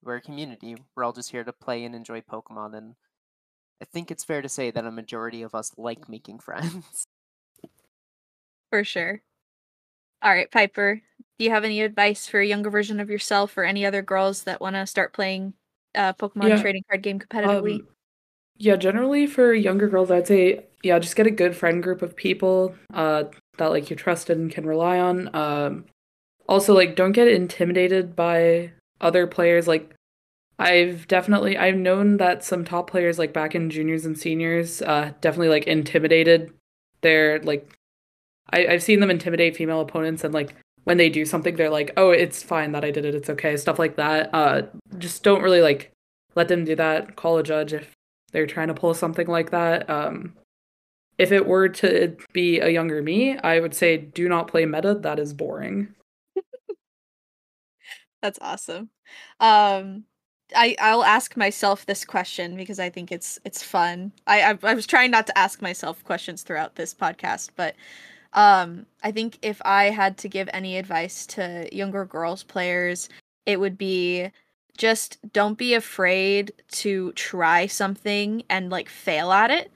we're 0.03 0.17
a 0.17 0.21
community. 0.23 0.77
We're 0.95 1.05
all 1.05 1.13
just 1.13 1.33
here 1.33 1.45
to 1.45 1.53
play 1.53 1.85
and 1.85 1.95
enjoy 1.95 2.21
Pokemon. 2.21 2.77
And 2.77 2.95
I 3.81 3.87
think 3.87 4.11
it's 4.11 4.25
fair 4.25 4.43
to 4.43 4.49
say 4.49 4.71
that 4.71 4.85
a 4.85 4.91
majority 4.91 5.43
of 5.43 5.55
us 5.55 5.73
like 5.77 6.09
making 6.09 6.39
friends. 6.41 7.07
For 8.71 8.85
sure. 8.85 9.23
All 10.23 10.33
right, 10.33 10.51
Piper, 10.51 11.03
do 11.39 11.45
you 11.45 11.51
have 11.51 11.65
any 11.65 11.81
advice 11.81 12.27
for 12.27 12.41
a 12.41 12.47
younger 12.47 12.71
version 12.71 13.01
of 13.01 13.11
yourself 13.11 13.57
or 13.57 13.65
any 13.65 13.85
other 13.85 14.03
girls 14.03 14.45
that 14.45 14.61
want 14.61 14.75
to 14.77 14.87
start 14.87 15.13
playing 15.13 15.55
uh, 15.95 16.13
Pokemon 16.15 16.49
Yeah. 16.49 16.63
trading 16.63 16.83
card 16.89 17.03
game 17.03 17.19
competitively? 17.19 17.81
Um, 17.81 17.89
yeah, 18.59 18.77
generally 18.77 19.27
for 19.27 19.53
younger 19.53 19.89
girls, 19.89 20.11
I'd 20.11 20.27
say 20.27 20.65
yeah, 20.83 20.99
just 20.99 21.17
get 21.17 21.27
a 21.27 21.31
good 21.31 21.57
friend 21.57 21.83
group 21.83 22.01
of 22.03 22.17
people 22.17 22.75
uh, 22.95 23.25
that 23.59 23.67
like 23.67 23.91
you 23.91 23.97
trust 23.97 24.31
and 24.31 24.51
can 24.51 24.65
rely 24.65 24.99
on. 24.99 25.35
Um, 25.35 25.85
also, 26.49 26.75
like 26.75 26.97
don't 26.97 27.13
get 27.13 27.29
intimidated 27.29 28.17
by 28.17 28.73
other 29.01 29.27
players. 29.27 29.67
Like 29.69 29.95
I've 30.59 31.07
definitely 31.09 31.59
I've 31.59 31.77
known 31.77 32.17
that 32.19 32.45
some 32.45 32.65
top 32.65 32.89
players 32.91 33.19
like 33.19 33.33
back 33.33 33.55
in 33.55 33.69
juniors 33.69 34.07
and 34.07 34.19
seniors 34.19 34.81
uh, 34.83 35.13
definitely 35.21 35.49
like 35.49 35.67
intimidated 35.67 36.53
their 37.03 37.41
like 37.41 37.77
I, 38.53 38.67
I've 38.69 38.83
seen 38.83 39.01
them 39.01 39.11
intimidate 39.11 39.57
female 39.57 39.81
opponents 39.81 40.25
and 40.25 40.33
like 40.33 40.55
when 40.87 40.99
they 40.99 41.09
do 41.09 41.25
something 41.25 41.57
they're 41.57 41.69
like 41.69 41.93
oh 41.97 42.11
it's 42.11 42.45
fine 42.45 42.71
that 42.71 42.85
I 42.85 42.93
did 42.93 43.05
it 43.05 43.15
it's 43.15 43.29
okay 43.29 43.57
stuff 43.57 43.79
like 43.79 43.97
that. 43.97 44.31
Uh, 44.33 44.63
just 44.99 45.25
don't 45.25 45.43
really 45.43 45.61
like 45.61 45.93
let 46.37 46.49
them 46.49 46.65
do 46.65 46.77
that. 46.77 47.17
Call 47.17 47.39
a 47.39 47.43
judge 47.43 47.73
if 47.73 47.93
they're 48.33 48.47
trying 48.47 48.69
to 48.69 48.75
pull 48.75 48.95
something 48.95 49.27
like 49.27 49.51
that. 49.51 49.91
Um, 49.91 50.35
if 51.19 51.33
it 51.33 51.47
were 51.47 51.69
to 51.71 52.17
be 52.33 52.61
a 52.61 52.69
younger 52.69 53.03
me, 53.03 53.37
I 53.39 53.59
would 53.59 53.75
say 53.75 53.97
do 53.97 54.29
not 54.29 54.49
play 54.49 54.65
meta. 54.65 54.95
That 54.95 55.19
is 55.19 55.35
boring. 55.35 55.95
That's 58.23 58.39
awesome. 58.41 58.91
Um, 59.41 60.05
I 60.55 60.77
I'll 60.79 61.03
ask 61.03 61.37
myself 61.37 61.87
this 61.87 62.05
question 62.05 62.57
because 62.57 62.79
I 62.79 62.91
think 62.91 63.11
it's 63.11 63.41
it's 63.45 63.63
fun. 63.63 64.13
I 64.29 64.53
I, 64.53 64.59
I 64.63 64.75
was 64.75 64.87
trying 64.87 65.11
not 65.11 65.27
to 65.27 65.37
ask 65.37 65.61
myself 65.63 66.05
questions 66.05 66.43
throughout 66.43 66.77
this 66.77 66.95
podcast, 66.95 67.51
but 67.57 67.75
um, 68.37 68.87
I 69.03 69.11
think 69.11 69.39
if 69.43 69.61
I 69.65 69.85
had 69.85 70.19
to 70.19 70.29
give 70.29 70.49
any 70.53 70.77
advice 70.77 71.27
to 71.29 71.69
younger 71.73 72.05
girls 72.05 72.43
players, 72.43 73.09
it 73.47 73.59
would 73.59 73.79
be 73.79 74.31
just 74.77 75.19
don't 75.33 75.57
be 75.57 75.73
afraid 75.73 76.53
to 76.71 77.13
try 77.13 77.67
something 77.67 78.43
and 78.51 78.71
like 78.71 78.91
fail 78.91 79.33
at 79.33 79.51
it. 79.51 79.73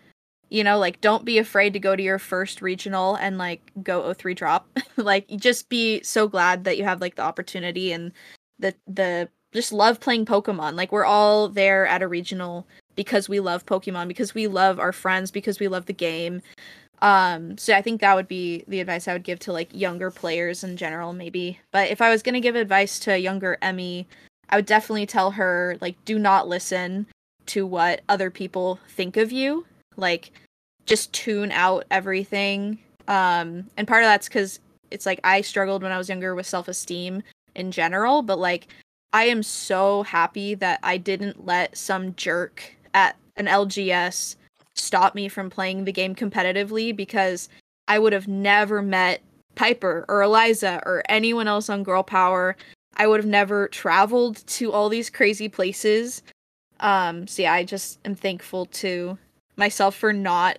You 0.51 0.63
know, 0.63 0.79
like 0.79 1.01
don't 1.01 1.25
be 1.25 1.39
afraid 1.39 1.73
to 1.73 1.81
go 1.81 1.97
to 1.97 2.03
your 2.03 2.19
first 2.19 2.61
regional 2.61 3.15
and 3.15 3.39
like 3.39 3.63
go 3.83 4.13
03 4.13 4.35
drop. 4.35 4.69
like 4.97 5.27
just 5.37 5.71
be 5.71 6.03
so 6.03 6.29
glad 6.29 6.65
that 6.65 6.77
you 6.77 6.85
have 6.85 7.01
like 7.01 7.15
the 7.15 7.23
opportunity 7.23 7.93
and 7.93 8.13
the 8.59 8.75
the 8.87 9.29
just 9.53 9.73
love 9.73 10.01
playing 10.01 10.27
Pokemon. 10.27 10.75
Like 10.75 10.93
we're 10.93 11.05
all 11.05 11.49
there 11.49 11.87
at 11.87 12.03
a 12.03 12.09
regional 12.09 12.67
because 12.95 13.29
we 13.29 13.41
love 13.41 13.65
Pokemon, 13.65 14.09
because 14.09 14.35
we 14.35 14.47
love 14.47 14.79
our 14.79 14.93
friends, 14.93 15.31
because 15.31 15.59
we 15.59 15.69
love 15.69 15.87
the 15.87 15.93
game. 15.95 16.43
Um, 17.03 17.57
so 17.57 17.75
I 17.75 17.83
think 17.83 18.01
that 18.01 18.15
would 18.15 18.29
be 18.29 18.65
the 18.69 18.81
advice 18.81 19.09
I 19.09 19.13
would 19.13 19.25
give 19.25 19.39
to 19.41 19.53
like 19.53 19.69
younger 19.73 20.11
players 20.11 20.63
in 20.63 20.77
general, 20.77 21.13
maybe. 21.13 21.59
But 21.73 21.91
if 21.91 22.01
I 22.01 22.11
was 22.11 22.23
gonna 22.23 22.41
give 22.41 22.57
advice 22.57 22.99
to 23.01 23.13
a 23.13 23.19
younger 23.19 23.57
Emmi, 23.63 24.07
I 24.51 24.57
would 24.57 24.67
definitely 24.67 25.07
tell 25.07 25.31
her 25.33 25.79
like 25.81 26.03
do 26.05 26.19
not 26.19 26.49
listen 26.49 27.07
to 27.47 27.67
what 27.67 28.03
other 28.09 28.31
people 28.31 28.79
think 28.89 29.17
of 29.17 29.33
you. 29.33 29.67
Like 29.97 30.33
just 30.87 31.13
tune 31.13 31.53
out 31.53 31.85
everything. 31.91 32.79
Um, 33.09 33.67
and 33.77 33.89
part 33.89 34.03
of 34.03 34.09
that's 34.09 34.29
because 34.29 34.61
it's 34.91 35.07
like 35.07 35.21
I 35.25 35.41
struggled 35.41 35.83
when 35.83 35.93
I 35.93 35.99
was 35.99 36.09
younger 36.09 36.35
with 36.35 36.47
self 36.47 36.69
esteem 36.69 37.23
in 37.55 37.71
general, 37.71 38.23
but 38.23 38.39
like 38.39 38.69
I 39.13 39.25
am 39.25 39.43
so 39.43 40.03
happy 40.03 40.55
that 40.57 40.81
I 40.83 40.97
didn't 40.97 41.47
let 41.47 41.77
some 41.77 42.15
jerk 42.15 42.77
at 42.95 43.17
an 43.37 43.47
LGS 43.47 44.37
stop 44.81 45.14
me 45.14 45.28
from 45.28 45.51
playing 45.51 45.85
the 45.85 45.93
game 45.93 46.14
competitively 46.14 46.95
because 46.95 47.49
I 47.89 47.99
would 47.99 48.12
have 48.12 48.28
never 48.28 48.83
met 48.83 49.20
Piper 49.55 50.05
or 50.09 50.22
Eliza 50.22 50.83
or 50.87 51.03
anyone 51.09 51.49
else 51.49 51.68
on 51.68 51.83
Girl 51.83 52.03
Power. 52.03 52.57
I 52.97 53.07
would 53.07 53.20
have 53.20 53.28
never 53.28 53.68
traveled 53.68 54.47
to 54.47 54.72
all 54.72 54.89
these 54.89 55.11
crazy 55.11 55.49
places. 55.49 56.22
Um, 56.81 57.26
so 57.26 57.43
yeah, 57.43 57.53
I 57.53 57.64
just 57.64 57.99
am 58.05 58.14
thankful 58.14 58.66
to 58.66 59.18
myself 59.57 59.95
for 59.95 60.12
not 60.12 60.59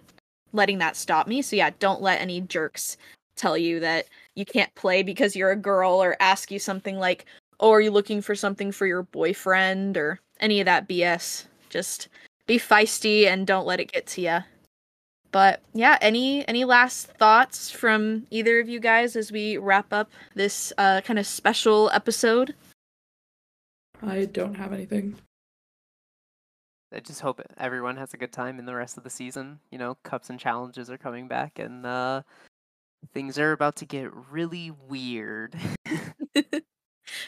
letting 0.53 0.77
that 0.79 0.95
stop 0.95 1.27
me. 1.27 1.41
So 1.41 1.55
yeah, 1.55 1.71
don't 1.79 2.01
let 2.01 2.21
any 2.21 2.41
jerks 2.41 2.97
tell 3.35 3.57
you 3.57 3.79
that 3.79 4.05
you 4.35 4.45
can't 4.45 4.73
play 4.75 5.03
because 5.03 5.35
you're 5.35 5.51
a 5.51 5.55
girl 5.55 5.91
or 5.91 6.15
ask 6.19 6.51
you 6.51 6.59
something 6.59 6.97
like, 6.97 7.25
"Oh, 7.59 7.71
are 7.71 7.81
you 7.81 7.91
looking 7.91 8.21
for 8.21 8.35
something 8.35 8.71
for 8.71 8.85
your 8.85 9.03
boyfriend?" 9.03 9.97
or 9.97 10.19
any 10.39 10.59
of 10.59 10.65
that 10.65 10.87
BS. 10.87 11.45
Just 11.69 12.09
be 12.47 12.57
feisty 12.57 13.27
and 13.27 13.47
don't 13.47 13.65
let 13.65 13.79
it 13.79 13.91
get 13.91 14.07
to 14.07 14.21
you. 14.21 14.39
But 15.31 15.61
yeah, 15.73 15.97
any 16.01 16.45
any 16.47 16.65
last 16.65 17.07
thoughts 17.07 17.71
from 17.71 18.27
either 18.31 18.59
of 18.59 18.67
you 18.67 18.79
guys 18.79 19.15
as 19.15 19.31
we 19.31 19.57
wrap 19.57 19.93
up 19.93 20.11
this 20.35 20.73
uh, 20.77 21.01
kind 21.01 21.17
of 21.17 21.25
special 21.25 21.89
episode? 21.91 22.53
I 24.01 24.25
don't 24.25 24.55
have 24.55 24.73
anything. 24.73 25.15
I 26.93 26.99
just 26.99 27.21
hope 27.21 27.41
everyone 27.57 27.95
has 27.95 28.13
a 28.13 28.17
good 28.17 28.33
time 28.33 28.59
in 28.59 28.65
the 28.65 28.75
rest 28.75 28.97
of 28.97 29.05
the 29.05 29.09
season. 29.09 29.59
You 29.71 29.77
know, 29.77 29.95
cups 30.03 30.29
and 30.29 30.37
challenges 30.37 30.89
are 30.89 30.97
coming 30.97 31.29
back, 31.29 31.59
and 31.59 31.85
uh, 31.85 32.23
things 33.13 33.39
are 33.39 33.53
about 33.53 33.77
to 33.77 33.85
get 33.85 34.11
really 34.29 34.71
weird. 34.89 35.55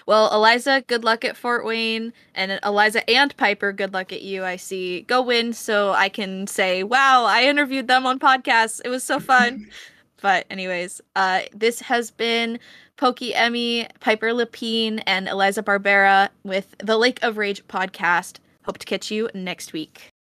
Well, 0.05 0.33
Eliza, 0.33 0.83
good 0.87 1.03
luck 1.03 1.25
at 1.25 1.37
Fort 1.37 1.65
Wayne, 1.65 2.13
and 2.35 2.59
Eliza 2.63 3.07
and 3.09 3.35
Piper, 3.37 3.71
good 3.71 3.93
luck 3.93 4.11
at 4.11 4.21
UIC. 4.21 5.07
Go 5.07 5.21
win 5.21 5.53
so 5.53 5.91
I 5.91 6.09
can 6.09 6.47
say, 6.47 6.83
"Wow, 6.83 7.25
I 7.25 7.43
interviewed 7.43 7.87
them 7.87 8.05
on 8.05 8.19
podcasts. 8.19 8.81
It 8.83 8.89
was 8.89 9.03
so 9.03 9.19
fun." 9.19 9.69
but 10.21 10.45
anyways, 10.49 11.01
uh, 11.15 11.41
this 11.53 11.81
has 11.81 12.11
been 12.11 12.59
Pokey 12.97 13.33
Emmi, 13.33 13.89
Piper 13.99 14.33
Lepine, 14.33 15.01
and 15.05 15.27
Eliza 15.27 15.63
Barbera 15.63 16.29
with 16.43 16.75
the 16.79 16.97
Lake 16.97 17.19
of 17.21 17.37
Rage 17.37 17.65
podcast. 17.67 18.37
Hope 18.65 18.77
to 18.77 18.85
catch 18.85 19.11
you 19.11 19.29
next 19.33 19.73
week. 19.73 20.12